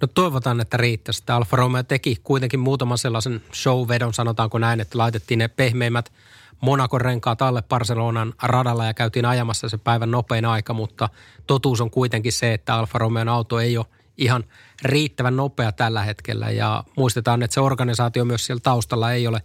No 0.00 0.08
toivotaan, 0.14 0.60
että 0.60 0.76
riittäisi. 0.76 1.22
Tämä 1.26 1.36
Alfa 1.36 1.56
Romeo 1.56 1.82
teki 1.82 2.16
kuitenkin 2.22 2.60
muutaman 2.60 2.98
sellaisen 2.98 3.42
show-vedon, 3.54 4.14
sanotaanko 4.14 4.58
näin, 4.58 4.80
että 4.80 4.98
laitettiin 4.98 5.38
ne 5.38 5.48
pehmeimmät 5.48 6.12
Monakon 6.60 7.00
renkaat 7.00 7.42
alle 7.42 7.62
Barcelonan 7.62 8.34
radalla 8.42 8.84
ja 8.84 8.94
käytiin 8.94 9.24
ajamassa 9.24 9.68
se 9.68 9.78
päivän 9.78 10.10
nopein 10.10 10.44
aika, 10.44 10.74
mutta 10.74 11.08
totuus 11.46 11.80
on 11.80 11.90
kuitenkin 11.90 12.32
se, 12.32 12.54
että 12.54 12.74
Alfa 12.74 12.98
Romeon 12.98 13.28
auto 13.28 13.60
ei 13.60 13.76
ole 13.76 13.86
ihan 14.16 14.44
riittävän 14.82 15.36
nopea 15.36 15.72
tällä 15.72 16.02
hetkellä 16.02 16.50
ja 16.50 16.84
muistetaan, 16.96 17.42
että 17.42 17.54
se 17.54 17.60
organisaatio 17.60 18.24
myös 18.24 18.46
siellä 18.46 18.60
taustalla 18.60 19.12
ei 19.12 19.26
ole 19.26 19.42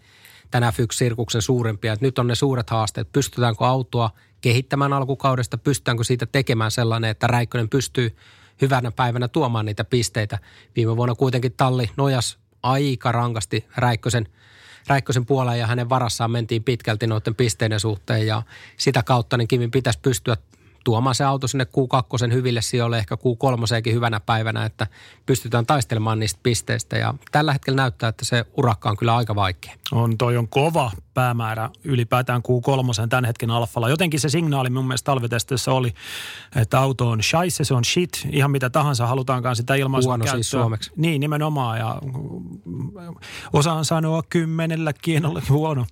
tänä 0.53 0.71
Fyx-sirkuksen 0.71 1.41
suurempia. 1.41 1.93
Että 1.93 2.05
nyt 2.05 2.19
on 2.19 2.27
ne 2.27 2.35
suuret 2.35 2.69
haasteet. 2.69 3.11
Pystytäänkö 3.11 3.65
autoa 3.65 4.09
kehittämään 4.41 4.93
alkukaudesta? 4.93 5.57
Pystytäänkö 5.57 6.03
siitä 6.03 6.25
tekemään 6.25 6.71
sellainen, 6.71 7.09
että 7.09 7.27
Räikkönen 7.27 7.69
pystyy 7.69 8.17
hyvänä 8.61 8.91
päivänä 8.91 9.27
tuomaan 9.27 9.65
niitä 9.65 9.83
pisteitä? 9.83 10.39
Viime 10.75 10.97
vuonna 10.97 11.15
kuitenkin 11.15 11.53
talli 11.53 11.89
nojas 11.97 12.37
aika 12.63 13.11
rankasti 13.11 13.65
Räikkösen, 13.75 14.27
Räikkösen 14.87 15.25
puoleen 15.25 15.59
ja 15.59 15.67
hänen 15.67 15.89
varassaan 15.89 16.31
mentiin 16.31 16.63
pitkälti 16.63 17.07
noiden 17.07 17.35
pisteiden 17.35 17.79
suhteen 17.79 18.27
ja 18.27 18.41
sitä 18.77 19.03
kautta 19.03 19.37
niin 19.37 19.47
Kimin 19.47 19.71
pitäisi 19.71 19.99
pystyä 20.01 20.37
tuomaan 20.83 21.15
se 21.15 21.23
auto 21.23 21.47
sinne 21.47 21.63
Q2 21.63 22.33
hyville 22.33 22.61
sijoille, 22.61 22.97
ehkä 22.97 23.15
Q3 23.15 23.93
hyvänä 23.93 24.19
päivänä, 24.19 24.65
että 24.65 24.87
pystytään 25.25 25.65
taistelemaan 25.65 26.19
niistä 26.19 26.39
pisteistä. 26.43 26.97
Ja 26.97 27.13
tällä 27.31 27.53
hetkellä 27.53 27.77
näyttää, 27.77 28.09
että 28.09 28.25
se 28.25 28.45
urakka 28.57 28.89
on 28.89 28.97
kyllä 28.97 29.15
aika 29.15 29.35
vaikea. 29.35 29.73
On, 29.91 30.17
toi 30.17 30.37
on 30.37 30.47
kova 30.47 30.91
päämäärä 31.13 31.69
ylipäätään 31.83 32.41
Q3 32.41 33.07
tämän 33.07 33.25
hetken 33.25 33.51
alfalla. 33.51 33.89
Jotenkin 33.89 34.19
se 34.19 34.29
signaali 34.29 34.69
mun 34.69 34.87
mielestä 34.87 35.05
talvitestissä 35.05 35.71
oli, 35.71 35.93
että 36.55 36.79
auto 36.79 37.09
on 37.09 37.23
scheisse, 37.23 37.63
se 37.63 37.73
on 37.73 37.85
shit, 37.85 38.27
ihan 38.31 38.51
mitä 38.51 38.69
tahansa 38.69 39.07
halutaankaan 39.07 39.55
sitä 39.55 39.75
ilmaisua 39.75 40.09
Huono 40.09 40.23
siis 40.23 40.31
käyttöä. 40.31 40.43
siis 40.43 40.51
suomeksi. 40.51 40.91
Niin, 40.95 41.19
nimenomaan. 41.19 41.79
Ja 41.79 42.01
osaan 43.53 43.85
sanoa 43.85 44.23
kymmenellä 44.29 44.93
kienolla 45.01 45.41
huono 45.49 45.85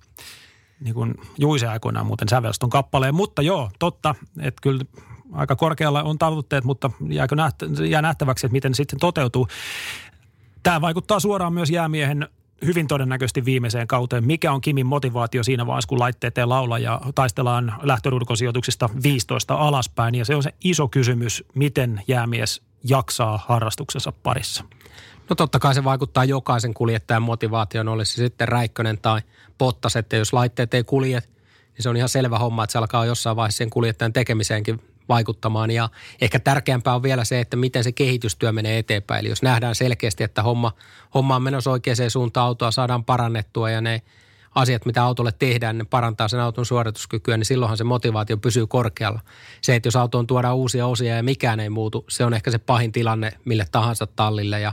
niin 0.84 0.94
kuin 0.94 1.14
Juise 1.38 1.66
aikoinaan 1.66 2.06
muuten 2.06 2.28
sävelston 2.28 2.70
kappaleen. 2.70 3.14
Mutta 3.14 3.42
joo, 3.42 3.70
totta, 3.78 4.14
että 4.40 4.62
kyllä 4.62 4.84
aika 5.32 5.56
korkealla 5.56 6.02
on 6.02 6.18
tavoitteet, 6.18 6.64
mutta 6.64 6.90
jääkö 7.08 7.36
nähtä, 7.36 7.66
jää 7.88 8.02
nähtäväksi, 8.02 8.46
että 8.46 8.52
miten 8.52 8.74
sitten 8.74 8.98
toteutuu. 8.98 9.48
Tämä 10.62 10.80
vaikuttaa 10.80 11.20
suoraan 11.20 11.52
myös 11.52 11.70
jäämiehen 11.70 12.28
hyvin 12.64 12.88
todennäköisesti 12.88 13.44
viimeiseen 13.44 13.86
kauteen. 13.86 14.26
Mikä 14.26 14.52
on 14.52 14.60
Kimin 14.60 14.86
motivaatio 14.86 15.42
siinä 15.42 15.66
vaiheessa, 15.66 15.88
kun 15.88 15.98
laitteet 15.98 16.38
ei 16.38 16.46
laula 16.46 16.78
ja 16.78 17.00
taistellaan 17.14 17.74
lähtörudkosijoituksista 17.82 18.90
15 19.02 19.54
alaspäin. 19.54 20.14
Ja 20.14 20.24
se 20.24 20.36
on 20.36 20.42
se 20.42 20.54
iso 20.64 20.88
kysymys, 20.88 21.44
miten 21.54 22.02
jäämies 22.08 22.62
jaksaa 22.84 23.44
harrastuksensa 23.46 24.12
parissa. 24.22 24.64
No 25.30 25.36
totta 25.36 25.58
kai 25.58 25.74
se 25.74 25.84
vaikuttaa 25.84 26.24
jokaisen 26.24 26.74
kuljettajan 26.74 27.22
motivaation, 27.22 27.88
olisi 27.88 28.12
se 28.12 28.16
sitten 28.16 28.48
Räikkönen 28.48 28.98
tai 28.98 29.20
Pottas, 29.58 29.96
että 29.96 30.16
jos 30.16 30.32
laitteet 30.32 30.74
ei 30.74 30.84
kulje, 30.84 31.20
niin 31.20 31.82
se 31.82 31.88
on 31.88 31.96
ihan 31.96 32.08
selvä 32.08 32.38
homma, 32.38 32.64
että 32.64 32.72
se 32.72 32.78
alkaa 32.78 33.06
jossain 33.06 33.36
vaiheessa 33.36 33.58
sen 33.58 33.70
kuljettajan 33.70 34.12
tekemiseenkin 34.12 34.80
vaikuttamaan. 35.08 35.70
Ja 35.70 35.88
ehkä 36.20 36.38
tärkeämpää 36.38 36.94
on 36.94 37.02
vielä 37.02 37.24
se, 37.24 37.40
että 37.40 37.56
miten 37.56 37.84
se 37.84 37.92
kehitystyö 37.92 38.52
menee 38.52 38.78
eteenpäin. 38.78 39.20
Eli 39.20 39.28
jos 39.28 39.42
nähdään 39.42 39.74
selkeästi, 39.74 40.24
että 40.24 40.42
homma, 40.42 40.72
homma 41.14 41.36
on 41.36 41.42
menossa 41.42 41.70
oikeaan 41.70 42.10
suuntaan, 42.10 42.46
autoa 42.46 42.70
saadaan 42.70 43.04
parannettua 43.04 43.70
ja 43.70 43.80
ne 43.80 44.02
asiat, 44.54 44.86
mitä 44.86 45.04
autolle 45.04 45.32
tehdään, 45.38 45.78
ne 45.78 45.84
parantaa 45.84 46.28
sen 46.28 46.40
auton 46.40 46.66
suorituskykyä, 46.66 47.36
niin 47.36 47.44
silloinhan 47.44 47.76
se 47.76 47.84
motivaatio 47.84 48.36
pysyy 48.36 48.66
korkealla. 48.66 49.20
Se, 49.60 49.74
että 49.74 49.86
jos 49.86 49.96
autoon 49.96 50.26
tuodaan 50.26 50.56
uusia 50.56 50.86
osia 50.86 51.16
ja 51.16 51.22
mikään 51.22 51.60
ei 51.60 51.70
muutu, 51.70 52.04
se 52.08 52.24
on 52.24 52.34
ehkä 52.34 52.50
se 52.50 52.58
pahin 52.58 52.92
tilanne 52.92 53.32
mille 53.44 53.66
tahansa 53.72 54.06
tallille 54.06 54.60
ja 54.60 54.72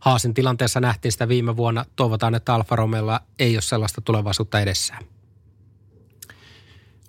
Haasin 0.00 0.34
tilanteessa 0.34 0.80
nähtiin 0.80 1.12
sitä 1.12 1.28
viime 1.28 1.56
vuonna. 1.56 1.84
Toivotaan, 1.96 2.34
että 2.34 2.54
Alfa 2.54 2.76
Romeolla 2.76 3.20
ei 3.38 3.56
ole 3.56 3.62
sellaista 3.62 4.00
tulevaisuutta 4.00 4.60
edessään. 4.60 5.04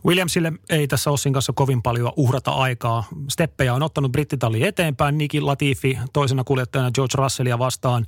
Williamsille 0.05 0.53
ei 0.69 0.87
tässä 0.87 1.11
Ossin 1.11 1.33
kanssa 1.33 1.53
kovin 1.53 1.81
paljon 1.81 2.13
uhrata 2.15 2.51
aikaa. 2.51 3.03
Steppejä 3.29 3.73
on 3.73 3.83
ottanut 3.83 4.11
brittitalli 4.11 4.63
eteenpäin. 4.63 5.17
Niki 5.17 5.41
Latifi 5.41 5.97
toisena 6.13 6.43
kuljettajana 6.43 6.91
George 6.91 7.17
Russellia 7.17 7.59
vastaan 7.59 8.05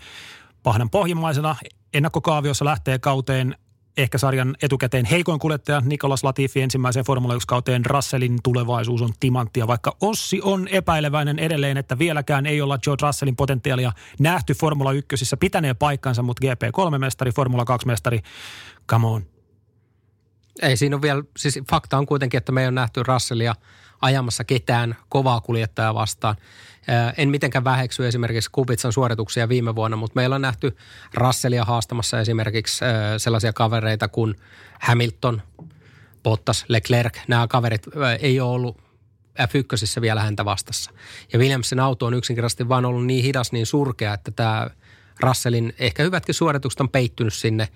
pahdan 0.63 0.89
pohjimmaisena. 0.89 1.55
Ennakkokaaviossa 1.93 2.65
lähtee 2.65 2.99
kauteen 2.99 3.55
ehkä 3.97 4.17
sarjan 4.17 4.55
etukäteen 4.61 5.05
heikoin 5.05 5.39
kuljettaja 5.39 5.81
Nikolas 5.85 6.23
Latifi 6.23 6.61
ensimmäiseen 6.61 7.05
Formula 7.05 7.33
1-kauteen. 7.33 7.85
Russellin 7.85 8.39
tulevaisuus 8.43 9.01
on 9.01 9.13
timanttia, 9.19 9.67
vaikka 9.67 9.95
Ossi 10.01 10.41
on 10.43 10.67
epäileväinen 10.67 11.39
edelleen, 11.39 11.77
että 11.77 11.99
vieläkään 11.99 12.45
ei 12.45 12.61
olla 12.61 12.77
George 12.77 13.07
Russellin 13.07 13.35
potentiaalia 13.35 13.91
nähty 14.19 14.53
Formula 14.53 14.91
1. 14.91 15.35
Pitänee 15.39 15.73
paikkansa, 15.73 16.23
mutta 16.23 16.47
GP3-mestari, 16.47 17.31
Formula 17.35 17.63
2-mestari, 17.63 18.19
come 18.89 19.07
on. 19.07 19.25
Ei 20.61 20.77
siinä 20.77 20.95
ole 20.95 21.01
vielä, 21.01 21.23
siis 21.37 21.59
fakta 21.69 21.97
on 21.97 22.05
kuitenkin, 22.05 22.37
että 22.37 22.51
me 22.51 22.61
ei 22.61 22.67
ole 22.67 22.71
nähty 22.71 23.03
Russellia 23.03 23.55
ajamassa 24.01 24.43
ketään 24.43 24.95
kovaa 25.09 25.41
kuljettajaa 25.41 25.93
vastaan. 25.93 26.35
En 27.17 27.29
mitenkään 27.29 27.63
väheksy 27.63 28.07
esimerkiksi 28.07 28.49
Kubitsan 28.51 28.93
suorituksia 28.93 29.49
viime 29.49 29.75
vuonna, 29.75 29.97
mutta 29.97 30.15
meillä 30.15 30.35
on 30.35 30.41
nähty 30.41 30.77
Russellia 31.13 31.65
haastamassa 31.65 32.19
esimerkiksi 32.19 32.85
sellaisia 33.17 33.53
kavereita 33.53 34.07
kuin 34.07 34.35
Hamilton, 34.79 35.41
Bottas, 36.23 36.65
Leclerc. 36.67 37.17
Nämä 37.27 37.47
kaverit 37.47 37.87
ei 38.19 38.39
ole 38.39 38.51
ollut 38.51 38.77
F1 39.39 40.01
vielä 40.01 40.21
häntä 40.21 40.45
vastassa. 40.45 40.91
Ja 41.33 41.39
Williamsin 41.39 41.79
auto 41.79 42.05
on 42.05 42.13
yksinkertaisesti 42.13 42.69
vaan 42.69 42.85
ollut 42.85 43.05
niin 43.05 43.23
hidas, 43.23 43.51
niin 43.51 43.65
surkea, 43.65 44.13
että 44.13 44.31
tämä 44.31 44.69
Russellin 45.19 45.73
ehkä 45.79 46.03
hyvätkin 46.03 46.35
suoritukset 46.35 46.81
on 46.81 46.89
peittynyt 46.89 47.33
sinne. 47.33 47.67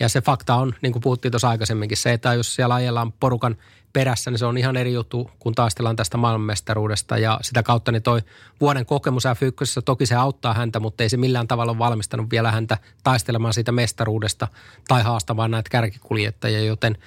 Ja 0.00 0.08
se 0.08 0.20
fakta 0.20 0.54
on, 0.54 0.74
niin 0.82 0.92
kuin 0.92 1.02
puhuttiin 1.02 1.32
tuossa 1.32 1.48
aikaisemminkin, 1.48 1.96
se, 1.96 2.12
että 2.12 2.34
jos 2.34 2.54
siellä 2.54 2.74
ajellaan 2.74 3.12
porukan 3.12 3.56
perässä, 3.92 4.30
niin 4.30 4.38
se 4.38 4.46
on 4.46 4.58
ihan 4.58 4.76
eri 4.76 4.92
juttu, 4.92 5.30
kun 5.38 5.54
taistellaan 5.54 5.96
tästä 5.96 6.16
maailmanmestaruudesta. 6.16 7.18
Ja 7.18 7.38
sitä 7.42 7.62
kautta 7.62 7.92
niin 7.92 8.02
toi 8.02 8.22
vuoden 8.60 8.86
kokemus 8.86 9.24
F1, 9.24 9.82
toki 9.84 10.06
se 10.06 10.14
auttaa 10.14 10.54
häntä, 10.54 10.80
mutta 10.80 11.02
ei 11.02 11.08
se 11.08 11.16
millään 11.16 11.48
tavalla 11.48 11.72
ole 11.72 11.78
valmistanut 11.78 12.30
vielä 12.30 12.52
häntä 12.52 12.78
taistelemaan 13.02 13.54
siitä 13.54 13.72
mestaruudesta 13.72 14.48
tai 14.88 15.02
haastamaan 15.02 15.50
näitä 15.50 15.70
kärkikuljettajia, 15.70 16.60
joten 16.60 16.98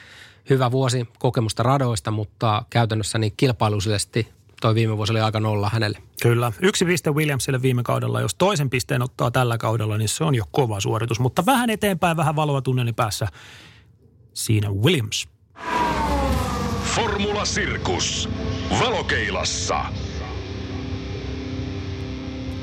hyvä 0.50 0.72
vuosi 0.72 1.08
kokemusta 1.20 1.64
radoista, 1.64 2.12
mutta 2.12 2.66
käytännössä 2.70 3.18
niin 3.18 3.34
kilpailullisesti 3.38 4.39
toi 4.62 4.76
viime 4.76 4.98
vuosi 4.98 5.12
oli 5.12 5.22
aika 5.22 5.40
nolla 5.40 5.70
hänelle. 5.74 5.98
Kyllä. 6.22 6.52
Yksi 6.62 6.86
piste 6.86 7.12
Williamsille 7.12 7.62
viime 7.62 7.84
kaudella. 7.84 8.22
Jos 8.22 8.36
toisen 8.36 8.70
pisteen 8.70 9.02
ottaa 9.02 9.32
tällä 9.32 9.58
kaudella, 9.58 9.98
niin 9.98 10.10
se 10.10 10.24
on 10.24 10.36
jo 10.36 10.44
kova 10.52 10.80
suoritus. 10.80 11.20
Mutta 11.20 11.46
vähän 11.46 11.70
eteenpäin, 11.70 12.18
vähän 12.18 12.36
valoa 12.36 12.62
tunnelin 12.62 12.96
päässä. 12.96 13.28
Siinä 14.34 14.70
Williams. 14.70 15.28
Formula 16.84 17.46
Sirkus. 17.46 18.30
Valokeilassa. 18.80 19.86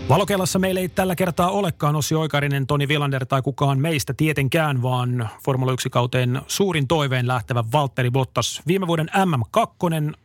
Valokeilassa 0.08 0.58
meillä 0.58 0.80
ei 0.80 0.88
tällä 0.88 1.14
kertaa 1.14 1.50
olekaan 1.50 1.96
Ossi 1.96 2.14
Oikarinen, 2.14 2.66
Toni 2.66 2.88
Villander 2.88 3.26
tai 3.26 3.42
kukaan 3.42 3.78
meistä 3.78 4.14
tietenkään, 4.14 4.82
vaan 4.82 5.28
Formula 5.44 5.72
1-kauteen 5.72 6.40
suurin 6.46 6.88
toiveen 6.88 7.28
lähtevä 7.28 7.64
Valtteri 7.72 8.10
Bottas. 8.10 8.62
Viime 8.66 8.86
vuoden 8.86 9.08
MM2 9.08 10.16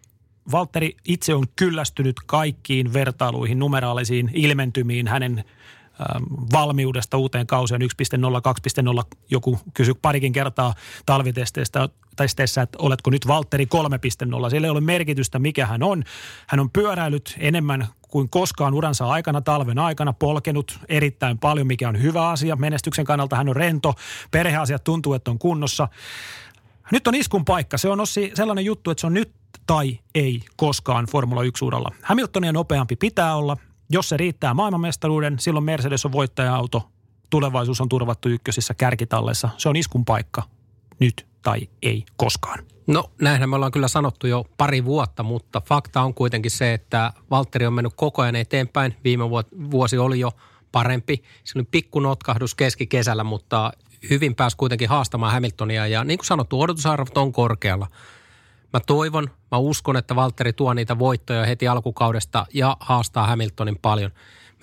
Valtteri 0.51 0.97
itse 1.07 1.35
on 1.35 1.45
kyllästynyt 1.55 2.15
kaikkiin 2.25 2.93
vertailuihin, 2.93 3.59
numeraalisiin 3.59 4.31
ilmentymiin 4.33 5.07
hänen 5.07 5.37
ähm, 5.37 6.23
valmiudesta 6.51 7.17
uuteen 7.17 7.47
kauseen 7.47 7.81
1.0, 7.81 7.87
2.0. 9.01 9.03
Joku 9.31 9.59
kysyi 9.73 9.93
parikin 10.01 10.33
kertaa 10.33 10.73
talvitesteistä, 11.05 11.89
testeissä, 12.15 12.61
että 12.61 12.77
oletko 12.81 13.09
nyt 13.09 13.27
Valtteri 13.27 13.67
3.0. 14.43 14.49
Sillä 14.49 14.67
ei 14.67 14.71
ole 14.71 14.81
merkitystä, 14.81 15.39
mikä 15.39 15.65
hän 15.65 15.83
on. 15.83 16.03
Hän 16.47 16.59
on 16.59 16.69
pyöräillyt 16.69 17.35
enemmän 17.39 17.87
kuin 18.01 18.29
koskaan 18.29 18.73
uransa 18.73 19.07
aikana, 19.07 19.41
talven 19.41 19.79
aikana, 19.79 20.13
polkenut 20.13 20.79
erittäin 20.89 21.37
paljon, 21.37 21.67
mikä 21.67 21.89
on 21.89 22.01
hyvä 22.01 22.29
asia. 22.29 22.55
Menestyksen 22.55 23.05
kannalta 23.05 23.35
hän 23.35 23.49
on 23.49 23.55
rento, 23.55 23.93
perheasiat 24.31 24.83
tuntuu, 24.83 25.13
että 25.13 25.31
on 25.31 25.39
kunnossa. 25.39 25.87
Nyt 26.91 27.07
on 27.07 27.15
iskun 27.15 27.45
paikka. 27.45 27.77
Se 27.77 27.89
on 27.89 27.99
sellainen 28.33 28.65
juttu, 28.65 28.91
että 28.91 29.01
se 29.01 29.07
on 29.07 29.13
nyt 29.13 29.40
tai 29.67 29.99
ei 30.15 30.41
koskaan 30.55 31.05
Formula 31.05 31.43
1-uralla. 31.43 31.95
Hamiltonia 32.03 32.51
nopeampi 32.51 32.95
pitää 32.95 33.35
olla. 33.35 33.57
Jos 33.89 34.09
se 34.09 34.17
riittää 34.17 34.53
maailmanmestaruuden, 34.53 35.39
silloin 35.39 35.65
Mercedes 35.65 36.05
on 36.05 36.11
voittaja-auto. 36.11 36.89
Tulevaisuus 37.29 37.81
on 37.81 37.89
turvattu 37.89 38.29
ykkösissä 38.29 38.73
kärkitalleissa. 38.73 39.49
Se 39.57 39.69
on 39.69 39.75
iskun 39.75 40.05
paikka 40.05 40.43
nyt 40.99 41.27
tai 41.41 41.69
ei 41.81 42.05
koskaan. 42.17 42.59
No 42.87 43.11
näinhän 43.21 43.49
me 43.49 43.55
ollaan 43.55 43.71
kyllä 43.71 43.87
sanottu 43.87 44.27
jo 44.27 44.45
pari 44.57 44.85
vuotta, 44.85 45.23
mutta 45.23 45.61
fakta 45.61 46.01
on 46.01 46.13
kuitenkin 46.13 46.51
se, 46.51 46.73
että 46.73 47.13
Valtteri 47.29 47.65
on 47.65 47.73
mennyt 47.73 47.93
koko 47.95 48.21
ajan 48.21 48.35
eteenpäin. 48.35 48.95
Viime 49.03 49.23
vuosi 49.71 49.97
oli 49.97 50.19
jo 50.19 50.31
parempi. 50.71 51.23
Se 51.43 51.59
oli 51.59 51.67
pikku 51.71 51.99
notkahdus 51.99 52.55
keskikesällä, 52.55 53.23
mutta 53.23 53.71
hyvin 54.09 54.35
pääsi 54.35 54.57
kuitenkin 54.57 54.89
haastamaan 54.89 55.33
Hamiltonia 55.33 55.87
ja 55.87 56.03
niin 56.03 56.17
kuin 56.17 56.25
sanottu, 56.25 56.61
odotusarvot 56.61 57.17
on 57.17 57.31
korkealla. 57.31 57.87
Mä 58.73 58.79
toivon, 58.87 59.29
mä 59.51 59.57
uskon, 59.57 59.97
että 59.97 60.15
Valtteri 60.15 60.53
tuo 60.53 60.73
niitä 60.73 60.99
voittoja 60.99 61.45
heti 61.45 61.67
alkukaudesta 61.67 62.45
ja 62.53 62.77
haastaa 62.79 63.27
Hamiltonin 63.27 63.79
paljon. 63.81 64.11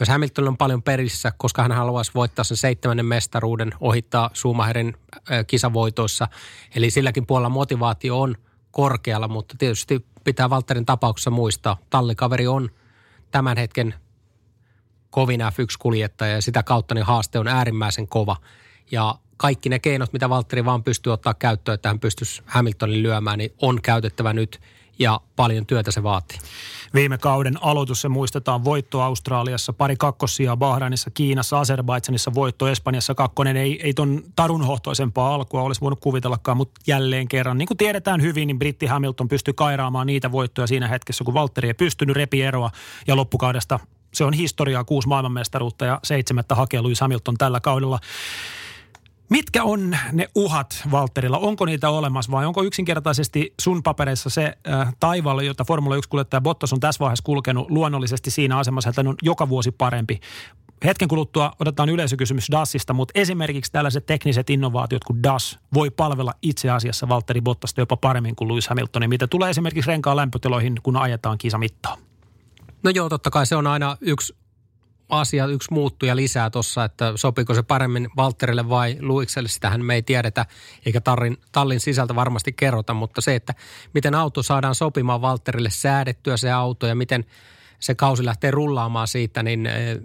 Myös 0.01 0.09
Hamilton 0.09 0.49
on 0.49 0.57
paljon 0.57 0.83
perissä, 0.83 1.33
koska 1.37 1.63
hän 1.63 1.73
haluaisi 1.73 2.11
voittaa 2.15 2.45
sen 2.45 2.57
seitsemännen 2.57 3.07
mestaruuden, 3.07 3.73
ohittaa 3.81 4.31
Schumacherin 4.35 4.97
kisavoitoissa. 5.47 6.29
Eli 6.75 6.91
silläkin 6.91 7.27
puolella 7.27 7.49
motivaatio 7.49 8.21
on 8.21 8.37
korkealla, 8.71 9.29
mutta 9.29 9.55
tietysti 9.59 10.07
pitää 10.25 10.51
Valtterin 10.51 10.87
tapauksessa 10.87 11.31
muistaa, 11.31 11.77
tallikaveri 11.91 12.47
on 12.47 12.71
tämän 13.31 13.57
hetken 13.57 13.95
kovin 15.11 15.41
F1-kuljettaja 15.41 16.33
ja 16.33 16.43
sitä 16.43 16.63
kautta 16.63 16.95
niin 16.95 17.07
haaste 17.07 17.39
on 17.39 17.49
äärimmäisen 17.49 18.09
kova. 18.09 18.37
Ja 18.91 19.15
kaikki 19.39 19.68
ne 19.68 19.78
keinot, 19.78 20.12
mitä 20.12 20.28
Valtteri 20.28 20.64
vaan 20.64 20.84
pystyy 20.84 21.12
ottaa 21.12 21.34
käyttöön, 21.34 21.74
että 21.74 21.89
hän 21.89 22.01
pystyisi 22.01 22.43
Hamiltonin 22.47 23.03
lyömään, 23.03 23.39
niin 23.39 23.53
on 23.62 23.82
käytettävä 23.82 24.32
nyt 24.32 24.61
ja 24.99 25.20
paljon 25.36 25.66
työtä 25.66 25.91
se 25.91 26.03
vaatii. 26.03 26.39
Viime 26.95 27.18
kauden 27.18 27.62
aloitus 27.62 28.01
se 28.01 28.09
muistetaan 28.09 28.64
voitto 28.64 29.03
Australiassa, 29.03 29.72
pari 29.72 29.97
kakkosia 29.97 30.57
Bahrainissa, 30.57 31.11
Kiinassa, 31.11 31.61
Azerbaidsanissa 31.61 32.34
voitto, 32.34 32.68
Espanjassa 32.68 33.14
kakkonen. 33.14 33.57
Ei, 33.57 33.80
ei 33.82 33.95
ton 33.95 34.22
tarunhohtoisempaa 34.36 35.34
alkua 35.34 35.62
olisi 35.62 35.80
voinut 35.80 36.01
kuvitellakaan, 36.01 36.57
mutta 36.57 36.80
jälleen 36.86 37.28
kerran. 37.28 37.59
Niin 37.59 37.68
kuin 37.68 37.78
tiedetään 37.78 38.22
hyvin, 38.22 38.47
niin 38.47 38.59
Britti 38.59 38.86
Hamilton 38.86 39.28
pystyi 39.28 39.55
kairaamaan 39.55 40.07
niitä 40.07 40.32
voittoja 40.32 40.66
siinä 40.66 40.89
hetkessä, 40.89 41.24
kun 41.24 41.34
Valtteri 41.34 41.68
ei 41.68 41.74
pystynyt 41.74 42.16
repi 42.16 42.43
eroa 42.43 42.70
ja 43.07 43.16
loppukaudesta 43.16 43.78
se 44.14 44.24
on 44.24 44.32
historiaa, 44.32 44.84
kuusi 44.84 45.09
maailmanmestaruutta 45.09 45.84
ja 45.84 46.01
seitsemättä 46.03 46.55
hakee 46.55 46.82
Lewis 46.82 47.01
Hamilton 47.01 47.34
tällä 47.39 47.61
kaudella. 47.61 47.99
Mitkä 49.29 49.64
on 49.64 49.97
ne 50.12 50.29
uhat 50.35 50.83
Valterilla? 50.91 51.39
Onko 51.39 51.66
niitä 51.66 51.91
olemassa 51.91 52.33
vai 52.33 52.47
onko 52.47 52.62
yksinkertaisesti 52.62 53.55
sun 53.61 53.83
papereissa 53.83 54.31
se 54.31 54.59
äh, 54.68 54.95
taivaalla, 55.01 55.43
jota 55.43 55.64
Formula 55.64 55.97
1-kuljettaja 55.97 56.41
Bottas 56.41 56.72
on 56.72 56.81
tässä 56.81 57.01
vaiheessa 57.01 57.24
kulkenut 57.24 57.70
luonnollisesti 57.70 58.31
siinä 58.31 58.59
asemassa, 58.59 58.91
että 58.91 59.01
on 59.01 59.14
joka 59.22 59.49
vuosi 59.49 59.70
parempi? 59.70 60.20
Hetken 60.85 61.09
kuluttua 61.09 61.53
otetaan 61.61 61.89
yleisökysymys 61.89 62.49
DASista, 62.51 62.93
mutta 62.93 63.12
esimerkiksi 63.14 63.72
tällaiset 63.72 64.07
tekniset 64.07 64.51
innovaatiot 64.51 65.05
kuin 65.05 65.22
DAS 65.22 65.59
voi 65.74 65.91
palvella 65.91 66.33
itse 66.43 66.70
asiassa 66.70 67.09
Valtteri 67.09 67.41
Bottasta 67.41 67.81
jopa 67.81 67.97
paremmin 67.97 68.37
kuin 68.37 68.49
Lewis 68.49 68.68
Hamiltonin, 68.68 69.11
mitä 69.11 69.26
tulee 69.26 69.51
esimerkiksi 69.51 69.91
renkaan 69.91 70.16
lämpötiloihin, 70.16 70.74
kun 70.83 70.97
ajetaan 70.97 71.39
kisamittaa. 71.39 71.97
No 72.83 72.91
joo, 72.91 73.09
totta 73.09 73.31
kai 73.31 73.47
se 73.47 73.57
on 73.57 73.66
aina 73.66 73.97
yksi 74.01 74.35
asia, 75.09 75.47
yksi 75.47 75.73
muuttuja 75.73 76.17
lisää 76.17 76.51
tuossa, 76.51 76.85
että 76.85 77.13
sopiiko 77.15 77.55
se 77.55 77.63
paremmin 77.63 78.09
Valterille 78.17 78.69
vai 78.69 78.97
Luikselle, 79.01 79.49
sitähän 79.49 79.85
me 79.85 79.95
ei 79.95 80.03
tiedetä, 80.03 80.47
eikä 80.87 81.01
tallin, 81.01 81.37
tallin 81.53 81.81
sisältä 81.81 82.15
varmasti 82.15 82.53
kerrota, 82.53 82.95
mutta 82.95 83.21
se, 83.21 83.35
että 83.35 83.55
miten 83.95 84.15
auto 84.15 84.43
saadaan 84.43 84.75
sopimaan 84.75 85.23
Valterille 85.23 85.71
säädettyä 85.71 86.37
se 86.37 86.51
auto 86.51 86.87
ja 86.87 86.95
miten 86.95 87.25
se 87.81 87.95
kausi 87.95 88.25
lähtee 88.25 88.51
rullaamaan 88.51 89.09
siitä, 89.09 89.43
niin 89.43 89.67
eh, 89.67 89.99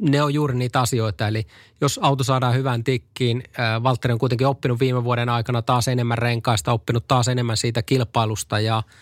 ne 0.00 0.22
on 0.22 0.34
juuri 0.34 0.54
niitä 0.54 0.80
asioita. 0.80 1.28
Eli 1.28 1.46
jos 1.80 2.00
auto 2.02 2.24
saadaan 2.24 2.54
hyvään 2.54 2.84
tikkiin, 2.84 3.42
eh, 3.46 3.82
Valtteri 3.82 4.12
on 4.12 4.18
kuitenkin 4.18 4.46
oppinut 4.46 4.80
viime 4.80 5.04
vuoden 5.04 5.28
aikana 5.28 5.62
taas 5.62 5.88
enemmän 5.88 6.18
renkaista, 6.18 6.72
oppinut 6.72 7.08
taas 7.08 7.28
enemmän 7.28 7.56
siitä 7.56 7.82
kilpailusta 7.82 8.60
ja– 8.60 8.82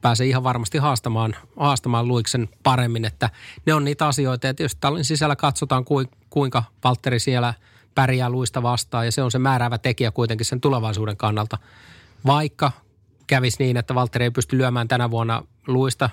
pääsee 0.00 0.26
ihan 0.26 0.44
varmasti 0.44 0.78
haastamaan, 0.78 1.36
haastamaan 1.56 2.08
Luiksen 2.08 2.48
paremmin. 2.62 3.04
Että 3.04 3.30
ne 3.66 3.74
on 3.74 3.84
niitä 3.84 4.06
asioita, 4.06 4.48
että 4.48 4.62
jos 4.62 4.76
tallin 4.76 5.04
sisällä 5.04 5.36
katsotaan 5.36 5.84
kuinka 6.30 6.64
Valtteri 6.84 7.20
siellä 7.20 7.54
pärjää 7.94 8.30
Luista 8.30 8.62
vastaan 8.62 9.04
ja 9.04 9.12
se 9.12 9.22
on 9.22 9.30
se 9.30 9.38
määräävä 9.38 9.78
tekijä 9.78 10.10
kuitenkin 10.10 10.46
sen 10.46 10.60
tulevaisuuden 10.60 11.16
kannalta. 11.16 11.58
Vaikka 12.26 12.72
kävisi 13.26 13.56
niin, 13.58 13.76
että 13.76 13.94
Valtteri 13.94 14.24
ei 14.24 14.30
pysty 14.30 14.58
lyömään 14.58 14.88
tänä 14.88 15.10
vuonna 15.10 15.42
Luista, 15.66 16.10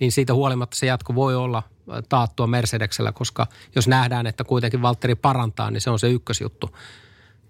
niin 0.00 0.12
siitä 0.12 0.34
huolimatta 0.34 0.76
se 0.76 0.86
jatko 0.86 1.14
voi 1.14 1.34
olla 1.34 1.62
taattua 2.08 2.46
Mercedeksellä, 2.46 3.12
koska 3.12 3.46
jos 3.74 3.88
nähdään, 3.88 4.26
että 4.26 4.44
kuitenkin 4.44 4.82
Valtteri 4.82 5.14
parantaa, 5.14 5.70
niin 5.70 5.80
se 5.80 5.90
on 5.90 5.98
se 5.98 6.10
ykkösjuttu 6.10 6.76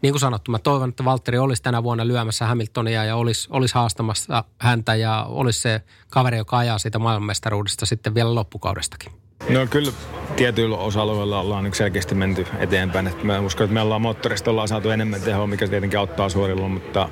niin 0.06 0.12
kuin 0.12 0.20
sanottu, 0.20 0.50
mä 0.50 0.58
toivon, 0.58 0.88
että 0.88 1.04
Valtteri 1.04 1.38
olisi 1.38 1.62
tänä 1.62 1.82
vuonna 1.82 2.06
lyömässä 2.06 2.46
Hamiltonia 2.46 3.04
ja 3.04 3.16
olisi, 3.16 3.48
olisi 3.50 3.74
haastamassa 3.74 4.44
häntä 4.60 4.94
ja 4.94 5.26
olisi 5.28 5.60
se 5.60 5.82
kaveri, 6.10 6.36
joka 6.36 6.58
ajaa 6.58 6.78
siitä 6.78 6.98
maailmanmestaruudesta 6.98 7.86
sitten 7.86 8.14
vielä 8.14 8.34
loppukaudestakin. 8.34 9.12
No 9.48 9.66
kyllä 9.70 9.92
tietyillä 10.36 10.76
osa-alueilla 10.76 11.40
ollaan 11.40 11.64
nyt 11.64 11.74
selkeästi 11.74 12.14
menty 12.14 12.46
eteenpäin. 12.58 13.06
Että 13.06 13.24
mä 13.24 13.40
uskon, 13.40 13.64
että 13.64 13.74
me 13.74 13.80
ollaan 13.80 14.02
moottorista 14.02 14.50
ollaan 14.50 14.68
saatu 14.68 14.90
enemmän 14.90 15.20
tehoa, 15.20 15.46
mikä 15.46 15.68
tietenkin 15.68 15.98
auttaa 15.98 16.28
suorilla, 16.28 16.68
mutta 16.68 17.08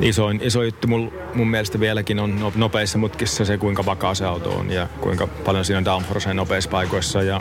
isoin, 0.00 0.40
iso 0.42 0.62
juttu 0.62 0.88
mun, 0.88 1.12
mun 1.34 1.48
mielestä 1.48 1.80
vieläkin 1.80 2.18
on 2.18 2.52
nopeissa 2.54 2.98
mutkissa 2.98 3.44
se, 3.44 3.58
kuinka 3.58 3.86
vakaa 3.86 4.14
se 4.14 4.24
auto 4.24 4.50
on 4.50 4.70
ja 4.70 4.88
kuinka 5.00 5.26
paljon 5.26 5.64
siinä 5.64 5.78
on 5.78 5.84
downforce 5.84 6.34
nopeissa 6.34 6.70
paikoissa 6.70 7.22
ja 7.22 7.40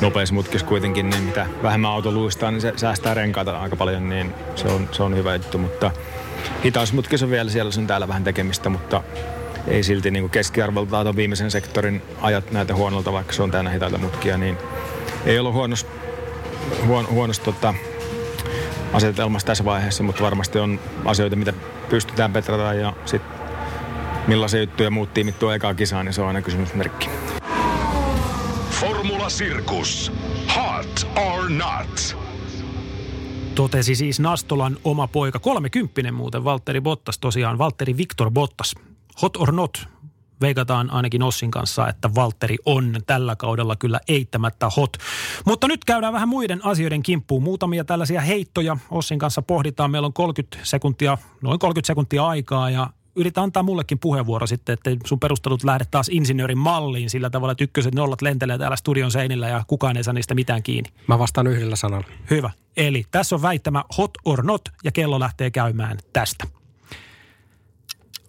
nopeissa 0.00 0.34
mutkissa 0.34 0.66
kuitenkin, 0.66 1.10
niin 1.10 1.22
mitä 1.22 1.46
vähemmän 1.62 1.90
auto 1.90 2.12
luistaa, 2.12 2.50
niin 2.50 2.60
se 2.60 2.72
säästää 2.76 3.14
renkaita 3.14 3.58
aika 3.58 3.76
paljon, 3.76 4.08
niin 4.08 4.34
se 4.54 4.68
on, 4.68 4.88
se 4.92 5.02
on 5.02 5.16
hyvä 5.16 5.34
juttu. 5.34 5.58
Mutta 5.58 5.90
hitausmutkissa 6.64 7.26
on 7.26 7.30
vielä 7.30 7.50
siellä 7.50 7.72
on 7.78 7.86
täällä 7.86 8.08
vähän 8.08 8.24
tekemistä, 8.24 8.68
mutta 8.68 9.02
ei 9.68 9.82
silti 9.82 10.10
niin 10.10 10.30
keskiarvolta 10.30 11.02
tuon 11.02 11.16
viimeisen 11.16 11.50
sektorin 11.50 12.02
ajat 12.20 12.52
näitä 12.52 12.74
huonolta, 12.74 13.12
vaikka 13.12 13.32
se 13.32 13.42
on 13.42 13.50
täynnä 13.50 13.70
hitaita 13.70 13.98
mutkia, 13.98 14.38
niin 14.38 14.58
ei 15.26 15.38
ollut 15.38 15.54
huonos, 15.54 15.86
huon, 16.86 17.08
huonosta 17.10 17.44
tota, 17.44 17.74
asetelmassa 18.92 19.46
tässä 19.46 19.64
vaiheessa, 19.64 20.02
mutta 20.02 20.22
varmasti 20.22 20.58
on 20.58 20.80
asioita, 21.04 21.36
mitä 21.36 21.52
pystytään 21.88 22.32
petrataan 22.32 22.80
ja 22.80 22.92
sitten 23.04 23.36
millaisia 24.26 24.60
juttuja 24.60 24.90
muut 24.90 25.14
tiimit 25.14 25.38
tuo 25.38 25.52
ekaa 25.52 25.74
kisaan, 25.74 26.06
niin 26.06 26.12
se 26.12 26.20
on 26.20 26.28
aina 26.28 26.42
kysymysmerkki. 26.42 27.08
Sirkus. 29.28 30.12
Hot 30.56 31.08
or 31.16 31.50
not? 31.50 32.16
Totesi 33.54 33.94
siis 33.94 34.20
Nastolan 34.20 34.76
oma 34.84 35.08
poika, 35.08 35.38
kolmekymppinen 35.38 36.14
muuten, 36.14 36.44
Valtteri 36.44 36.80
Bottas 36.80 37.18
tosiaan, 37.18 37.58
Valtteri 37.58 37.96
Victor 37.96 38.30
Bottas. 38.30 38.74
Hot 39.22 39.36
or 39.36 39.52
not, 39.52 39.88
veikataan 40.40 40.90
ainakin 40.90 41.22
Ossin 41.22 41.50
kanssa, 41.50 41.88
että 41.88 42.14
Valtteri 42.14 42.56
on 42.66 42.94
tällä 43.06 43.36
kaudella 43.36 43.76
kyllä 43.76 44.00
eittämättä 44.08 44.68
hot. 44.76 44.96
Mutta 45.44 45.68
nyt 45.68 45.84
käydään 45.84 46.12
vähän 46.12 46.28
muiden 46.28 46.64
asioiden 46.64 47.02
kimppuun. 47.02 47.42
Muutamia 47.42 47.84
tällaisia 47.84 48.20
heittoja 48.20 48.76
Ossin 48.90 49.18
kanssa 49.18 49.42
pohditaan. 49.42 49.90
Meillä 49.90 50.06
on 50.06 50.12
30 50.12 50.58
sekuntia, 50.62 51.18
noin 51.42 51.58
30 51.58 51.86
sekuntia 51.86 52.26
aikaa 52.26 52.70
ja 52.70 52.90
yritä 53.16 53.42
antaa 53.42 53.62
mullekin 53.62 53.98
puheenvuoro 53.98 54.46
sitten, 54.46 54.72
että 54.72 54.90
sun 55.04 55.20
perustelut 55.20 55.64
lähdet 55.64 55.90
taas 55.90 56.08
insinöörin 56.08 56.58
malliin 56.58 57.10
sillä 57.10 57.30
tavalla, 57.30 57.52
että 57.52 57.64
ykköset 57.64 57.94
nollat 57.94 58.22
lentelee 58.22 58.58
täällä 58.58 58.76
studion 58.76 59.10
seinillä 59.10 59.48
ja 59.48 59.64
kukaan 59.66 59.96
ei 59.96 60.04
saa 60.04 60.14
niistä 60.14 60.34
mitään 60.34 60.62
kiinni. 60.62 60.90
Mä 61.06 61.18
vastaan 61.18 61.46
yhdellä 61.46 61.76
sanalla. 61.76 62.06
Hyvä. 62.30 62.50
Eli 62.76 63.04
tässä 63.10 63.34
on 63.34 63.42
väittämä 63.42 63.84
hot 63.98 64.10
or 64.24 64.44
not 64.44 64.68
ja 64.84 64.92
kello 64.92 65.20
lähtee 65.20 65.50
käymään 65.50 65.98
tästä. 66.12 66.46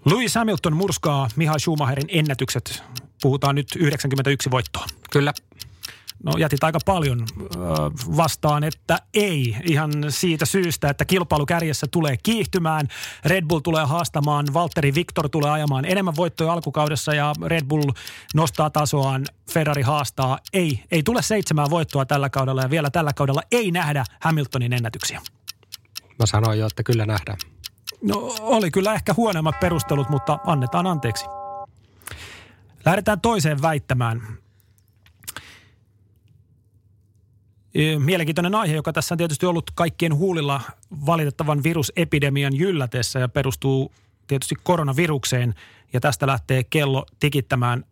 Louis 0.06 0.36
Hamilton 0.36 0.78
murskaa 0.78 1.28
Mihail 1.36 1.60
Schumacherin 1.60 2.08
ennätykset. 2.10 2.84
Puhutaan 3.22 3.56
nyt 3.56 3.68
91 3.76 4.52
voittoa. 4.52 4.86
Kyllä. 5.12 5.34
No 6.24 6.34
jätit 6.38 6.64
aika 6.64 6.80
paljon 6.86 7.26
vastaan, 8.18 8.64
että 8.64 9.00
ei 9.14 9.58
ihan 9.64 9.92
siitä 10.10 10.46
syystä, 10.46 10.90
että 10.90 11.06
kilpailu 11.06 11.46
kärjessä 11.46 11.88
tulee 11.92 12.18
kiihtymään. 12.24 12.88
Red 13.26 13.46
Bull 13.46 13.60
tulee 13.60 13.86
haastamaan, 13.86 14.46
Valtteri 14.54 14.94
Victor 14.96 15.30
tulee 15.30 15.52
ajamaan 15.52 15.86
enemmän 15.86 16.16
voittoja 16.16 16.54
alkukaudessa 16.54 17.14
ja 17.14 17.34
Red 17.46 17.66
Bull 17.66 17.92
nostaa 18.36 18.70
tasoaan, 18.70 19.26
Ferrari 19.52 19.82
haastaa. 19.82 20.40
Ei, 20.54 20.84
ei 20.92 21.04
tule 21.04 21.22
seitsemää 21.22 21.70
voittoa 21.70 22.06
tällä 22.06 22.30
kaudella 22.30 22.62
ja 22.62 22.70
vielä 22.70 22.90
tällä 22.90 23.14
kaudella 23.14 23.42
ei 23.52 23.72
nähdä 23.72 24.04
Hamiltonin 24.22 24.74
ennätyksiä. 24.74 25.22
Mä 26.20 26.26
sanoin 26.26 26.60
jo, 26.60 26.68
että 26.68 26.84
kyllä 26.84 27.06
nähdään. 27.06 27.38
No 28.02 28.36
oli 28.40 28.72
kyllä 28.72 28.94
ehkä 28.94 29.14
huonommat 29.18 29.60
perustelut, 29.60 30.10
mutta 30.10 30.40
annetaan 30.46 30.88
anteeksi. 30.88 31.26
Lähdetään 32.86 33.22
toiseen 33.22 33.62
väittämään. 33.62 34.22
Mielenkiintoinen 38.00 38.56
aihe, 38.56 38.76
joka 38.76 38.94
tässä 38.94 39.14
on 39.14 39.18
tietysti 39.18 39.46
ollut 39.46 39.72
kaikkien 39.76 40.16
huulilla 40.16 40.62
valitettavan 41.06 41.64
virusepidemian 41.64 42.56
jyllätessä 42.56 43.20
ja 43.20 43.30
perustuu 43.30 43.92
tietysti 44.28 44.56
koronavirukseen 44.64 45.56
ja 45.94 46.00
tästä 46.00 46.28
lähtee 46.28 46.64
kello 46.64 47.06
tikittämään. 47.20 47.84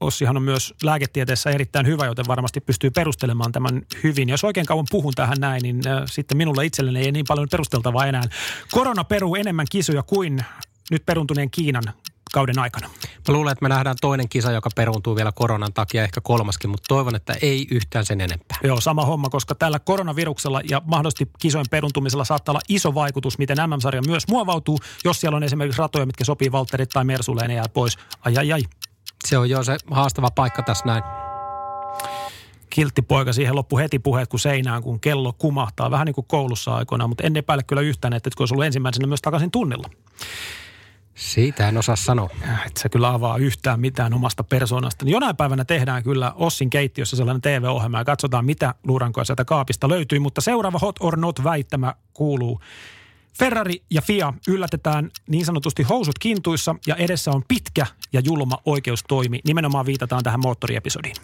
Ossihan 0.00 0.36
on 0.36 0.42
myös 0.42 0.74
lääketieteessä 0.82 1.50
erittäin 1.50 1.86
hyvä, 1.86 2.06
joten 2.06 2.26
varmasti 2.28 2.60
pystyy 2.60 2.90
perustelemaan 2.90 3.52
tämän 3.52 3.82
hyvin. 4.02 4.28
Jos 4.28 4.44
oikein 4.44 4.66
kauan 4.66 4.86
puhun 4.90 5.12
tähän 5.16 5.36
näin, 5.40 5.62
niin 5.62 5.80
sitten 6.06 6.36
minulla 6.36 6.62
itselleni 6.62 7.00
ei 7.00 7.12
niin 7.12 7.24
paljon 7.28 7.48
perusteltavaa 7.50 8.06
enää. 8.06 8.22
Korona 8.70 9.04
peruu 9.04 9.36
enemmän 9.36 9.66
kisoja 9.70 10.02
kuin 10.02 10.44
nyt 10.90 11.06
peruntuneen 11.06 11.50
Kiinan 11.50 11.84
kauden 12.32 12.58
aikana. 12.58 12.88
Mä 13.28 13.34
luulen, 13.34 13.52
että 13.52 13.62
me 13.62 13.68
nähdään 13.68 13.96
toinen 14.00 14.28
kisa, 14.28 14.52
joka 14.52 14.70
peruuntuu 14.74 15.16
vielä 15.16 15.32
koronan 15.32 15.72
takia, 15.72 16.02
ehkä 16.02 16.20
kolmaskin, 16.20 16.70
mutta 16.70 16.88
toivon, 16.88 17.14
että 17.14 17.34
ei 17.42 17.66
yhtään 17.70 18.06
sen 18.06 18.20
enempää. 18.20 18.58
Joo, 18.62 18.80
sama 18.80 19.04
homma, 19.04 19.28
koska 19.28 19.54
tällä 19.54 19.78
koronaviruksella 19.78 20.60
ja 20.70 20.82
mahdollisesti 20.84 21.30
kisojen 21.38 21.66
peruntumisella 21.70 22.24
saattaa 22.24 22.52
olla 22.52 22.60
iso 22.68 22.94
vaikutus, 22.94 23.38
miten 23.38 23.58
MM-sarja 23.66 24.02
myös 24.06 24.28
muovautuu, 24.28 24.78
jos 25.04 25.20
siellä 25.20 25.36
on 25.36 25.42
esimerkiksi 25.42 25.78
ratoja, 25.78 26.06
mitkä 26.06 26.24
sopii 26.24 26.52
Valtterit 26.52 26.88
tai 26.88 27.04
Mersulle 27.04 27.42
ja 27.42 27.48
ne 27.48 27.54
jää 27.54 27.68
pois. 27.68 27.98
Ai 28.24 28.36
ai 28.36 28.52
ai. 28.52 28.62
Se 29.26 29.38
on 29.38 29.50
jo 29.50 29.62
se 29.62 29.76
haastava 29.90 30.30
paikka 30.30 30.62
tässä 30.62 30.84
näin. 30.86 31.02
Kiltti 32.70 33.02
poika 33.02 33.32
siihen 33.32 33.56
loppu 33.56 33.78
heti 33.78 33.98
puheet 33.98 34.28
kuin 34.28 34.40
seinään, 34.40 34.82
kun 34.82 35.00
kello 35.00 35.32
kumahtaa. 35.32 35.90
Vähän 35.90 36.06
niin 36.06 36.14
kuin 36.14 36.26
koulussa 36.28 36.74
aikoinaan, 36.74 37.10
mutta 37.10 37.24
en 37.24 37.36
epäile 37.36 37.62
kyllä 37.62 37.82
yhtään, 37.82 38.12
että 38.12 38.30
kun 38.36 38.42
olisi 38.42 38.54
ollut 38.54 38.66
ensimmäisenä 38.66 39.06
myös 39.06 39.22
takaisin 39.22 39.50
tunnilla. 39.50 39.88
Siitä 41.18 41.68
en 41.68 41.78
osaa 41.78 41.96
sanoa. 41.96 42.30
Et 42.66 42.76
sä 42.76 42.88
kyllä 42.88 43.08
avaa 43.08 43.36
yhtään 43.36 43.80
mitään 43.80 44.14
omasta 44.14 44.44
persoonasta. 44.44 45.04
Niin 45.04 45.12
jonain 45.12 45.36
päivänä 45.36 45.64
tehdään 45.64 46.02
kyllä 46.02 46.32
Ossin 46.36 46.70
keittiössä 46.70 47.16
sellainen 47.16 47.42
TV-ohjelma 47.42 47.98
ja 47.98 48.04
katsotaan, 48.04 48.44
mitä 48.44 48.74
luurankoa 48.86 49.24
sieltä 49.24 49.44
kaapista 49.44 49.88
löytyy. 49.88 50.18
Mutta 50.18 50.40
seuraava 50.40 50.78
Hot 50.78 50.96
or 51.00 51.16
Not 51.16 51.44
väittämä 51.44 51.94
kuuluu. 52.14 52.60
Ferrari 53.38 53.82
ja 53.90 54.02
FIA 54.02 54.32
yllätetään 54.48 55.10
niin 55.28 55.44
sanotusti 55.44 55.82
housut 55.82 56.18
kintuissa 56.18 56.74
ja 56.86 56.96
edessä 56.96 57.30
on 57.30 57.42
pitkä 57.48 57.86
ja 58.12 58.20
julma 58.24 58.58
oikeustoimi. 58.64 59.40
Nimenomaan 59.44 59.86
viitataan 59.86 60.22
tähän 60.22 60.40
moottoriepisodiin. 60.40 61.16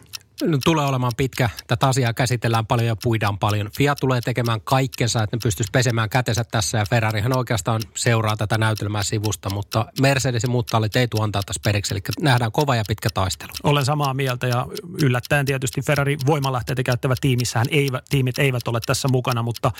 Tulee 0.64 0.86
olemaan 0.86 1.12
pitkä. 1.16 1.50
Tätä 1.66 1.88
asiaa 1.88 2.14
käsitellään 2.14 2.66
paljon 2.66 2.86
ja 2.86 2.96
puidaan 3.02 3.38
paljon. 3.38 3.70
FIA 3.76 3.94
tulee 3.94 4.20
tekemään 4.20 4.60
kaikkensa, 4.60 5.22
että 5.22 5.36
ne 5.36 5.40
pystyisi 5.42 5.70
pesemään 5.72 6.10
kätensä 6.10 6.44
tässä 6.44 6.78
ja 6.78 6.86
Ferrarihan 6.90 7.36
oikeastaan 7.36 7.82
seuraa 7.96 8.36
tätä 8.36 8.58
näytelmää 8.58 9.02
sivusta, 9.02 9.50
mutta 9.50 9.86
Mercedes 10.00 10.42
ja 10.42 10.48
muut 10.48 10.66
tallit 10.66 10.96
ei 10.96 11.08
tule 11.08 11.24
antaa 11.24 11.42
tässä 11.42 11.60
periksi, 11.64 11.94
eli 11.94 12.00
nähdään 12.20 12.52
kova 12.52 12.76
ja 12.76 12.84
pitkä 12.88 13.08
taistelu. 13.14 13.52
Olen 13.62 13.84
samaa 13.84 14.14
mieltä 14.14 14.46
ja 14.46 14.66
yllättäen 15.02 15.46
tietysti 15.46 15.82
Ferrari 15.82 16.16
voimalähteitä 16.26 16.82
käyttävä 16.82 17.14
tiimissään 17.20 17.66
eivät, 17.70 18.04
tiimit 18.10 18.38
eivät 18.38 18.68
ole 18.68 18.80
tässä 18.86 19.08
mukana, 19.08 19.42
mutta 19.42 19.72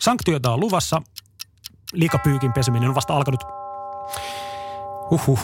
sanktioita 0.00 0.52
on 0.52 0.60
luvassa. 0.60 1.02
Liikapyykin 1.92 2.52
peseminen 2.52 2.88
on 2.88 2.94
vasta 2.94 3.16
alkanut. 3.16 3.44
Huhhuh. 5.10 5.40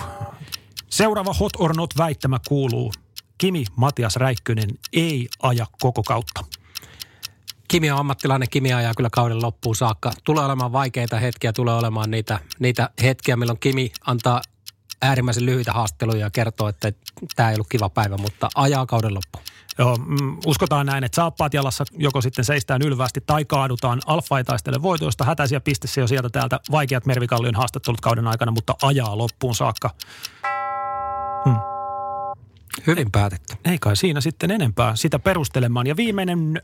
Seuraava 0.91 1.35
hot 1.35 1.53
or 1.59 1.77
not 1.77 1.91
väittämä 1.99 2.39
kuuluu. 2.49 2.93
Kimi 3.41 3.65
Matias 3.77 4.17
Räikkönen 4.17 4.71
ei 4.93 5.29
aja 5.43 5.67
koko 5.81 6.03
kautta. 6.03 6.45
Kimi 7.69 7.91
on 7.91 7.99
ammattilainen, 7.99 8.49
Kimi 8.51 8.73
ajaa 8.73 8.95
kyllä 8.97 9.11
kauden 9.13 9.43
loppuun 9.43 9.77
saakka. 9.77 10.13
Tulee 10.25 10.45
olemaan 10.45 10.73
vaikeita 10.73 11.19
hetkiä, 11.19 11.53
tulee 11.53 11.75
olemaan 11.75 12.11
niitä, 12.11 12.41
niitä 12.59 12.91
hetkiä, 13.03 13.37
milloin 13.37 13.59
Kimi 13.59 13.93
antaa 14.07 14.41
äärimmäisen 15.03 15.47
lyhyitä 15.47 15.73
haasteluja 15.73 16.21
ja 16.21 16.31
kertoo, 16.31 16.69
että 16.69 16.93
tämä 17.37 17.51
ei 17.51 17.55
ollut 17.55 17.69
kiva 17.69 17.89
päivä, 17.89 18.17
mutta 18.17 18.49
ajaa 18.55 18.87
kauden 18.87 19.15
loppuun. 19.15 19.45
Joo, 19.79 19.97
mm, 19.97 20.39
uskotaan 20.47 20.87
näin, 20.87 21.05
että 21.05 21.17
saappaat 21.17 21.55
jalassa 21.55 21.85
joko 21.99 22.21
sitten 22.21 22.45
seistään 22.45 22.83
ylvästi 22.83 23.21
tai 23.21 23.45
kaadutaan. 23.45 24.01
Alfa 24.07 24.39
ei 24.39 24.45
taistele 24.45 24.83
voitoista, 24.83 25.25
hätäisiä 25.25 25.61
pistessä 25.61 26.01
jo 26.01 26.07
sieltä 26.07 26.29
täältä 26.29 26.61
vaikeat 26.71 27.07
Mervikallion 27.07 27.55
haastattelut 27.55 28.01
kauden 28.01 28.27
aikana, 28.27 28.53
mutta 28.53 28.75
ajaa 28.83 29.19
loppuun 29.19 29.55
saakka. 29.55 29.91
Hmm. 31.45 31.70
Hyvin 32.87 33.11
päätetty. 33.11 33.57
Ei 33.65 33.79
kai 33.79 33.97
siinä 33.97 34.21
sitten 34.21 34.51
enempää 34.51 34.97
sitä 34.97 35.19
perustelemaan. 35.19 35.87
Ja 35.87 35.97
viimeinen 35.97 36.63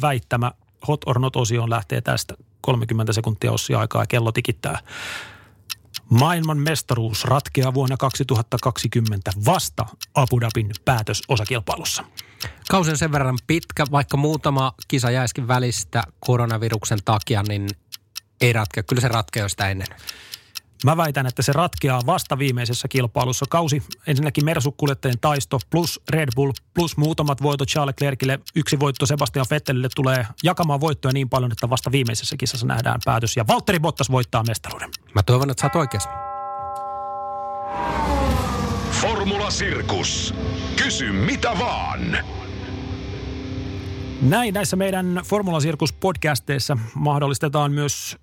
väittämä 0.00 0.52
Hot 0.88 1.00
or 1.06 1.18
Not-osioon 1.18 1.70
lähtee 1.70 2.00
tästä 2.00 2.34
30 2.60 3.12
sekuntia 3.12 3.52
ossia 3.52 3.80
aikaa 3.80 4.02
ja 4.02 4.06
kello 4.06 4.32
tikittää. 4.32 4.78
Maailman 6.10 6.58
mestaruus 6.58 7.24
ratkeaa 7.24 7.74
vuonna 7.74 7.96
2020 7.96 9.30
vasta 9.44 9.86
Abu 10.14 10.40
Dhabin 10.40 10.70
päätösosakilpailussa. 10.84 12.04
Kausi 12.68 12.90
on 12.90 12.96
sen 12.98 13.12
verran 13.12 13.38
pitkä, 13.46 13.84
vaikka 13.90 14.16
muutama 14.16 14.72
kisa 14.88 15.10
jäiskin 15.10 15.48
välistä 15.48 16.02
koronaviruksen 16.20 16.98
takia, 17.04 17.42
niin 17.42 17.70
ei 18.40 18.52
ratkea. 18.52 18.82
Kyllä 18.82 19.02
se 19.02 19.08
ratkeaa 19.08 19.48
sitä 19.48 19.68
ennen. 19.68 19.88
Mä 20.84 20.96
väitän, 20.96 21.26
että 21.26 21.42
se 21.42 21.52
ratkeaa 21.52 22.00
vasta 22.06 22.38
viimeisessä 22.38 22.88
kilpailussa. 22.88 23.46
Kausi 23.50 23.82
ensinnäkin 24.06 24.44
Mersukuljettajien 24.44 25.20
taisto 25.20 25.58
plus 25.70 26.00
Red 26.10 26.28
Bull 26.36 26.52
plus 26.74 26.96
muutamat 26.96 27.42
voitot 27.42 27.68
Charles 27.68 27.94
Leclercille. 28.00 28.38
Yksi 28.56 28.80
voitto 28.80 29.06
Sebastian 29.06 29.46
Vettelille 29.50 29.88
tulee 29.94 30.26
jakamaan 30.42 30.80
voittoja 30.80 31.12
niin 31.12 31.28
paljon, 31.28 31.52
että 31.52 31.70
vasta 31.70 31.92
viimeisessä 31.92 32.36
kisassa 32.36 32.66
nähdään 32.66 33.00
päätös. 33.04 33.36
Ja 33.36 33.46
Valtteri 33.48 33.80
Bottas 33.80 34.10
voittaa 34.10 34.42
mestaruuden. 34.42 34.90
Mä 35.14 35.22
toivon, 35.22 35.50
että 35.50 35.60
sä 35.60 35.66
oot 35.66 35.76
oikeassa. 35.76 36.10
Formula 38.90 39.50
Sirkus. 39.50 40.34
Kysy 40.76 41.12
mitä 41.12 41.58
vaan. 41.58 42.18
Näin 44.22 44.54
näissä 44.54 44.76
meidän 44.76 45.20
Formula 45.24 45.60
Sirkus 45.60 45.92
podcasteissa 45.92 46.78
mahdollistetaan 46.94 47.72
myös 47.72 48.16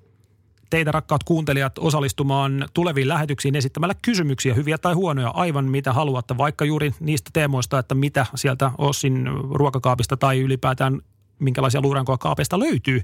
teitä 0.74 0.91
rakkaat 0.91 1.24
kuuntelijat 1.24 1.78
osallistumaan 1.78 2.67
tuleviin 2.74 3.07
lähetyksiin 3.07 3.55
esittämällä 3.55 3.95
kysymyksiä, 4.01 4.53
hyviä 4.53 4.78
tai 4.78 4.93
huonoja, 4.93 5.30
aivan 5.30 5.65
mitä 5.65 5.93
haluatte, 5.93 6.38
vaikka 6.38 6.65
juuri 6.65 6.93
niistä 6.99 7.30
teemoista, 7.34 7.80
että 7.80 7.95
mitä 7.95 8.26
sieltä 8.36 8.71
Ossin 8.78 9.28
ruokakaapista 9.51 10.17
tai 10.17 10.39
ylipäätään 10.39 11.01
minkälaisia 11.39 11.82
luurankoa 11.82 12.17
kaapeista 12.17 12.59
löytyy. 12.59 13.01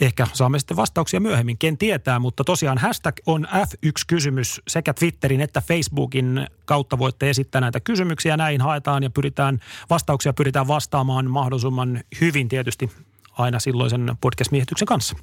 Ehkä 0.00 0.26
saamme 0.32 0.58
sitten 0.58 0.76
vastauksia 0.76 1.20
myöhemmin, 1.20 1.58
ken 1.58 1.78
tietää, 1.78 2.18
mutta 2.18 2.44
tosiaan 2.44 2.78
hashtag 2.78 3.16
on 3.26 3.48
F1-kysymys 3.52 4.60
sekä 4.68 4.94
Twitterin 4.94 5.40
että 5.40 5.60
Facebookin 5.60 6.46
kautta 6.64 6.98
voitte 6.98 7.30
esittää 7.30 7.60
näitä 7.60 7.80
kysymyksiä. 7.80 8.36
Näin 8.36 8.60
haetaan 8.60 9.02
ja 9.02 9.10
pyritään, 9.10 9.60
vastauksia 9.90 10.32
pyritään 10.32 10.68
vastaamaan 10.68 11.30
mahdollisimman 11.30 12.00
hyvin 12.20 12.48
tietysti 12.48 12.90
aina 13.32 13.58
silloisen 13.58 14.16
podcast-miehityksen 14.20 14.86
kanssa. 14.86 15.16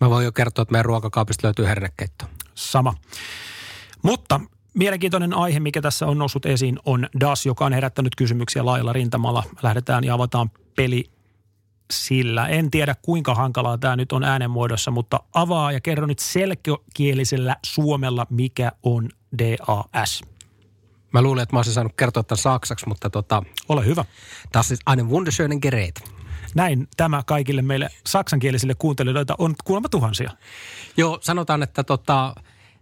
Mä 0.00 0.10
voin 0.10 0.24
jo 0.24 0.32
kertoa, 0.32 0.62
että 0.62 0.72
meidän 0.72 0.84
ruokakaapista 0.84 1.46
löytyy 1.46 1.66
hernekeitto. 1.66 2.24
Sama. 2.54 2.94
Mutta 4.02 4.40
mielenkiintoinen 4.74 5.34
aihe, 5.34 5.60
mikä 5.60 5.82
tässä 5.82 6.06
on 6.06 6.18
noussut 6.18 6.46
esiin, 6.46 6.78
on 6.84 7.08
DAS, 7.20 7.46
joka 7.46 7.66
on 7.66 7.72
herättänyt 7.72 8.16
kysymyksiä 8.16 8.64
laajalla 8.64 8.92
rintamalla. 8.92 9.44
Lähdetään 9.62 10.04
ja 10.04 10.14
avataan 10.14 10.50
peli 10.76 11.10
sillä. 11.92 12.46
En 12.46 12.70
tiedä, 12.70 12.94
kuinka 13.02 13.34
hankalaa 13.34 13.78
tämä 13.78 13.96
nyt 13.96 14.12
on 14.12 14.24
äänenmuodossa, 14.24 14.90
mutta 14.90 15.20
avaa 15.34 15.72
ja 15.72 15.80
kerro 15.80 16.06
nyt 16.06 16.18
selkokielisellä 16.18 17.56
suomella, 17.66 18.26
mikä 18.30 18.72
on 18.82 19.08
DAS. 19.38 20.22
Mä 21.12 21.22
luulen, 21.22 21.42
että 21.42 21.54
mä 21.56 21.58
olisin 21.58 21.74
saanut 21.74 21.92
kertoa 21.96 22.22
tämän 22.22 22.38
saksaksi, 22.38 22.88
mutta 22.88 23.10
tota... 23.10 23.42
Ole 23.68 23.86
hyvä. 23.86 24.04
Das 24.58 24.70
ist 24.70 24.82
eine 24.90 25.02
wunderschönen 25.02 25.58
Gerät. 25.62 26.15
Näin 26.56 26.88
tämä 26.96 27.22
kaikille 27.26 27.62
meille 27.62 27.88
saksankielisille 28.06 28.74
kuuntelijoille 28.78 29.34
on 29.38 29.54
kuulemma 29.64 29.88
tuhansia. 29.88 30.30
Joo, 30.96 31.18
sanotaan, 31.22 31.62
että 31.62 31.84
tota, 31.84 32.34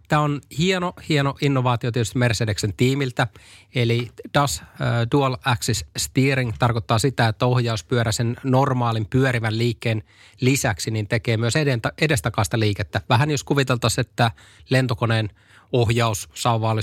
Tämä 0.07 0.21
on 0.21 0.41
hieno, 0.57 0.93
hieno 1.09 1.35
innovaatio 1.41 1.91
tietysti 1.91 2.19
Mercedeksen 2.19 2.73
tiimiltä. 2.73 3.27
Eli 3.75 4.11
DAS 4.33 4.61
uh, 4.61 4.67
Dual 5.11 5.37
Axis 5.45 5.85
Steering 5.97 6.53
tarkoittaa 6.59 6.99
sitä, 6.99 7.27
että 7.27 7.45
ohjauspyörä 7.45 8.11
sen 8.11 8.37
normaalin 8.43 9.05
pyörivän 9.05 9.57
liikkeen 9.57 10.03
lisäksi 10.41 10.91
niin 10.91 11.07
tekee 11.07 11.37
myös 11.37 11.53
edestakaista 12.01 12.59
liikettä. 12.59 13.01
Vähän 13.09 13.31
jos 13.31 13.43
kuviteltaisiin, 13.43 14.05
että 14.05 14.31
lentokoneen 14.69 15.29
ohjaus 15.71 16.29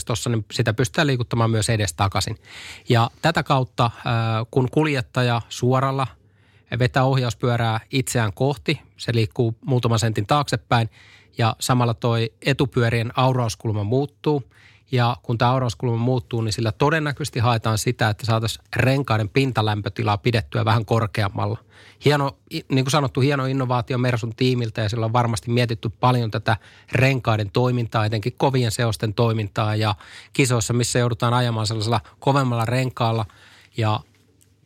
tuossa, 0.06 0.30
niin 0.30 0.44
sitä 0.52 0.74
pystytään 0.74 1.06
liikuttamaan 1.06 1.50
myös 1.50 1.70
edestakaisin. 1.70 2.38
Ja 2.88 3.10
tätä 3.22 3.42
kautta, 3.42 3.86
uh, 3.96 4.48
kun 4.50 4.68
kuljettaja 4.70 5.42
suoralla 5.48 6.06
vetää 6.78 7.04
ohjauspyörää 7.04 7.80
itseään 7.90 8.32
kohti, 8.32 8.80
se 8.96 9.14
liikkuu 9.14 9.54
muutaman 9.64 9.98
sentin 9.98 10.26
taaksepäin– 10.26 10.90
ja 11.38 11.56
samalla 11.60 11.94
toi 11.94 12.32
etupyörien 12.46 13.12
aurauskulma 13.16 13.84
muuttuu. 13.84 14.42
Ja 14.92 15.16
kun 15.22 15.38
tämä 15.38 15.50
aurauskulma 15.50 15.96
muuttuu, 15.96 16.40
niin 16.40 16.52
sillä 16.52 16.72
todennäköisesti 16.72 17.40
haetaan 17.40 17.78
sitä, 17.78 18.08
että 18.08 18.26
saataisiin 18.26 18.64
renkaiden 18.76 19.28
pintalämpötilaa 19.28 20.18
pidettyä 20.18 20.64
vähän 20.64 20.84
korkeammalla. 20.84 21.58
Hieno, 22.04 22.36
niin 22.50 22.84
kuin 22.84 22.90
sanottu, 22.90 23.20
hieno 23.20 23.46
innovaatio 23.46 23.98
Mersun 23.98 24.34
tiimiltä 24.36 24.80
ja 24.80 24.88
sillä 24.88 25.06
on 25.06 25.12
varmasti 25.12 25.50
mietitty 25.50 25.88
paljon 25.88 26.30
tätä 26.30 26.56
renkaiden 26.92 27.50
toimintaa, 27.50 28.04
etenkin 28.04 28.34
kovien 28.36 28.70
seosten 28.70 29.14
toimintaa 29.14 29.76
ja 29.76 29.94
kisoissa, 30.32 30.72
missä 30.72 30.98
joudutaan 30.98 31.34
ajamaan 31.34 31.66
sellaisella 31.66 32.00
kovemmalla 32.18 32.64
renkaalla 32.64 33.26
ja 33.76 34.00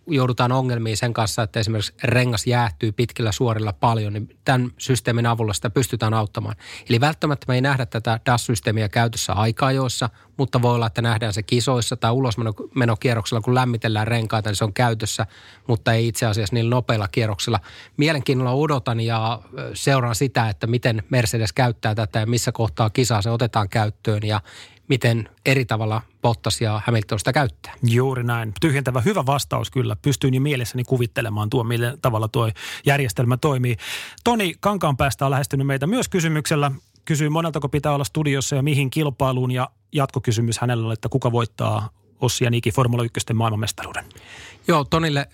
joudutaan 0.07 0.53
ongelmiin 0.53 0.97
sen 0.97 1.13
kanssa, 1.13 1.43
että 1.43 1.61
esimerkiksi 1.61 1.95
rengas 2.03 2.47
jäähtyy 2.47 2.93
pitkillä 2.93 3.33
suorilla 3.33 3.73
paljon, 3.73 4.13
niin 4.13 4.29
tämän 4.45 4.71
systeemin 4.79 5.27
avulla 5.27 5.53
sitä 5.53 5.71
pystytään 5.71 6.15
auttamaan. 6.15 6.57
Eli 6.89 7.01
välttämättä 7.01 7.45
me 7.49 7.55
ei 7.55 7.61
nähdä 7.61 7.87
tätä 7.87 8.21
DAS-systeemiä 8.27 8.89
käytössä 8.89 9.33
aikaa 9.33 9.73
joissa, 9.73 10.11
mutta 10.37 10.63
voi 10.63 10.75
olla, 10.75 10.87
että 10.87 11.03
nähdään 11.03 11.33
se 11.33 11.43
kisoissa 11.43 11.97
tai 11.97 12.11
ulosmenokierroksella, 12.11 13.41
kun 13.41 13.55
lämmitellään 13.55 14.07
renkaita, 14.07 14.51
niin 14.51 14.57
se 14.57 14.65
on 14.65 14.73
käytössä, 14.73 15.27
mutta 15.67 15.93
ei 15.93 16.09
itse 16.09 16.27
asiassa 16.27 16.55
niillä 16.55 16.71
nopeilla 16.71 17.09
kierroksilla. 17.09 17.61
Mielenkiinnolla 17.97 18.53
odotan 18.53 19.01
ja 19.01 19.41
seuraan 19.75 20.15
sitä, 20.15 20.49
että 20.49 20.67
miten 20.67 21.03
Mercedes 21.11 21.53
käyttää 21.53 21.95
tätä 21.95 22.21
ja 22.21 22.27
missä 22.27 22.53
kohtaa 22.53 22.91
kisaa 22.91 23.23
se 23.23 23.31
otetaan 23.31 23.69
käyttöön 23.69 24.23
ja 24.23 24.41
miten 24.89 25.29
eri 25.47 25.65
tavalla 25.65 26.03
Bottas 26.23 26.61
ja 26.61 26.83
Hamilton 26.87 27.19
sitä 27.19 27.33
käyttää. 27.33 27.75
Juuri 27.83 28.25
näin. 28.25 28.53
Tyhjentävä 28.61 29.01
hyvä 29.01 29.27
vastaus 29.27 29.71
kyllä. 29.71 29.97
Pystyin 30.03 30.35
jo 30.35 30.41
mielessäni 30.41 30.85
kuvittelemaan 30.85 31.51
tuo, 31.51 31.65
millä 31.65 31.97
tavalla 32.03 32.29
tuo 32.29 32.51
järjestelmä 32.87 33.37
toimii. 33.37 33.77
Toni 34.25 34.55
Kankaanpäästä 34.61 35.25
on 35.25 35.31
lähestynyt 35.31 35.67
meitä 35.67 35.87
myös 35.87 36.09
kysymyksellä. 36.09 36.73
Kysyy 37.05 37.29
moneltako 37.29 37.69
pitää 37.69 37.95
olla 37.95 38.05
studiossa 38.05 38.57
ja 38.57 38.63
mihin 38.63 38.91
kilpailuun 38.91 39.51
ja 39.51 39.71
jatkokysymys 39.93 40.59
hänellä, 40.59 40.93
että 40.93 41.09
kuka 41.09 41.33
voittaa 41.33 41.89
Ossi 42.21 42.45
ja 42.45 42.51
Niki 42.51 42.71
Formula 42.71 43.03
1 43.03 43.35
maailmanmestaruuden. 43.35 44.05
Joo, 44.69 44.85
Tonille 44.85 45.29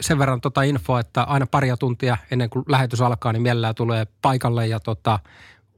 sen 0.00 0.18
verran 0.18 0.40
tota 0.40 0.62
infoa, 0.62 1.00
että 1.00 1.22
aina 1.22 1.46
paria 1.46 1.76
tuntia 1.76 2.16
ennen 2.30 2.50
kuin 2.50 2.64
lähetys 2.68 3.00
alkaa, 3.00 3.32
niin 3.32 3.42
mielellään 3.42 3.74
tulee 3.74 4.06
paikalle 4.22 4.66
ja 4.66 4.80
tota, 4.80 5.20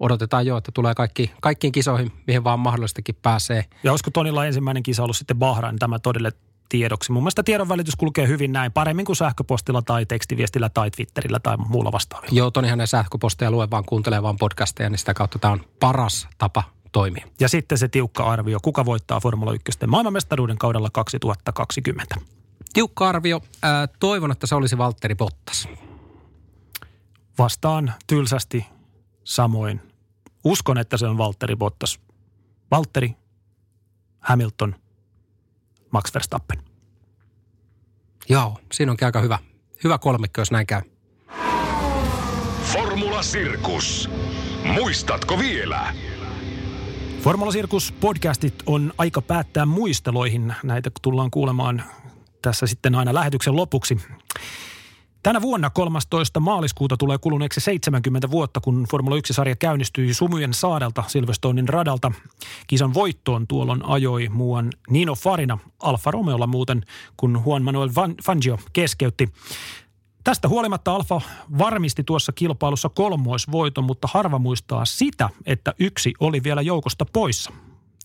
odotetaan 0.00 0.46
jo, 0.46 0.56
että 0.56 0.72
tulee 0.74 0.94
kaikki, 0.94 1.30
kaikkiin 1.40 1.72
kisoihin, 1.72 2.12
mihin 2.26 2.44
vaan 2.44 2.60
mahdollistakin 2.60 3.14
pääsee. 3.22 3.64
Ja 3.82 3.90
olisiko 3.90 4.10
Tonilla 4.10 4.46
ensimmäinen 4.46 4.82
kisa 4.82 5.02
ollut 5.02 5.16
sitten 5.16 5.38
Bahrain 5.38 5.78
tämä 5.78 5.98
todelle 5.98 6.32
tiedoksi? 6.68 7.12
Mun 7.12 7.22
mielestä 7.22 7.42
tiedonvälitys 7.42 7.96
kulkee 7.96 8.28
hyvin 8.28 8.52
näin, 8.52 8.72
paremmin 8.72 9.06
kuin 9.06 9.16
sähköpostilla 9.16 9.82
tai 9.82 10.06
tekstiviestillä 10.06 10.68
tai 10.68 10.90
Twitterillä 10.90 11.40
tai 11.40 11.56
muulla 11.56 11.92
vastaavilla. 11.92 12.38
Joo, 12.38 12.50
Tonihan 12.50 12.80
ei 12.80 12.86
sähköposteja 12.86 13.50
lue, 13.50 13.70
vaan 13.70 13.84
kuuntelee 13.84 14.22
vaan 14.22 14.36
podcasteja, 14.36 14.90
niin 14.90 14.98
sitä 14.98 15.14
kautta 15.14 15.38
tämä 15.38 15.52
on 15.52 15.60
paras 15.80 16.28
tapa 16.38 16.64
toimia. 16.92 17.26
Ja 17.40 17.48
sitten 17.48 17.78
se 17.78 17.88
tiukka 17.88 18.24
arvio, 18.24 18.58
kuka 18.62 18.84
voittaa 18.84 19.20
Formula 19.20 19.52
1 19.52 19.86
maailmanmestaruuden 19.86 20.58
kaudella 20.58 20.90
2020? 20.92 22.16
Tiukka 22.72 23.08
arvio. 23.08 23.40
Ää, 23.62 23.88
toivon, 24.00 24.32
että 24.32 24.46
se 24.46 24.54
olisi 24.54 24.78
Valtteri 24.78 25.14
Bottas. 25.14 25.68
Vastaan 27.38 27.94
tylsästi 28.06 28.66
samoin 29.24 29.89
Uskon, 30.44 30.78
että 30.78 30.96
se 30.96 31.06
on 31.06 31.18
Valtteri 31.18 31.56
Bottas. 31.56 32.00
Valtteri, 32.70 33.16
Hamilton, 34.20 34.74
Max 35.90 36.14
Verstappen. 36.14 36.58
Joo, 38.28 38.58
siinä 38.72 38.92
onkin 38.92 39.06
aika 39.06 39.20
hyvä. 39.20 39.38
Hyvä 39.84 39.98
kolmikko, 39.98 40.40
jos 40.40 40.50
näin 40.50 40.66
käy. 40.66 40.82
Formula 42.64 43.22
Sirkus. 43.22 44.10
Muistatko 44.64 45.38
vielä? 45.38 45.94
Formula 47.20 47.52
Sirkus 47.52 47.92
podcastit 47.92 48.54
on 48.66 48.92
aika 48.98 49.22
päättää 49.22 49.66
muisteloihin. 49.66 50.54
Näitä 50.62 50.90
tullaan 51.02 51.30
kuulemaan 51.30 51.84
tässä 52.42 52.66
sitten 52.66 52.94
aina 52.94 53.14
lähetyksen 53.14 53.56
lopuksi. 53.56 53.98
Tänä 55.22 55.42
vuonna 55.42 55.70
13. 55.70 56.40
maaliskuuta 56.40 56.96
tulee 56.96 57.18
kuluneeksi 57.18 57.60
70 57.60 58.30
vuotta, 58.30 58.60
kun 58.60 58.86
Formula 58.90 59.16
1-sarja 59.16 59.56
käynnistyi 59.56 60.14
Sumujen 60.14 60.54
saadelta 60.54 61.04
Silverstonein 61.06 61.68
radalta. 61.68 62.12
Kisan 62.66 62.94
voittoon 62.94 63.46
tuolloin 63.46 63.84
ajoi 63.84 64.28
muuan 64.28 64.70
Nino 64.90 65.14
Farina 65.14 65.58
Alfa 65.78 66.10
Romeolla 66.10 66.46
muuten, 66.46 66.82
kun 67.16 67.42
Juan 67.46 67.62
Manuel 67.62 67.90
Fangio 68.24 68.58
keskeytti. 68.72 69.28
Tästä 70.24 70.48
huolimatta 70.48 70.94
Alfa 70.94 71.20
varmisti 71.58 72.04
tuossa 72.04 72.32
kilpailussa 72.32 72.88
kolmoisvoiton, 72.88 73.84
mutta 73.84 74.08
harva 74.12 74.38
muistaa 74.38 74.84
sitä, 74.84 75.28
että 75.46 75.74
yksi 75.78 76.12
oli 76.20 76.42
vielä 76.42 76.62
joukosta 76.62 77.06
poissa. 77.12 77.52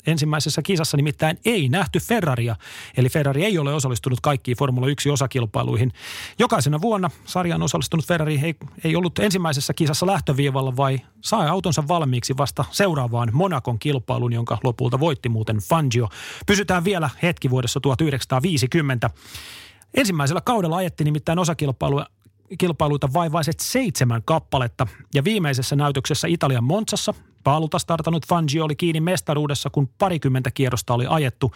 Ensimmäisessä 0.07 0.61
kisassa 0.61 0.97
nimittäin 0.97 1.39
ei 1.45 1.69
nähty 1.69 1.99
Ferraria, 1.99 2.55
eli 2.97 3.09
Ferrari 3.09 3.45
ei 3.45 3.57
ole 3.57 3.73
osallistunut 3.73 4.19
kaikkiin 4.21 4.57
Formula 4.57 4.87
1-osakilpailuihin. 4.87 5.91
Jokaisena 6.39 6.81
vuonna 6.81 7.11
sarjaan 7.25 7.61
osallistunut 7.63 8.05
Ferrari 8.05 8.39
ei, 8.43 8.55
ei 8.83 8.95
ollut 8.95 9.19
ensimmäisessä 9.19 9.73
kisassa 9.73 10.07
lähtöviivalla, 10.07 10.77
vai 10.77 10.99
sai 11.21 11.49
autonsa 11.49 11.87
valmiiksi 11.87 12.37
vasta 12.37 12.65
seuraavaan 12.71 13.29
Monakon 13.33 13.79
kilpailuun, 13.79 14.33
jonka 14.33 14.57
lopulta 14.63 14.99
voitti 14.99 15.29
muuten 15.29 15.57
Fangio. 15.57 16.09
Pysytään 16.47 16.83
vielä 16.83 17.09
hetki 17.23 17.49
vuodessa 17.49 17.79
1950. 17.79 19.09
Ensimmäisellä 19.93 20.41
kaudella 20.41 20.77
ajettiin 20.77 21.05
nimittäin 21.05 21.39
osakilpailua 21.39 22.05
kilpailuita 22.57 23.13
vaivaiset 23.13 23.59
seitsemän 23.59 24.21
kappaletta 24.25 24.87
ja 25.13 25.23
viimeisessä 25.23 25.75
näytöksessä 25.75 26.27
Italian 26.27 26.63
Montsassa 26.63 27.13
Paaluta 27.45 27.79
startanut 27.79 28.27
Fangio 28.27 28.65
oli 28.65 28.75
kiinni 28.75 28.99
mestaruudessa, 28.99 29.69
kun 29.69 29.89
parikymmentä 29.97 30.51
kierrosta 30.51 30.93
oli 30.93 31.05
ajettu. 31.09 31.51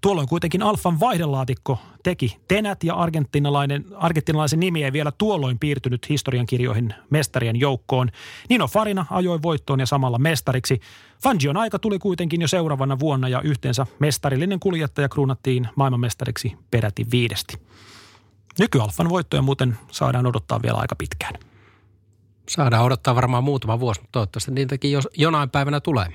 Tuolloin 0.00 0.28
kuitenkin 0.28 0.62
Alfan 0.62 1.00
vaihdelaatikko 1.00 1.78
teki 2.02 2.36
tenät 2.48 2.84
ja 2.84 2.94
argentinalainen, 2.94 3.84
argentinalaisen 3.94 4.60
nimi 4.60 4.84
ei 4.84 4.92
vielä 4.92 5.12
tuolloin 5.18 5.58
piirtynyt 5.58 6.08
historiankirjoihin 6.08 6.94
mestarien 7.10 7.60
joukkoon. 7.60 8.10
Nino 8.48 8.68
Farina 8.68 9.06
ajoi 9.10 9.42
voittoon 9.42 9.80
ja 9.80 9.86
samalla 9.86 10.18
mestariksi. 10.18 10.80
Fangion 11.22 11.56
aika 11.56 11.78
tuli 11.78 11.98
kuitenkin 11.98 12.40
jo 12.40 12.48
seuraavana 12.48 12.98
vuonna 12.98 13.28
ja 13.28 13.40
yhteensä 13.40 13.86
mestarillinen 13.98 14.60
kuljettaja 14.60 15.08
kruunattiin 15.08 15.68
maailmanmestariksi 15.76 16.52
peräti 16.70 17.06
viidesti. 17.10 17.58
Nykyalfan 18.58 19.08
voittoja 19.08 19.42
muuten 19.42 19.78
saadaan 19.90 20.26
odottaa 20.26 20.62
vielä 20.62 20.78
aika 20.78 20.96
pitkään. 20.96 21.34
Saadaan 22.48 22.84
odottaa 22.84 23.14
varmaan 23.14 23.44
muutama 23.44 23.80
vuosi, 23.80 24.00
mutta 24.00 24.12
toivottavasti 24.12 24.50
niitäkin 24.50 24.92
jos 24.92 25.08
jonain 25.16 25.50
päivänä 25.50 25.80
tulee. 25.80 26.06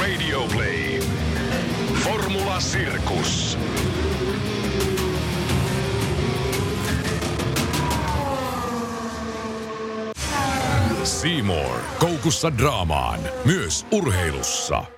Radio 0.00 0.42
Play. 0.52 1.00
Formula 1.94 2.60
Sirkus. 2.60 3.58
Seymour. 11.04 11.80
Koukussa 11.98 12.58
draamaan. 12.58 13.20
Myös 13.44 13.86
urheilussa. 13.92 14.97